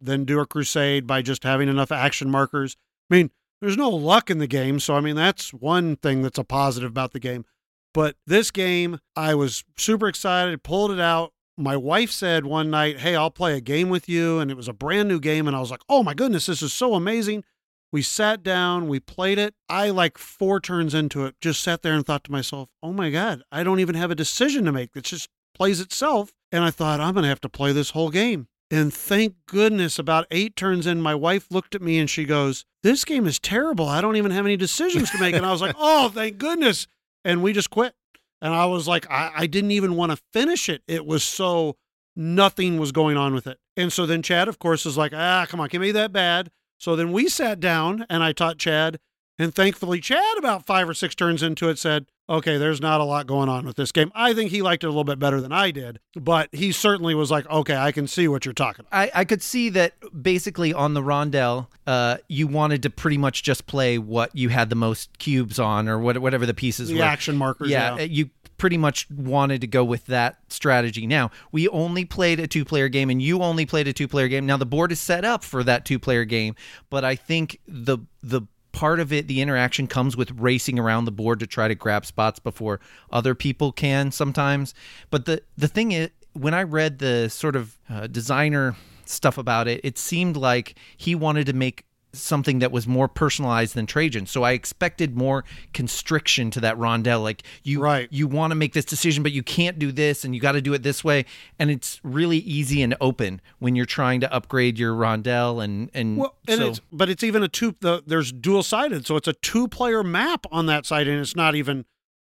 [0.00, 2.76] then do a crusade by just having enough action markers.
[3.10, 6.38] I mean, there's no luck in the game, so I mean that's one thing that's
[6.38, 7.44] a positive about the game.
[7.92, 11.32] But this game, I was super excited, pulled it out.
[11.58, 14.68] My wife said one night, "Hey, I'll play a game with you," and it was
[14.68, 17.44] a brand new game, and I was like, "Oh my goodness, this is so amazing!"
[17.92, 19.54] We sat down, we played it.
[19.68, 23.10] I like four turns into it, just sat there and thought to myself, "Oh my
[23.10, 24.90] god, I don't even have a decision to make.
[24.94, 28.10] It just plays itself." And I thought, "I'm going to have to play this whole
[28.10, 32.24] game." And thank goodness, about eight turns in, my wife looked at me and she
[32.24, 33.88] goes, This game is terrible.
[33.88, 35.34] I don't even have any decisions to make.
[35.34, 36.86] And I was like, Oh, thank goodness.
[37.24, 37.94] And we just quit.
[38.40, 40.82] And I was like, I, I didn't even want to finish it.
[40.86, 41.76] It was so
[42.14, 43.58] nothing was going on with it.
[43.76, 46.50] And so then Chad, of course, is like, Ah, come on, can be that bad.
[46.78, 49.00] So then we sat down and I taught Chad.
[49.40, 53.04] And thankfully, Chad, about five or six turns into it, said, okay, there's not a
[53.04, 54.12] lot going on with this game.
[54.14, 57.14] I think he liked it a little bit better than I did, but he certainly
[57.14, 58.96] was like, okay, I can see what you're talking about.
[58.96, 63.42] I, I could see that basically on the rondel, uh, you wanted to pretty much
[63.42, 66.98] just play what you had the most cubes on or what, whatever the pieces The
[66.98, 67.04] were.
[67.04, 67.70] action markers.
[67.70, 68.02] yeah, Yeah.
[68.02, 71.06] you pretty much wanted to go with that strategy.
[71.06, 74.28] Now, we only played a two player game and you only played a two player
[74.28, 74.44] game.
[74.44, 76.54] Now the board is set up for that two player game,
[76.90, 78.42] but I think the the
[78.72, 82.06] part of it the interaction comes with racing around the board to try to grab
[82.06, 82.80] spots before
[83.10, 84.74] other people can sometimes.
[85.10, 89.68] But the the thing is when I read the sort of uh, designer stuff about
[89.68, 94.26] it, it seemed like he wanted to make something that was more personalized than Trajan.
[94.26, 97.22] So I expected more constriction to that rondel.
[97.22, 98.08] Like you, Right.
[98.10, 100.60] you want to make this decision, but you can't do this, and you got to
[100.60, 101.24] do it this way.
[101.58, 105.62] And it's really easy and open when you're trying to upgrade your rondel.
[105.62, 107.74] And and Well, and so it's but it's even a two.
[107.80, 111.36] The, there's dual sided, so it's a two player map on that side, and it's
[111.36, 111.84] not even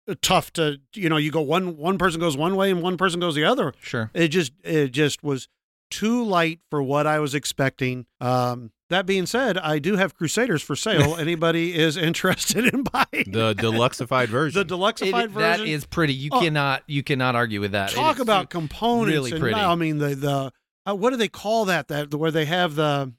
[0.08, 1.18] uh, tough to you know.
[1.18, 3.74] You go one one person goes one way and one person goes the other.
[3.82, 4.12] sure.
[4.14, 5.48] It just it just was
[5.94, 8.06] too light for what I was expecting.
[8.22, 11.16] Um, that being said, I do have Crusaders for sale.
[11.20, 14.66] Anybody is interested in buying The deluxeified version.
[14.68, 15.40] the deluxeified It- version?
[15.42, 16.14] that is pretty.
[16.14, 16.40] You Oh.
[16.42, 17.92] cannot you cannot argue with that.
[17.92, 19.56] talk It's about components really and pretty.
[19.60, 20.52] I mean the the
[20.86, 23.14] uh, what do they call that that where they have the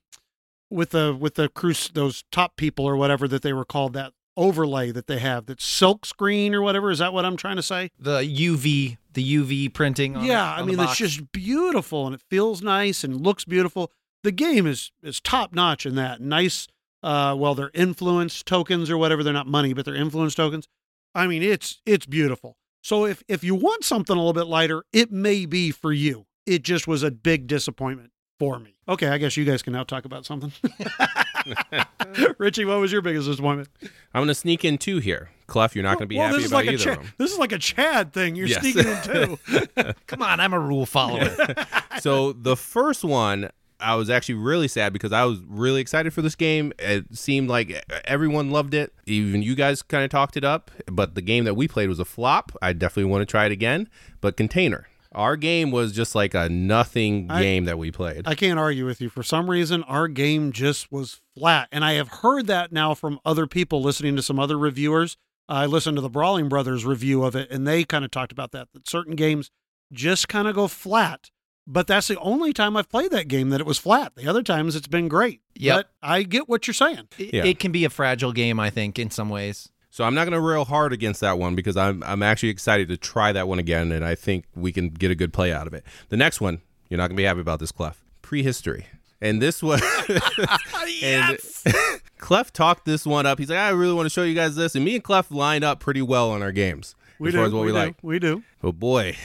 [0.70, 4.12] with the with the cruise those top people or whatever that they were called that
[4.36, 7.62] overlay that they have that silk screen or whatever is that what I'm trying to
[7.62, 7.90] say?
[7.98, 10.16] the UV the UV printing.
[10.16, 13.92] On, yeah, on I mean it's just beautiful and it feels nice and looks beautiful.
[14.22, 16.20] The game is is top notch in that.
[16.20, 16.68] Nice
[17.02, 20.68] uh well they're influence tokens or whatever, they're not money, but they're influence tokens.
[21.14, 22.56] I mean it's it's beautiful.
[22.82, 26.26] So if if you want something a little bit lighter, it may be for you.
[26.46, 28.76] It just was a big disappointment for me.
[28.88, 30.52] Okay, I guess you guys can now talk about something.
[32.38, 33.68] Richie, what was your biggest disappointment?
[34.14, 35.30] I'm going to sneak in two here.
[35.46, 36.98] Clef, you're not going to be well, happy this is about like a either Chad,
[36.98, 37.12] of them.
[37.18, 38.34] this is like a Chad thing.
[38.36, 38.60] You're Yes.
[38.60, 39.92] sneaking in two.
[40.06, 40.40] come on.
[40.40, 41.34] I'm a rule follower.
[42.00, 43.50] so the first one,
[43.80, 46.72] I was actually really sad because I was really excited for this game.
[46.78, 48.94] It seemed like everyone loved it.
[49.06, 50.70] Even you guys kind of talked it up.
[50.86, 52.52] But the game that we played was a flop.
[52.62, 53.88] I definitely want to try it again.
[54.22, 54.86] But Container.
[55.14, 58.22] Our game was just like a nothing I- game that we played.
[58.26, 59.08] I can't argue with you.
[59.08, 61.68] For some reason, our game just was flat.
[61.72, 65.16] And I have heard that now from other people listening to some other reviewers.
[65.48, 68.52] I listened to the Brawling Brothers review of it, and they kind of talked about
[68.52, 69.50] that, that certain games
[69.92, 71.30] just kind of go flat.
[71.66, 74.14] But that's the only time I've played that game that it was flat.
[74.16, 75.40] The other times it's been great.
[75.56, 75.76] Yep.
[75.76, 77.08] But I get what you're saying.
[77.18, 77.44] It, Yeah.
[77.44, 79.70] it can be a fragile game, I think, in some ways.
[79.94, 82.88] So I'm not going to rail hard against that one because I'm I'm actually excited
[82.88, 85.68] to try that one again, and I think we can get a good play out
[85.68, 85.84] of it.
[86.08, 88.02] The next one, you're not going to be happy about this, Clef.
[88.20, 88.86] Prehistory,
[89.20, 89.80] and this was
[91.04, 91.38] and
[92.18, 93.38] Clef talked this one up.
[93.38, 95.62] He's like, I really want to show you guys this, and me and Clef lined
[95.62, 97.38] up pretty well on our games We as do.
[97.38, 97.74] far as what we, do.
[97.74, 97.94] like.
[98.02, 98.42] We do.
[98.60, 99.16] But boy,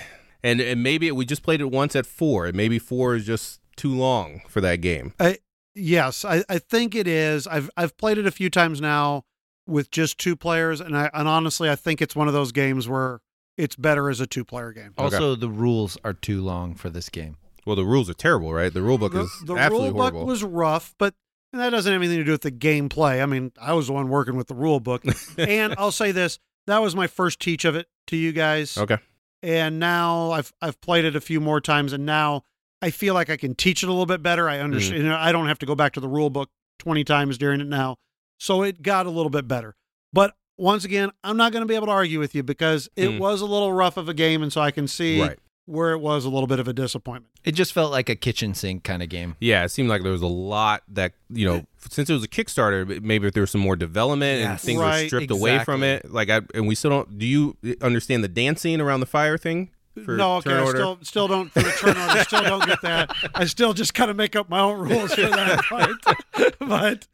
[0.43, 3.59] and and maybe we just played it once at four, and maybe four is just
[3.75, 5.13] too long for that game.
[5.19, 5.39] I,
[5.73, 7.47] Yes, I, I think it is.
[7.47, 9.23] I've I've played it a few times now
[9.69, 12.87] with just two players, and I and honestly, I think it's one of those games
[12.87, 13.21] where
[13.57, 14.93] it's better as a two player game.
[14.97, 15.15] Okay.
[15.15, 17.37] Also, the rules are too long for this game.
[17.65, 18.73] Well, the rules are terrible, right?
[18.73, 20.25] The rule book the, is the absolutely rule book horrible.
[20.25, 21.13] was rough, but
[21.53, 23.21] that doesn't have anything to do with the gameplay.
[23.21, 25.03] I mean, I was the one working with the rule book,
[25.37, 28.97] and I'll say this: that was my first teach of it to you guys, okay.
[29.43, 32.43] and now I've I've played it a few more times, and now
[32.81, 34.47] I feel like I can teach it a little bit better.
[34.47, 34.63] I mm-hmm.
[34.63, 35.03] understand.
[35.03, 37.61] You know, I don't have to go back to the rule book twenty times during
[37.61, 37.97] it now,
[38.39, 39.75] so it got a little bit better.
[40.11, 43.09] But once again, I'm not going to be able to argue with you because it
[43.09, 43.19] Mm.
[43.19, 45.37] was a little rough of a game, and so I can see Right.
[45.65, 47.27] where it was a little bit of a disappointment.
[47.43, 49.35] It just felt like a kitchen sink kind of game.
[49.39, 52.27] Yeah, it seemed like there was a lot that you know, since it was a
[52.27, 54.63] Kickstarter, maybe if there was some more development and Yes.
[54.65, 56.11] things were Right, stripped away from it.
[56.11, 57.17] Like, I and we still don't.
[57.19, 59.69] Do you understand the dancing around the fire thing?
[59.95, 62.23] No, okay, I still still don't for the turn order.
[62.23, 63.15] still don't get that.
[63.35, 67.07] I still just kind of make up my own rules for that but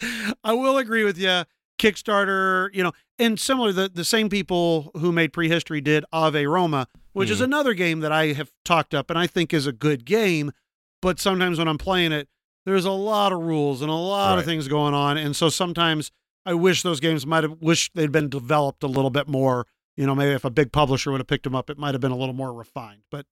[0.43, 1.43] I will agree with you.
[1.79, 6.87] Kickstarter, you know, and similar the the same people who made Prehistory did Ave Roma,
[7.13, 7.45] which is Mhm.
[7.45, 10.51] another game that I have talked up and I think is a good game.
[11.01, 12.27] But sometimes when I'm playing it,
[12.65, 16.11] there's a lot of rules and a lot of things going on, and so sometimes
[16.45, 19.67] I wish those games might have wished they'd been developed a little bit more.
[19.95, 22.01] You know, maybe if a big publisher would have picked them up, it might have
[22.01, 23.01] been a little more refined.
[23.09, 23.25] But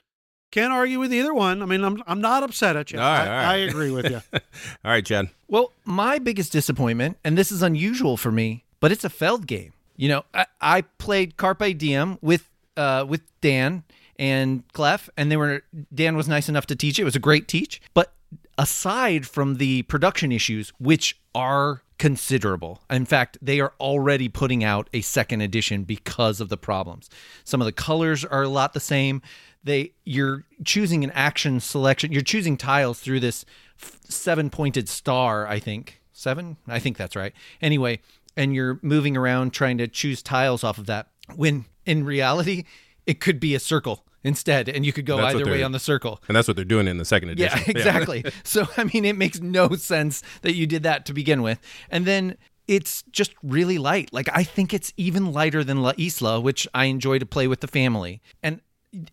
[0.51, 1.61] can't argue with either one.
[1.61, 2.99] I mean, I'm I'm not upset at you.
[2.99, 3.45] All right, I, all right.
[3.45, 4.21] I agree with you.
[4.33, 5.29] All right, Chad.
[5.47, 9.73] Well, my biggest disappointment, and this is unusual for me, but it's a Feld game.
[9.95, 13.83] You know, I, I played Carpe Diem with uh, with Dan
[14.17, 15.63] and Clef, and they were
[15.93, 17.01] Dan was nice enough to teach it.
[17.01, 18.13] It was a great teach, but
[18.57, 22.81] aside from the production issues, which are considerable.
[22.89, 27.09] In fact, they are already putting out a second edition because of the problems.
[27.45, 29.21] Some of the colors are a lot the same.
[29.63, 32.11] They you're choosing an action selection.
[32.11, 33.45] You're choosing tiles through this
[33.81, 36.01] f- seven-pointed star, I think.
[36.11, 36.57] 7?
[36.67, 37.31] I think that's right.
[37.61, 38.01] Anyway,
[38.35, 41.07] and you're moving around trying to choose tiles off of that
[41.37, 42.65] when in reality
[43.05, 45.79] it could be a circle instead and you could go That's either way on the
[45.79, 46.21] circle.
[46.27, 47.43] And that's what they're doing in the second edition.
[47.63, 48.25] Yeah, exactly.
[48.43, 51.59] so I mean, it makes no sense that you did that to begin with,
[51.89, 52.37] and then
[52.67, 54.11] it's just really light.
[54.13, 57.59] Like I think it's even lighter than La Isla, which I enjoy to play with
[57.59, 58.61] the family, and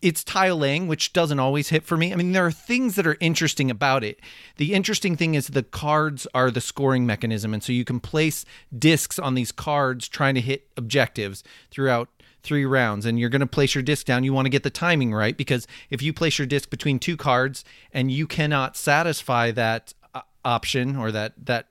[0.01, 2.13] it's tile laying, which doesn't always hit for me.
[2.13, 4.19] I mean, there are things that are interesting about it.
[4.57, 8.45] The interesting thing is the cards are the scoring mechanism, and so you can place
[8.77, 12.09] discs on these cards trying to hit objectives throughout
[12.43, 14.69] three rounds and you're going to place your disc down you want to get the
[14.69, 17.63] timing right because if you place your disc between two cards
[17.93, 21.67] and you cannot satisfy that uh, option or that that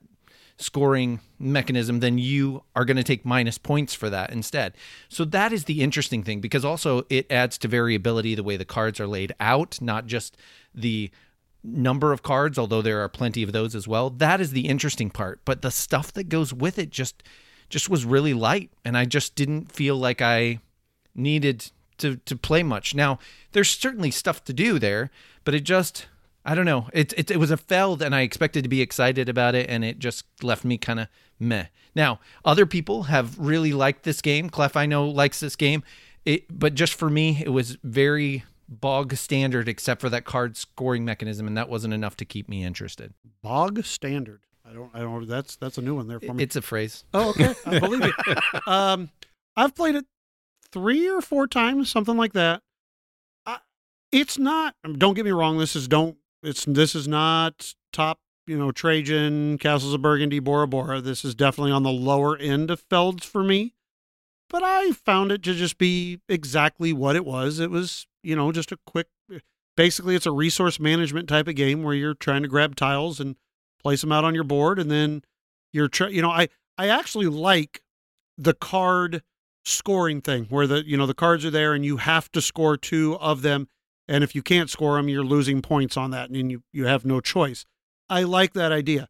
[0.57, 4.75] scoring mechanism then you are going to take minus points for that instead.
[5.09, 8.67] So that is the interesting thing because also it adds to variability the way the
[8.67, 10.37] cards are laid out not just
[10.75, 11.11] the
[11.65, 14.11] number of cards although there are plenty of those as well.
[14.11, 17.23] That is the interesting part but the stuff that goes with it just
[17.71, 20.59] just was really light and I just didn't feel like I
[21.15, 22.95] needed to to play much.
[22.95, 23.19] Now,
[23.53, 25.11] there's certainly stuff to do there,
[25.45, 26.07] but it just
[26.45, 26.89] I don't know.
[26.93, 29.85] It it, it was a feld and I expected to be excited about it and
[29.85, 31.67] it just left me kind of meh.
[31.95, 34.51] Now, other people have really liked this game.
[34.51, 35.83] Clef I know likes this game.
[36.25, 41.05] It but just for me it was very bog standard except for that card scoring
[41.05, 43.15] mechanism and that wasn't enough to keep me interested.
[43.43, 44.41] Bog standard.
[44.69, 44.91] I don't.
[44.95, 45.27] I don't.
[45.27, 46.43] That's that's a new one there for me.
[46.43, 47.05] It's a phrase.
[47.15, 47.55] Oh, okay.
[47.67, 48.35] I believe you.
[48.67, 49.11] Um,
[49.57, 50.05] I've played it
[50.73, 52.63] three or four times, something like that.
[53.47, 53.59] I,
[54.13, 54.75] it's not.
[54.99, 55.59] Don't get me wrong.
[55.59, 56.17] This is don't.
[56.43, 58.21] It's this is not top.
[58.47, 61.01] You know, Trajan, Castles of Burgundy, Bora Bora.
[61.01, 63.75] This is definitely on the lower end of Felds for me.
[64.49, 67.61] But I found it to just be exactly what it was.
[67.61, 69.07] It was, you know, just a quick,
[69.77, 73.37] basically it's a resource management type of game where you're trying to grab tiles and
[73.83, 75.23] place them out on your board, and then
[75.73, 76.15] you're trying.
[76.15, 76.49] You know, I
[76.79, 77.83] I actually like
[78.39, 79.23] the card
[79.65, 82.77] scoring thing where the you know the cards are there and you have to score
[82.77, 83.69] two of them
[84.09, 87.05] and if you can't score them you're losing points on that and you you have
[87.05, 87.67] no choice.
[88.09, 89.09] I like that idea.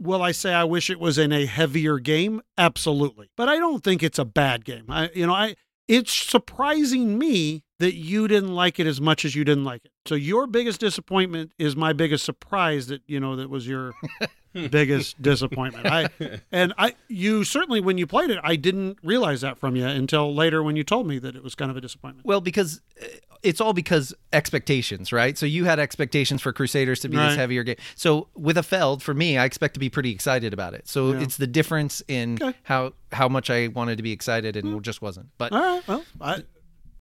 [0.00, 2.40] Will i say i wish it was in a heavier game?
[2.56, 3.30] Absolutely.
[3.36, 4.86] But i don't think it's a bad game.
[4.88, 5.56] I you know i
[5.86, 9.90] it's surprising me that you didn't like it as much as you didn't like it
[10.06, 13.92] so your biggest disappointment is my biggest surprise that you know that was your
[14.70, 15.86] biggest disappointment.
[15.86, 16.08] I
[16.50, 20.34] and I you certainly when you played it, I didn't realize that from you until
[20.34, 22.26] later when you told me that it was kind of a disappointment.
[22.26, 23.06] Well, because uh,
[23.42, 25.38] it's all because expectations, right?
[25.38, 27.28] So you had expectations for Crusaders to be Right.
[27.28, 27.76] this heavier game.
[27.94, 30.88] So with a Feld, for me, I expect to be pretty excited about it.
[30.88, 31.20] So Yeah.
[31.22, 32.56] it's the difference in Okay.
[32.64, 35.28] how how much I wanted to be excited and just wasn't.
[35.38, 36.42] But All right, well, I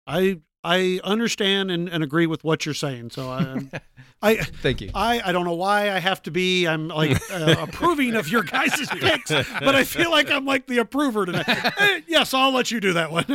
[0.06, 3.10] I I understand and, and agree with what you're saying.
[3.10, 3.70] So I
[4.22, 4.90] I thank you.
[4.94, 6.66] I, I don't know why I have to be.
[6.66, 10.78] I'm like uh, approving of your guys' picks, but I feel like I'm like the
[10.78, 11.48] approver tonight.
[11.48, 13.26] Eh, yes, I'll let you do that one.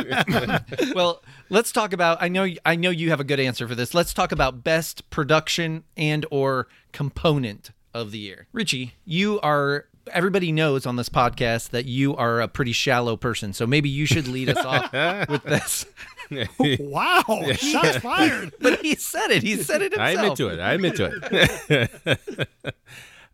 [0.93, 2.17] well, let's talk about.
[2.21, 2.47] I know.
[2.65, 3.93] I know you have a good answer for this.
[3.93, 8.47] Let's talk about best production and or component of the year.
[8.51, 9.85] Richie, you are.
[10.11, 14.05] Everybody knows on this podcast that you are a pretty shallow person, so maybe you
[14.05, 14.91] should lead us off
[15.29, 15.85] with this.
[16.79, 17.23] wow,
[17.53, 18.53] shots fired.
[18.59, 19.43] But he said it.
[19.43, 20.07] He said it himself.
[20.07, 20.59] I admit to it.
[20.59, 21.89] I admit to
[22.29, 22.49] it.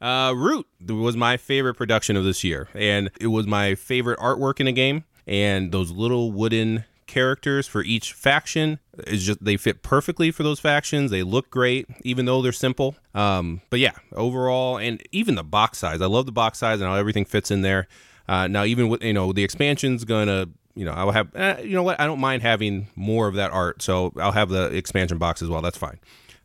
[0.02, 4.60] uh, Root was my favorite production of this year, and it was my favorite artwork
[4.60, 5.06] in a game.
[5.28, 10.60] And those little wooden characters for each faction is just they fit perfectly for those
[10.60, 11.12] factions.
[11.12, 12.96] They look great, even though they're simple.
[13.14, 16.02] Um, but yeah, overall, and even the box size.
[16.02, 17.88] I love the box size and how everything fits in there.
[18.28, 21.74] Uh, now, even with you know the expansion's gonna you know, I'll have, eh, you
[21.74, 22.00] know what?
[22.00, 25.50] I don't mind having more of that art, so I'll have the expansion box as
[25.50, 25.62] well.
[25.62, 26.00] That's fine.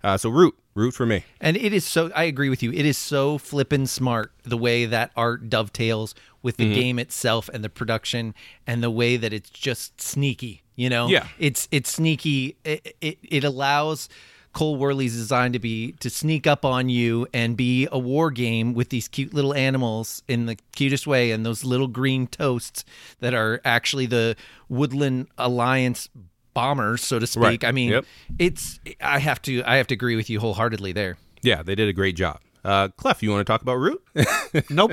[0.04, 1.24] Uh, so root, root for me.
[1.40, 2.10] And it is so.
[2.14, 2.70] I agree with you.
[2.72, 6.68] It is so flippin' smart the way that art dovetails with Mm-hmm.
[6.68, 8.34] the game itself and the production,
[8.66, 10.62] and the way that it's just sneaky.
[10.76, 11.26] You know, Yeah.
[11.38, 12.56] it's it's sneaky.
[12.64, 14.08] It it, it allows.
[14.52, 18.72] Cole Wehrle's design to be to sneak up on you and be a war game
[18.72, 22.84] with these cute little animals in the cutest way and those little green toasts
[23.18, 24.36] that are actually the
[24.68, 26.08] Woodland Alliance
[26.54, 27.42] bombers, so to speak.
[27.42, 27.64] Right.
[27.64, 28.04] I mean, Yep.
[28.38, 31.16] it's I have to I have to agree with you wholeheartedly there.
[31.42, 32.40] Yeah, they did a great job.
[32.64, 34.02] Uh, Clef, you want to talk about root?
[34.70, 34.92] Nope.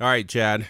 [0.00, 0.66] All right, Chad.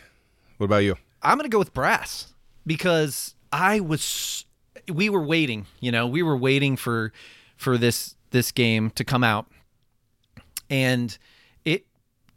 [0.59, 0.97] What about you?
[1.23, 2.33] I'm gonna go with brass
[2.67, 4.45] because I was
[4.93, 7.13] we were waiting, you know, we were waiting for
[7.57, 9.47] for this this game to come out,
[10.69, 11.17] and
[11.65, 11.87] it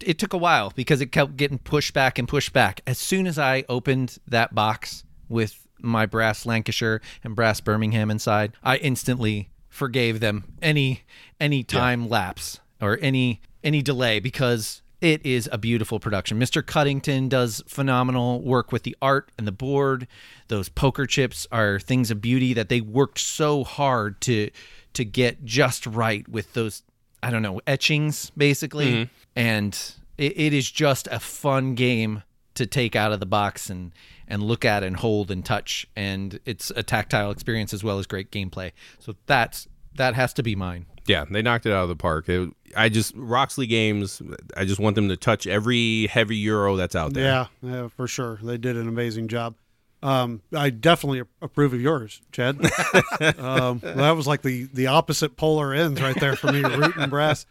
[0.02, 2.82] it took a while because it kept getting pushed back and pushed back.
[2.86, 8.54] As soon as I opened that box with my brass Lancashire and brass Birmingham inside,
[8.64, 11.04] I instantly forgave them any
[11.40, 16.40] any time lapse or any any delay because it is a beautiful production.
[16.40, 16.66] Mr.
[16.66, 20.08] Cuddington does phenomenal work with the art and the board.
[20.48, 24.50] Those poker chips are things of beauty that they worked so hard to
[24.94, 26.84] to get just right with those
[27.22, 28.94] I don't know, etchings basically.
[28.94, 29.14] Mm-hmm.
[29.36, 29.80] And
[30.18, 32.24] it, it is just a fun game
[32.56, 33.92] to take out of the box and
[34.28, 38.08] and look at and hold and touch and it's a tactile experience as well as
[38.08, 38.72] great gameplay.
[39.00, 40.86] So that's that has to be mine.
[41.06, 42.30] Yeah, they knocked it out of the park.
[42.30, 44.22] It, I just Roxley games.
[44.56, 47.24] I just want them to touch every heavy euro that's out there.
[47.24, 48.40] Yeah, yeah, for sure.
[48.42, 49.56] They did an amazing job.
[50.02, 52.58] Um, I definitely approve of yours, Chad.
[53.40, 57.10] um, that was like the the opposite polar ends right there for me, root and
[57.10, 57.46] brass.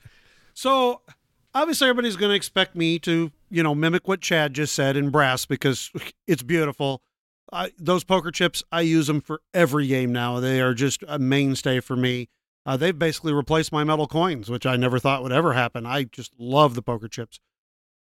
[0.55, 1.03] So
[1.55, 5.11] obviously, everybody's going to expect me to, you know, mimic what Chad just said in
[5.11, 5.91] brass because
[6.27, 7.03] it's beautiful.
[7.53, 10.41] I, those poker chips, I use them for every game now.
[10.41, 12.29] They are just a mainstay for me.
[12.65, 15.85] Uh, they've basically replaced my metal coins, which I never thought would ever happen.
[15.85, 17.41] I just love the poker chips.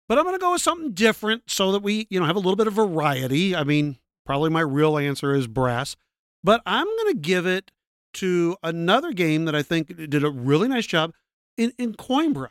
[0.08, 2.40] But I'm going to go with something different so that we, you know, have a
[2.40, 3.56] little bit of variety.
[3.56, 5.96] I mean, probably my real answer is brass,
[6.44, 7.70] but I'm going to give it
[8.14, 11.12] to another game that I think did a really nice job
[11.56, 12.48] in in Coimbra.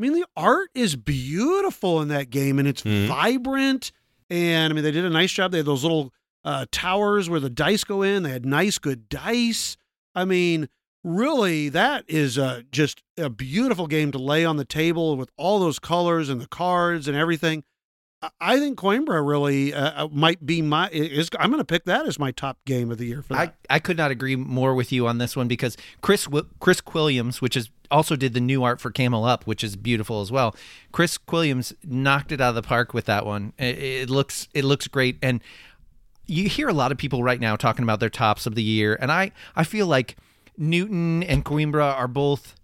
[0.00, 3.06] I mean, the art is beautiful in that game, and it's Mhm.
[3.06, 3.92] vibrant.
[4.30, 5.52] And I mean, they did a nice job.
[5.52, 6.12] They had those little
[6.42, 8.22] uh, towers where the dice go in.
[8.22, 9.76] They had nice, good dice.
[10.14, 10.70] I mean,
[11.04, 15.58] really, that is uh, just a beautiful game to lay on the table with all
[15.60, 17.62] those colors and the cards and everything.
[18.40, 20.88] I- think Coimbra really uh, uh, might be my.
[20.90, 23.56] Is I'm going to pick that as my top game of the year for that.
[23.70, 26.28] I, I could not agree more with you on this one because Chris
[26.60, 30.20] Chris Quilliams, which is also did the new art for Camel Up, which is beautiful
[30.20, 30.54] as well.
[30.92, 33.52] Chris Quilliams knocked it out of the park with that one.
[33.58, 35.42] It, it looks it looks great, and
[36.26, 38.96] you hear a lot of people right now talking about their tops of the year,
[39.00, 40.16] and I I feel like
[40.56, 42.54] Newton and Coimbra are both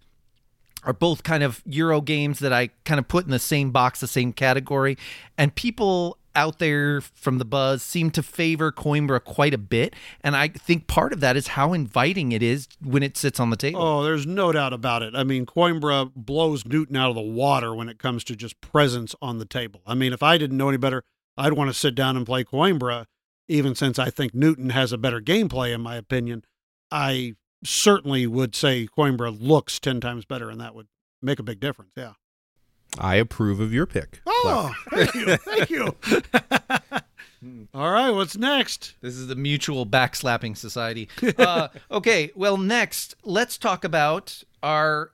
[0.87, 3.99] are both kind of Euro games that I kind of put in the same box,
[3.99, 4.97] the same category.
[5.37, 9.95] And people out there from the buzz seem to favor Coimbra quite a bit.
[10.21, 13.49] And I think part of that is how inviting it is when it sits on
[13.49, 13.81] the table.
[13.81, 15.13] Oh, there's no doubt about it.
[15.13, 19.13] I mean, Coimbra blows Newton out of the water when it comes to just presence
[19.21, 19.81] on the table.
[19.85, 21.03] I mean, if I didn't know any better,
[21.35, 23.07] I'd want to sit down and play Coimbra,
[23.49, 26.45] even since I think Newton has a better gameplay, in my opinion.
[26.91, 30.87] I certainly would say Coimbra looks 10 times better, and that would
[31.21, 31.91] make a big difference.
[31.95, 32.13] Yeah.
[32.97, 34.21] I approve of your pick.
[34.25, 35.37] Oh, thank you.
[35.37, 35.95] Thank you.
[37.73, 38.95] All right, what's next?
[39.01, 41.07] This is the Mutual Backslapping Society.
[41.37, 45.11] Uh, okay, well, next, let's talk about our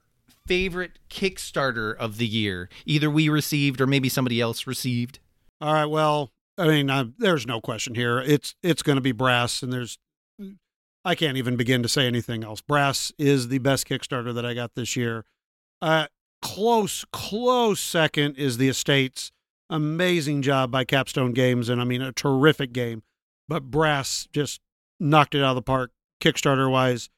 [0.48, 2.70] favorite Kickstarter of the year.
[2.86, 5.20] Either we received or maybe somebody else received.
[5.60, 8.20] All right, well, I mean, uh, there's no question here.
[8.20, 9.98] It's it's going to be Brass, and there's
[11.06, 12.62] I can't even begin to say anything else.
[12.62, 15.26] Brass is the best Kickstarter that I got this year.
[15.82, 16.08] Uh,
[16.42, 19.32] close, close second is the Estates.
[19.70, 23.04] Amazing job by Capstone Games, and I mean a terrific game.
[23.48, 24.62] But Brass just
[25.00, 27.10] knocked it out of the park, Kickstarter wise.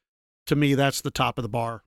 [0.48, 1.84] To me, that's the top of the bar.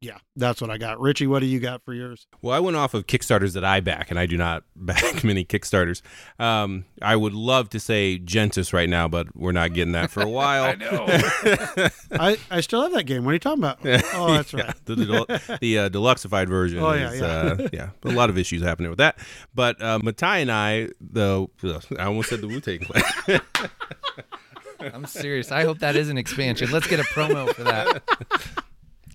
[0.00, 1.00] Yeah, that's what I got.
[1.00, 2.28] Richie, what do you got for yours?
[2.40, 5.44] Well, I went off of Kickstarters that I back, and I do not back many
[5.44, 6.02] Kickstarters.
[6.38, 10.22] Um, I would love to say Gentes right now, but we're not getting that for
[10.22, 10.64] a while.
[10.64, 11.06] I know.
[12.12, 13.24] I, I still have that game.
[13.24, 13.78] What are you talking about?
[14.14, 14.66] Oh, that's right.
[14.66, 16.78] Yeah, the the, the uh, deluxeified version.
[16.78, 17.26] Oh, yeah, is, yeah.
[17.26, 17.90] Uh, yeah.
[18.04, 19.18] A lot of issues happening with that.
[19.52, 21.50] But uh, Mottainai, though,
[21.98, 23.40] I almost said the Wu Tang Clan.
[24.80, 25.50] I'm serious.
[25.50, 26.70] I hope that is an expansion.
[26.70, 28.00] Let's get a promo for that.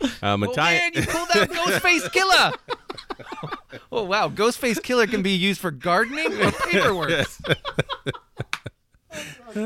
[0.04, 0.74] Uh, Oh Matai.
[0.78, 2.54] man, you pulled out Ghostface Killah.
[3.92, 7.12] oh wow, Ghostface Killah can be used for gardening or paperwork.
[9.56, 9.66] All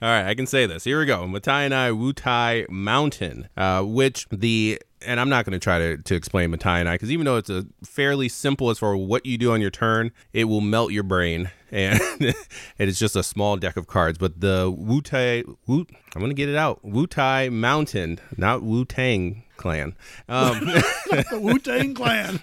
[0.00, 0.84] right, I can say this.
[0.84, 1.26] Here we go.
[1.26, 6.50] Mottainai, Wutai Mountain, uh, which the and I'm not going to try to to explain
[6.50, 9.70] Mottainai because even though it's a fairly simple as for what you do on your
[9.70, 14.18] turn, it will melt your brain, and it is just a small deck of cards.
[14.18, 16.80] But the Wutai, Wu, I'm going to get it out.
[16.84, 19.94] Wutai Mountain, not Wu Tang Clan.
[20.28, 20.60] Um,
[21.10, 22.40] The Wu Tang Clan.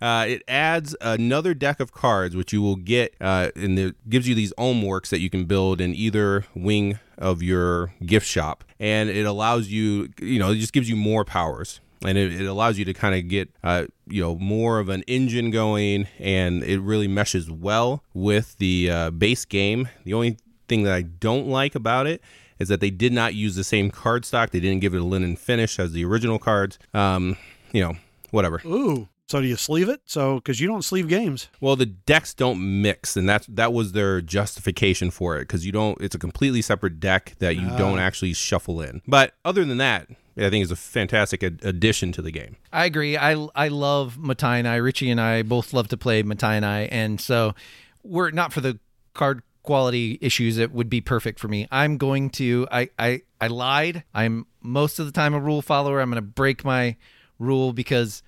[0.00, 4.26] Uh, it adds another deck of cards, which you will get, uh, and it gives
[4.26, 9.10] you these works that you can build in either wing of your gift shop, and
[9.10, 11.80] it allows you, you know, it just gives you more powers.
[12.02, 15.02] And it, it allows you to kind of get, uh, you know, more of an
[15.02, 19.86] engine going, and it really meshes well with the uh, base game.
[20.04, 22.22] The only thing that I don't like about it
[22.58, 24.48] is that they did not use the same card stock.
[24.48, 26.78] They didn't give it a linen finish as the original cards.
[26.94, 27.36] Um,
[27.70, 27.98] you know,
[28.30, 28.62] whatever.
[28.64, 29.09] Ooh.
[29.30, 30.00] So do you sleeve it?
[30.06, 31.46] So because you don't sleeve games.
[31.60, 35.70] Well, the decks don't mix, and that's that was their justification for it because you
[35.70, 36.00] don't.
[36.00, 38.02] It's a completely separate deck that you don't ah.
[38.02, 39.02] actually shuffle in.
[39.06, 42.56] But other than that, I think it's a fantastic ad- addition to the game.
[42.72, 43.16] I agree.
[43.16, 44.82] I I love Mottainai.
[44.82, 47.54] Richie and I both love to play Mottainai, and so
[48.02, 48.80] we're not for the
[49.14, 50.58] card quality issues.
[50.58, 51.68] It would be perfect for me.
[51.70, 52.66] I'm going to.
[52.72, 54.02] I I I lied.
[54.12, 56.00] I'm most of the time a rule follower.
[56.00, 56.96] I'm going to break my
[57.38, 58.24] rule because.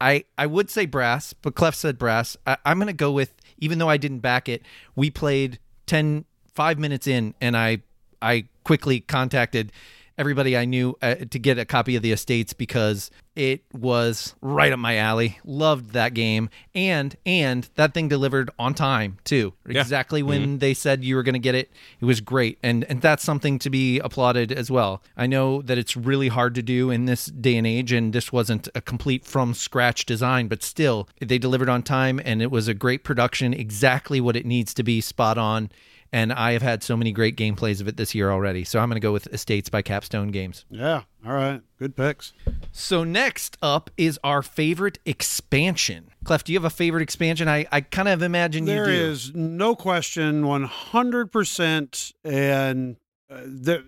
[0.00, 2.36] I, I, would say brass, but Clef said brass.
[2.46, 4.62] I, I'm going to go with, even though I didn't back it,
[4.94, 6.24] we played 10,
[6.56, 7.82] five minutes in, and I
[8.20, 9.70] I quickly contacted
[10.18, 14.72] everybody I knew uh, to get a copy of the Estates because it was right
[14.72, 15.38] up my alley.
[15.44, 19.52] Loved that game, and and that thing delivered on time too.
[19.66, 21.70] Exactly when they said you were going to get it.
[22.00, 25.02] It was great, and and that's something to be applauded as well.
[25.16, 28.32] I know that it's really hard to do in this day and age, and this
[28.32, 32.68] wasn't a complete from scratch design, but still they delivered on time, and it was
[32.68, 35.70] a great production, exactly what it needs to be, spot on
[36.16, 38.64] and I have had so many great gameplays of it this year already.
[38.64, 40.64] So I'm going to go with Estates by Capstone Games.
[40.70, 41.02] Yeah.
[41.26, 41.60] All right.
[41.78, 42.32] Good picks.
[42.72, 46.08] So next up is our favorite expansion.
[46.24, 47.48] Clef, do you have a favorite expansion?
[47.48, 49.04] I, I kind of imagine There you do.
[49.10, 52.12] is no question, 100%.
[52.24, 52.96] And
[53.30, 53.82] uh, there,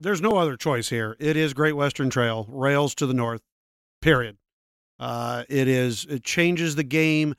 [0.00, 1.16] there's no other choice here.
[1.20, 3.42] It is Great Western Trail, rails to the north,
[4.00, 4.38] period.
[4.98, 7.34] Uh, it is, it changes the game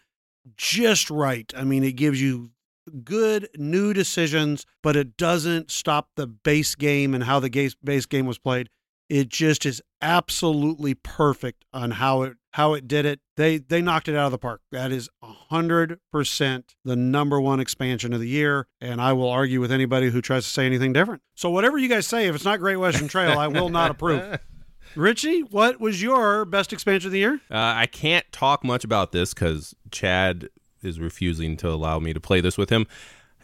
[0.55, 1.51] just right.
[1.57, 2.51] I mean, it gives you
[2.89, 8.05] good new decisions, but it doesn't stop the base game and how the ga- base
[8.05, 8.69] game was played.
[9.09, 13.19] It just is absolutely perfect on how it how it did it.
[13.37, 14.61] They they knocked it out of the park.
[14.71, 19.59] That is hundred percent the number one expansion of the year, and I will argue
[19.61, 21.21] with anybody who tries to say anything different.
[21.35, 24.39] So whatever you guys say, if it's not Great Western Trail, I will not approve.
[24.95, 27.41] Richie, what was your best expansion of the year?
[27.51, 30.49] Uh, I can't talk much about this because Chad
[30.81, 32.87] is refusing to allow me to play this with him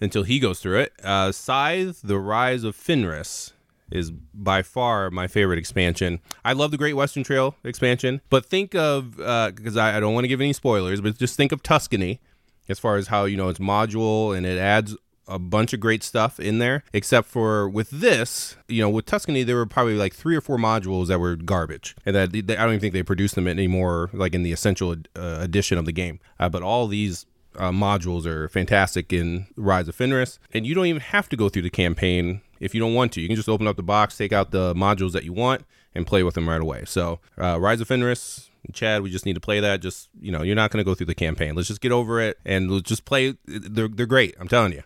[0.01, 0.93] until he goes through it.
[1.03, 3.53] Uh, Scythe: The Rise of Fenris
[3.91, 6.19] is by far my favorite expansion.
[6.43, 10.23] I love the Great Western Trail expansion, but think of because I, I don't want
[10.23, 12.19] to give any spoilers, but just think of Tuscany
[12.67, 14.95] as far as how you know it's module and it adds
[15.27, 16.83] a bunch of great stuff in there.
[16.93, 20.57] Except for with this, you know, with Tuscany, there were probably like three or four
[20.57, 24.09] modules that were garbage, and that they, I don't even think they produce them anymore,
[24.13, 26.19] like in the essential uh, edition of the game.
[26.39, 27.25] Uh, but all these
[27.57, 31.49] uh, modules are fantastic in Rise of Fenris, and you don't even have to go
[31.49, 33.21] through the campaign if you don't want to.
[33.21, 36.05] You can just open up the box, take out the modules that you want, and
[36.05, 36.83] play with them right away.
[36.85, 39.81] So, uh, Rise of Fenris, Chad, we just need to play that.
[39.81, 41.55] Just you know, you're not going to go through the campaign.
[41.55, 43.35] Let's just get over it and let's just play.
[43.45, 44.35] They're they're great.
[44.39, 44.83] I'm telling you.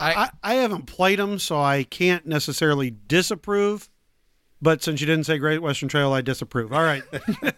[0.00, 3.88] I, I haven't played them, so I can't necessarily disapprove.
[4.62, 6.72] But since you didn't say Great Western Trail, I disapprove.
[6.72, 7.02] All right.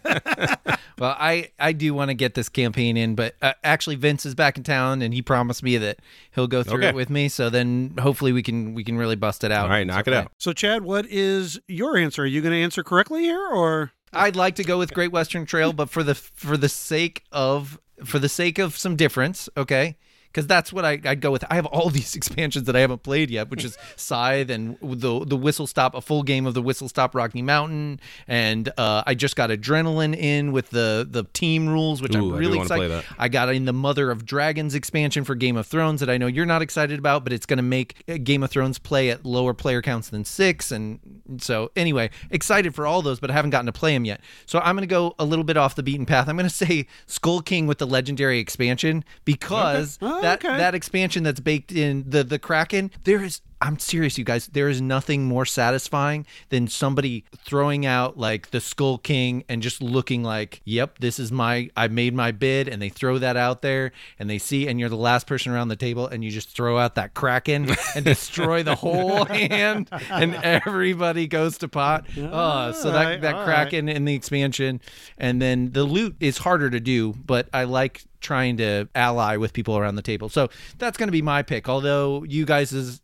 [0.99, 4.35] Well, I I do want to get this campaign in, but uh, actually Vince is
[4.35, 5.97] back in town, and he promised me that
[6.35, 6.89] he'll go through Okay.
[6.89, 7.29] it with me.
[7.29, 9.63] So then hopefully we can we can really bust it out.
[9.65, 10.31] All right, knock it out.
[10.37, 12.21] so, Chad, what is your answer?
[12.23, 15.47] Are you going to answer correctly here, or I'd like to go with Great Western
[15.47, 19.97] Trail, but for the for the sake of for the sake of some difference, okay?
[20.33, 21.43] Because that's what I, I'd go with.
[21.49, 25.23] I have all these expansions that I haven't played yet, which is Scythe and the
[25.25, 29.13] the Whistle Stop, a full game of the Whistle Stop Rocky Mountain, and uh, I
[29.13, 33.03] just got Adrenaline in with the the team rules, which Ooh, I'm really excited.
[33.17, 36.27] I got in the Mother of Dragons expansion for Game of Thrones that I know
[36.27, 39.25] you're not excited about, but it's going to make uh, Game of Thrones play at
[39.25, 40.71] lower player counts than six.
[40.71, 40.99] And
[41.39, 44.21] so, anyway, excited for all those, but I haven't gotten to play them yet.
[44.45, 46.27] So, I'm going to go a little bit off the beaten path.
[46.27, 50.22] I'm going to say Skull King with the legendary expansion because Okay.
[50.23, 50.57] That, okay.
[50.57, 53.41] that expansion that's baked in the, the Kraken, there is.
[53.63, 54.47] I'm serious, you guys.
[54.47, 59.81] There is nothing more satisfying than somebody throwing out like the Skull King and just
[59.81, 61.69] looking like, "Yep, this is my.
[61.77, 64.89] I made my bid," and they throw that out there, and they see, and you're
[64.89, 68.63] the last person around the table, and you just throw out that Kraken and destroy
[68.63, 72.05] the whole hand, and everybody goes to pot.
[72.17, 73.45] Oh, so that Alright, that.
[73.45, 74.81] Kraken in the expansion,
[75.17, 79.53] and then the loot is harder to do, but I like trying to ally with
[79.53, 80.29] people around the table.
[80.29, 80.49] So
[80.79, 81.69] that's going to be my pick.
[81.69, 83.01] Although you guys'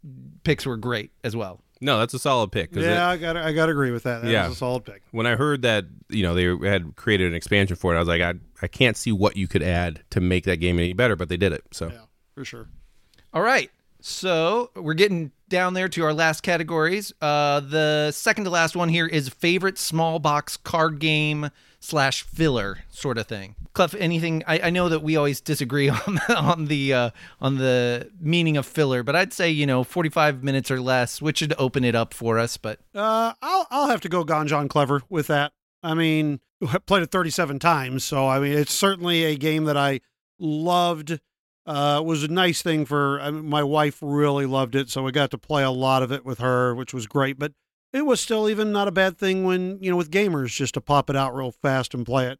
[0.50, 1.62] picks were great as well.
[1.82, 2.74] No, that's a solid pick.
[2.74, 4.22] 'cause it- yeah, I got I got to agree with that.
[4.24, 4.48] That Yeah.
[4.48, 5.02] was a solid pick.
[5.12, 8.08] when I heard that you know they had created an expansion for it, I was
[8.10, 11.16] like, I I can't see what you could add to make that game any better,
[11.16, 11.64] but they did it.
[11.72, 12.02] So Yeah,
[12.36, 12.68] for sure.
[13.34, 13.70] All right.
[14.02, 17.12] So we're getting down there to our last categories.
[17.22, 21.50] Uh, the second to last one here is favorite small box card game
[21.80, 23.56] slash filler sort of thing.
[23.74, 24.44] Clef, anything?
[24.48, 28.58] I, I know that we always disagree on the, on the uh, on the meaning
[28.58, 31.84] of filler, but I'd say you know forty five minutes or less, which should open
[31.84, 32.58] it up for us.
[32.58, 35.54] But Uh, I'll I'll have to go Ganz Schön Clever with that.
[35.82, 39.78] I mean, I played it 37 times, so I mean, it's certainly a game that
[39.78, 40.02] I
[40.40, 41.20] loved.
[41.66, 45.04] Uh, it was a nice thing for I mean, my wife really loved it, so
[45.04, 47.38] we got to play a lot of it with her, which was great.
[47.38, 47.54] But
[47.94, 50.82] it was still even not a bad thing when you know with gamers just to
[50.82, 52.40] pop it out real fast and play it.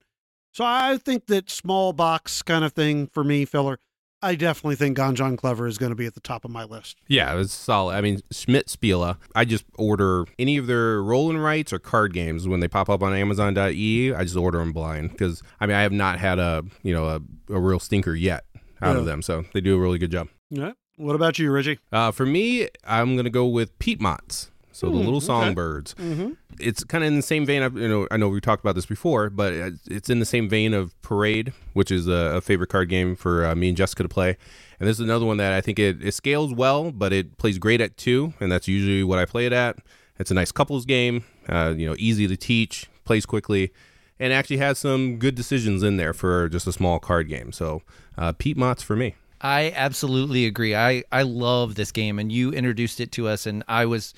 [0.54, 3.80] So I think that small box kind of thing for me, filler.
[4.22, 6.66] I definitely think Ganz Schön Clever is going to be at the top of my
[6.66, 6.98] list.
[7.08, 7.96] yeah, it was solid.
[7.96, 9.16] I mean, Schmidt Spiele.
[9.34, 13.02] I just order any of their rolling rights or card games when they pop up
[13.02, 14.14] on Amazon.e.
[14.14, 17.06] I just order them blind because I mean I have not had a you know
[17.06, 17.22] a,
[17.54, 18.44] a real stinker yet
[18.82, 20.28] out of them, so they do a really good job.
[20.50, 20.74] Yeah.
[20.98, 21.80] What about you, Reggie?
[21.94, 24.50] Uh, for me, I'm gonna go with Pete Piepmatz.
[24.80, 25.26] So the Hmm, little okay.
[25.26, 25.94] songbirds.
[25.96, 26.32] Mm-hmm.
[26.60, 27.62] It's kind of in the same vein.
[27.64, 30.26] Of, you know, I know we talked about this before, but it's- it's in the
[30.26, 33.78] same vein of Parade, which is a, a favorite card game for uh, me and
[33.78, 34.38] Jessica to play.
[34.80, 37.58] And this is another one that I think it, it scales well, but it plays
[37.58, 39.78] great at two, and that's usually what I play it at.
[40.18, 41.24] It's a nice couples game.
[41.50, 43.72] Uh, you know, easy to teach, plays quickly,
[44.20, 47.52] and actually has some good decisions in there for just a small card game.
[47.52, 47.82] So,
[48.18, 49.16] uh, Piepmatz for me.
[49.42, 50.76] I absolutely agree.
[50.76, 54.14] I I love this game, and you introduced it to us, and I was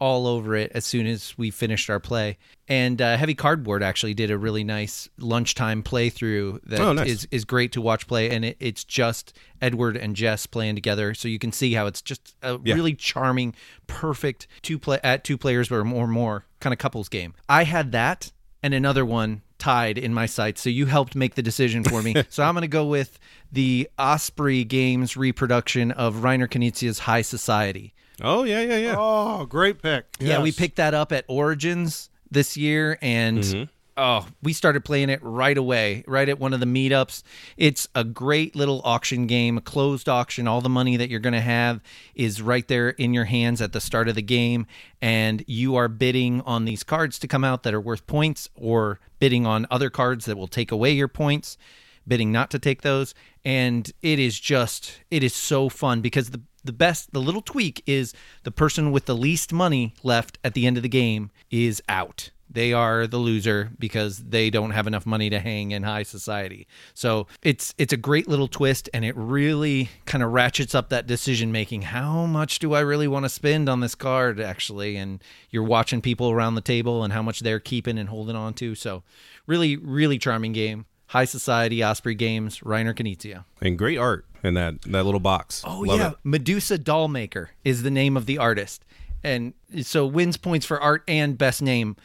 [0.00, 2.36] all over it as soon as we finished our play.
[2.68, 7.26] And uh, Heavy Cardboard actually did a really nice lunchtime playthrough that is Oh, nice.
[7.30, 11.28] is great to watch play, and it, it's just Edward and Jess playing together, so
[11.28, 12.74] you can see how it's just a Yeah.
[12.74, 13.54] really charming,
[13.86, 17.34] perfect two play at two players or more more kind of couples game.
[17.48, 20.60] I had that and another one tied in my sights.
[20.62, 22.14] So you helped make the decision for me.
[22.28, 23.18] so I'm going to go with
[23.52, 27.94] the Osprey Games reproduction of Reiner Knizia's High Society.
[28.22, 28.96] Oh yeah, yeah, yeah.
[28.98, 30.06] Oh, great pick.
[30.20, 33.64] Yeah, we picked that up at Origins this year and mm-hmm.
[33.96, 37.22] oh, we started playing it right away, right at one of the meetups.
[37.56, 40.46] It's a great little auction game, a closed auction.
[40.46, 41.80] All the money that you're going to have
[42.14, 44.66] is right there in your hands at the start of the game
[45.00, 49.00] and you are bidding on these cards to come out that are worth points or
[49.18, 51.56] bidding on other cards that will take away your points.
[52.06, 53.14] Bidding not to take those.
[53.44, 57.82] And it is just, it is so fun because the, the best, the little tweak
[57.86, 61.82] is the person with the least money left at the end of the game is
[61.88, 66.04] out they are the loser because they don't have enough money to hang in high
[66.04, 66.66] society.
[66.94, 71.06] So it's it's a great little twist and it really kind of ratchets up that
[71.06, 71.82] decision making.
[71.82, 74.96] How much do I really want to spend on this card actually?
[74.96, 78.54] And you're watching people around the table and how much they're keeping and holding on
[78.54, 78.74] to.
[78.74, 79.02] So
[79.46, 80.86] really, really charming game.
[81.14, 83.44] High Society, Osprey Games, Reiner Knizia.
[83.62, 85.62] And great art in that, that little box.
[85.64, 86.10] Oh, Love yeah.
[86.10, 86.16] it.
[86.24, 88.84] Medusa Dollmaker is the name of the artist
[89.22, 91.96] and so wins points for art and best name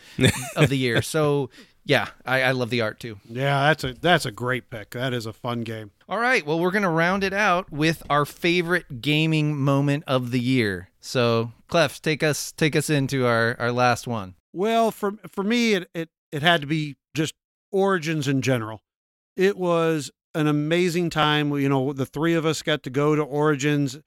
[0.56, 1.02] of the year.
[1.10, 1.50] So
[1.86, 3.18] yeah, I, I love the art too.
[3.28, 4.92] Yeah, that's a that's a great pick.
[4.92, 5.90] That is a fun game.
[6.08, 10.40] All right, well we're gonna round it out with our favorite gaming moment of the
[10.40, 10.90] year.
[11.00, 14.36] So Clef, take us take us into our our last one.
[14.54, 17.34] Well, for for me, it it it had to be just
[17.72, 18.84] Origins in general.
[19.40, 21.58] It was an amazing time.
[21.58, 23.98] You know, the three of us got to go to Origins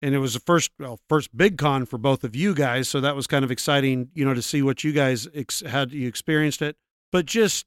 [0.00, 3.00] and it was the first well first big con for both of you guys so
[3.00, 6.06] that was kind of exciting you know to see what you guys ex- had you
[6.06, 6.76] experienced it
[7.10, 7.66] but just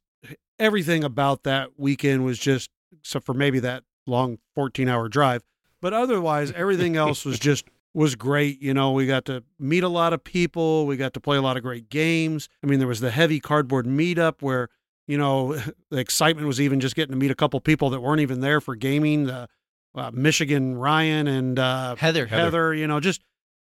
[0.59, 2.69] everything about that weekend was just
[2.99, 5.43] except for maybe that long 14 hour drive
[5.81, 9.89] but otherwise everything else was just was great you know we got to meet a
[9.89, 12.87] lot of people we got to play a lot of great games i mean there
[12.87, 14.69] was the heavy cardboard meetup where
[15.11, 15.53] you know
[15.91, 18.61] the excitement was even just getting to meet a couple people that weren't even there
[18.61, 19.47] for gaming the
[19.93, 22.25] uh, Michigan Ryan and uh, Heather.
[22.27, 23.21] Heather, you know, just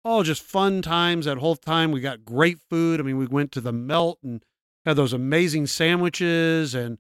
[0.07, 1.93] all just fun times that whole time.
[1.93, 2.99] We got great food.
[2.99, 4.43] I mean, we went to the Melt and
[4.87, 6.99] had those amazing sandwiches and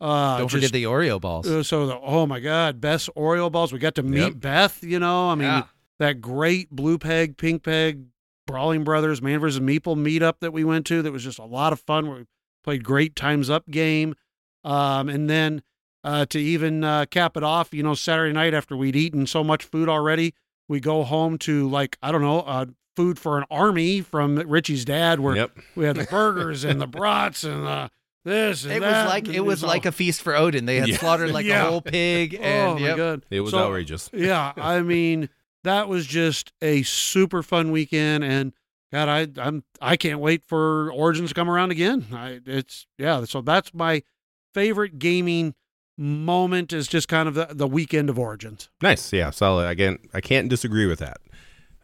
[0.00, 1.46] uh, Don't just, forget the Oreo balls.
[1.48, 3.72] uh, so the oh my god, best Oreo balls.
[3.72, 4.32] We got to meet Yep.
[4.40, 4.82] Beth.
[4.82, 5.62] You know, I mean Yeah.
[6.00, 8.06] that great Blue Peg, Pink Peg,
[8.48, 9.60] Brawling Brothers, Man vs.
[9.60, 11.00] Meeple meetup that we went to.
[11.02, 12.08] That was just a lot of fun.
[12.08, 12.24] Where we
[12.64, 14.14] played great times up game,
[14.64, 15.62] um, and then
[16.02, 19.44] uh, to even uh, cap it off, you know, Saturday night after we'd eaten so
[19.44, 20.34] much food already,
[20.68, 22.66] we go home to like I don't know, uh,
[22.96, 25.58] food for an army from Richie's dad, where Yep.
[25.76, 27.88] we had the burgers and the brats and uh,
[28.24, 28.64] this.
[28.64, 30.64] And It was like it was all- like a feast for Odin.
[30.66, 30.96] They had Yeah.
[30.98, 31.66] slaughtered like Yeah.
[31.66, 32.96] a whole pig, and oh my yep.
[32.96, 34.10] god, It was So- outrageous.
[34.12, 35.28] yeah, I mean
[35.64, 38.52] that was just a super fun weekend, and
[38.94, 42.06] God, I I'm I can't wait for Origins to come around again.
[42.12, 44.04] I it's yeah, so that's my
[44.52, 45.54] favorite gaming
[45.98, 48.70] moment is just kind of the, the weekend of Origins.
[48.80, 49.12] Nice.
[49.12, 49.68] Yeah, solid.
[49.68, 51.16] Again, I can't disagree with that.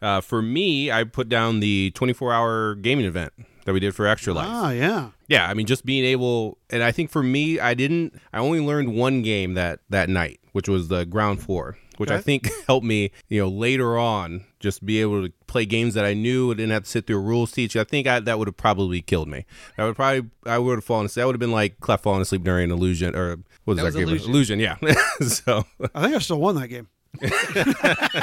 [0.01, 3.33] Uh, for me, I put down the 24 hour gaming event
[3.65, 4.47] that we did for Extra Life.
[4.49, 8.19] Ah, yeah, Yeah, I mean, just being able, and I think for me, I didn't,
[8.33, 12.19] I only learned one game that that night, which was the ground floor, which I
[12.19, 16.13] think helped me, you know, later on, just be able to play games that I
[16.13, 17.75] knew, and didn't have to sit through a rules teach.
[17.75, 19.45] I think I, that would have probably killed me.
[19.77, 21.21] I would probably, I would have fallen asleep.
[21.21, 23.83] That would have been like Clef falling asleep during an Illusion, or what was That
[23.83, 24.07] that, was game?
[24.07, 24.29] Illusion.
[24.29, 24.75] Illusion, yeah.
[25.27, 25.65] so,
[25.95, 26.87] I think I still won that game.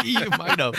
[0.04, 0.74] you might have.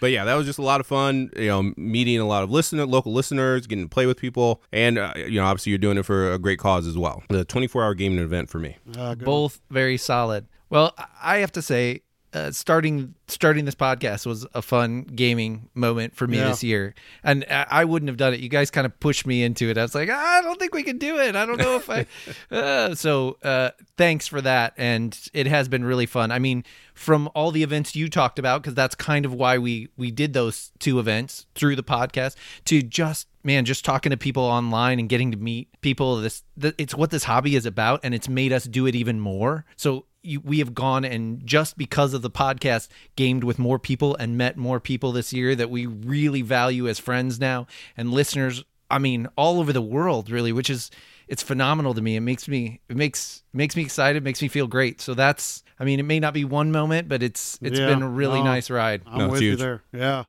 [0.00, 1.30] But yeah, that was just a lot of fun.
[1.36, 4.98] You know, meeting a lot of listener, local listeners, getting to play with people, and
[4.98, 7.22] uh, you know, obviously you're doing it for a great cause as well.
[7.28, 8.76] The 24 hour gaming event for me.
[8.96, 9.24] Uh, good.
[9.24, 10.46] Both very solid.
[10.68, 12.02] Well, I have to say,
[12.36, 16.48] uh, starting starting this podcast was a fun gaming moment for me Yeah.
[16.48, 16.94] this year,
[17.24, 18.40] and I, I wouldn't have done it.
[18.40, 19.78] You guys kind of pushed me into it.
[19.78, 21.34] I was like, I don't think we can do it.
[21.34, 22.06] I don't know if I.
[22.50, 26.30] Uh, so uh, thanks for that, and it has been really fun.
[26.30, 26.64] I mean,
[26.94, 30.32] from all the events you talked about, because that's kind of why we we did
[30.32, 32.36] those two events through the podcast
[32.66, 36.16] to just man, just talking to people online and getting to meet people.
[36.20, 39.18] This th- it's what this hobby is about, and it's made us do it even
[39.20, 39.64] more.
[39.76, 44.16] So you, we have gone and just because of the podcast, gamed with more people
[44.16, 47.66] and met more people this year that we really value as friends now
[47.96, 48.64] and listeners.
[48.90, 50.90] I mean, all over the world, really, which is
[51.28, 52.14] it's phenomenal to me.
[52.16, 55.00] It makes me it makes makes me excited, makes me feel great.
[55.00, 58.02] So that's I mean, it may not be one moment, but it's it's Yeah, been
[58.02, 58.44] a really no.
[58.44, 59.02] nice ride.
[59.06, 59.82] I'm No, it's with you there.
[59.92, 60.24] Yeah.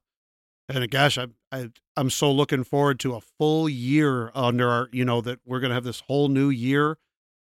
[0.69, 5.05] And gosh, I, I I'm so looking forward to a full year under our, you
[5.05, 6.97] know, that we're gonna have this whole new year.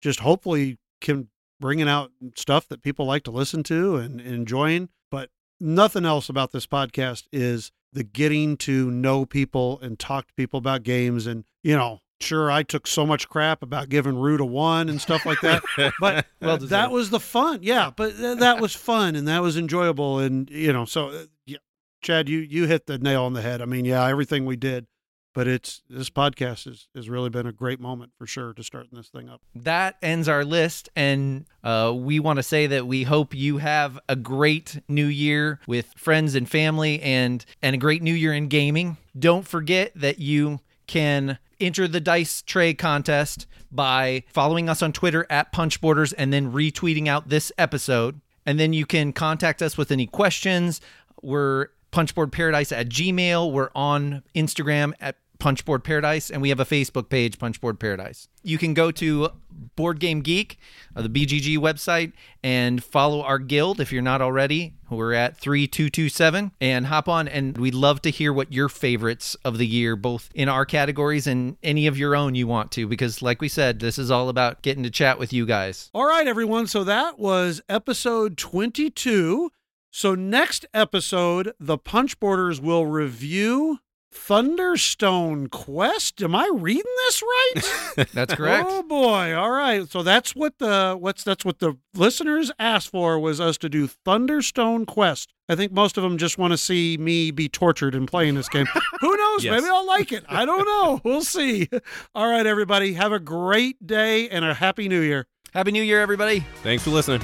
[0.01, 1.29] Just hopefully can
[1.59, 4.89] bringing out stuff that people like to listen to and, and enjoying.
[5.11, 5.29] But
[5.59, 10.57] nothing else about this podcast is the getting to know people and talk to people
[10.57, 11.27] about games.
[11.27, 15.01] And you know, sure, I took so much crap about giving Root a one and
[15.01, 15.63] stuff like that,
[15.99, 17.59] but Well that was the fun.
[17.61, 20.19] Yeah, but th- that was fun and that was enjoyable.
[20.19, 21.57] And you know, so uh, yeah,
[22.01, 23.61] Chad, you you hit the nail on the head.
[23.61, 24.87] I mean, yeah, everything we did,
[25.33, 28.91] but it's this podcast has has really been a great moment for sure to starting
[28.93, 29.41] this thing up.
[29.55, 33.99] that ends our list and uh, we want to say that we hope you have
[34.07, 38.47] a great new year with friends and family and and a great new year in
[38.47, 44.91] gaming don't forget that you can enter the dice tray contest by following us on
[44.91, 48.21] Twitter at Punchboarders and then retweeting out this episode.
[48.45, 50.81] And then you can contact us with any questions.
[51.21, 53.51] We're Punchboard Paradise at Gmail.
[53.51, 58.27] We're on Instagram at Punchboard Paradise, and we have a Facebook page, Punchboard Paradise.
[58.43, 59.29] You can go to
[59.77, 60.59] Board Game Geek,
[60.95, 62.11] uh, the BGG website,
[62.43, 64.73] and follow our guild if you're not already.
[64.89, 67.27] We're at 3227 and hop on.
[67.29, 71.25] And we'd love to hear what your favorites of the year, both in our categories
[71.25, 74.29] and any of your own you want to, because like we said, this is all
[74.29, 75.89] about getting to chat with you guys.
[75.93, 76.67] All right, everyone.
[76.67, 79.51] So that was episode 22.
[79.91, 83.79] So next episode, the Punchboarders will review
[84.13, 86.21] Thunderstone Quest.
[86.21, 88.07] Am I reading this right?
[88.13, 88.67] That's correct.
[88.69, 89.35] Oh boy!
[89.35, 93.57] All right, so that's what the what's that's what the listeners asked for was us
[93.59, 95.33] to do Thunderstone Quest.
[95.47, 98.49] I think most of them just want to see me be tortured in playing this
[98.49, 98.67] game.
[99.01, 99.43] Who knows?
[99.43, 99.59] Yes.
[99.61, 100.23] Maybe I'll like it.
[100.27, 101.01] I don't know.
[101.03, 101.67] We'll see.
[102.13, 105.27] All right, everybody, have a great day and a happy New Year.
[105.53, 106.45] Happy New Year, everybody.
[106.61, 107.21] Thanks for listening.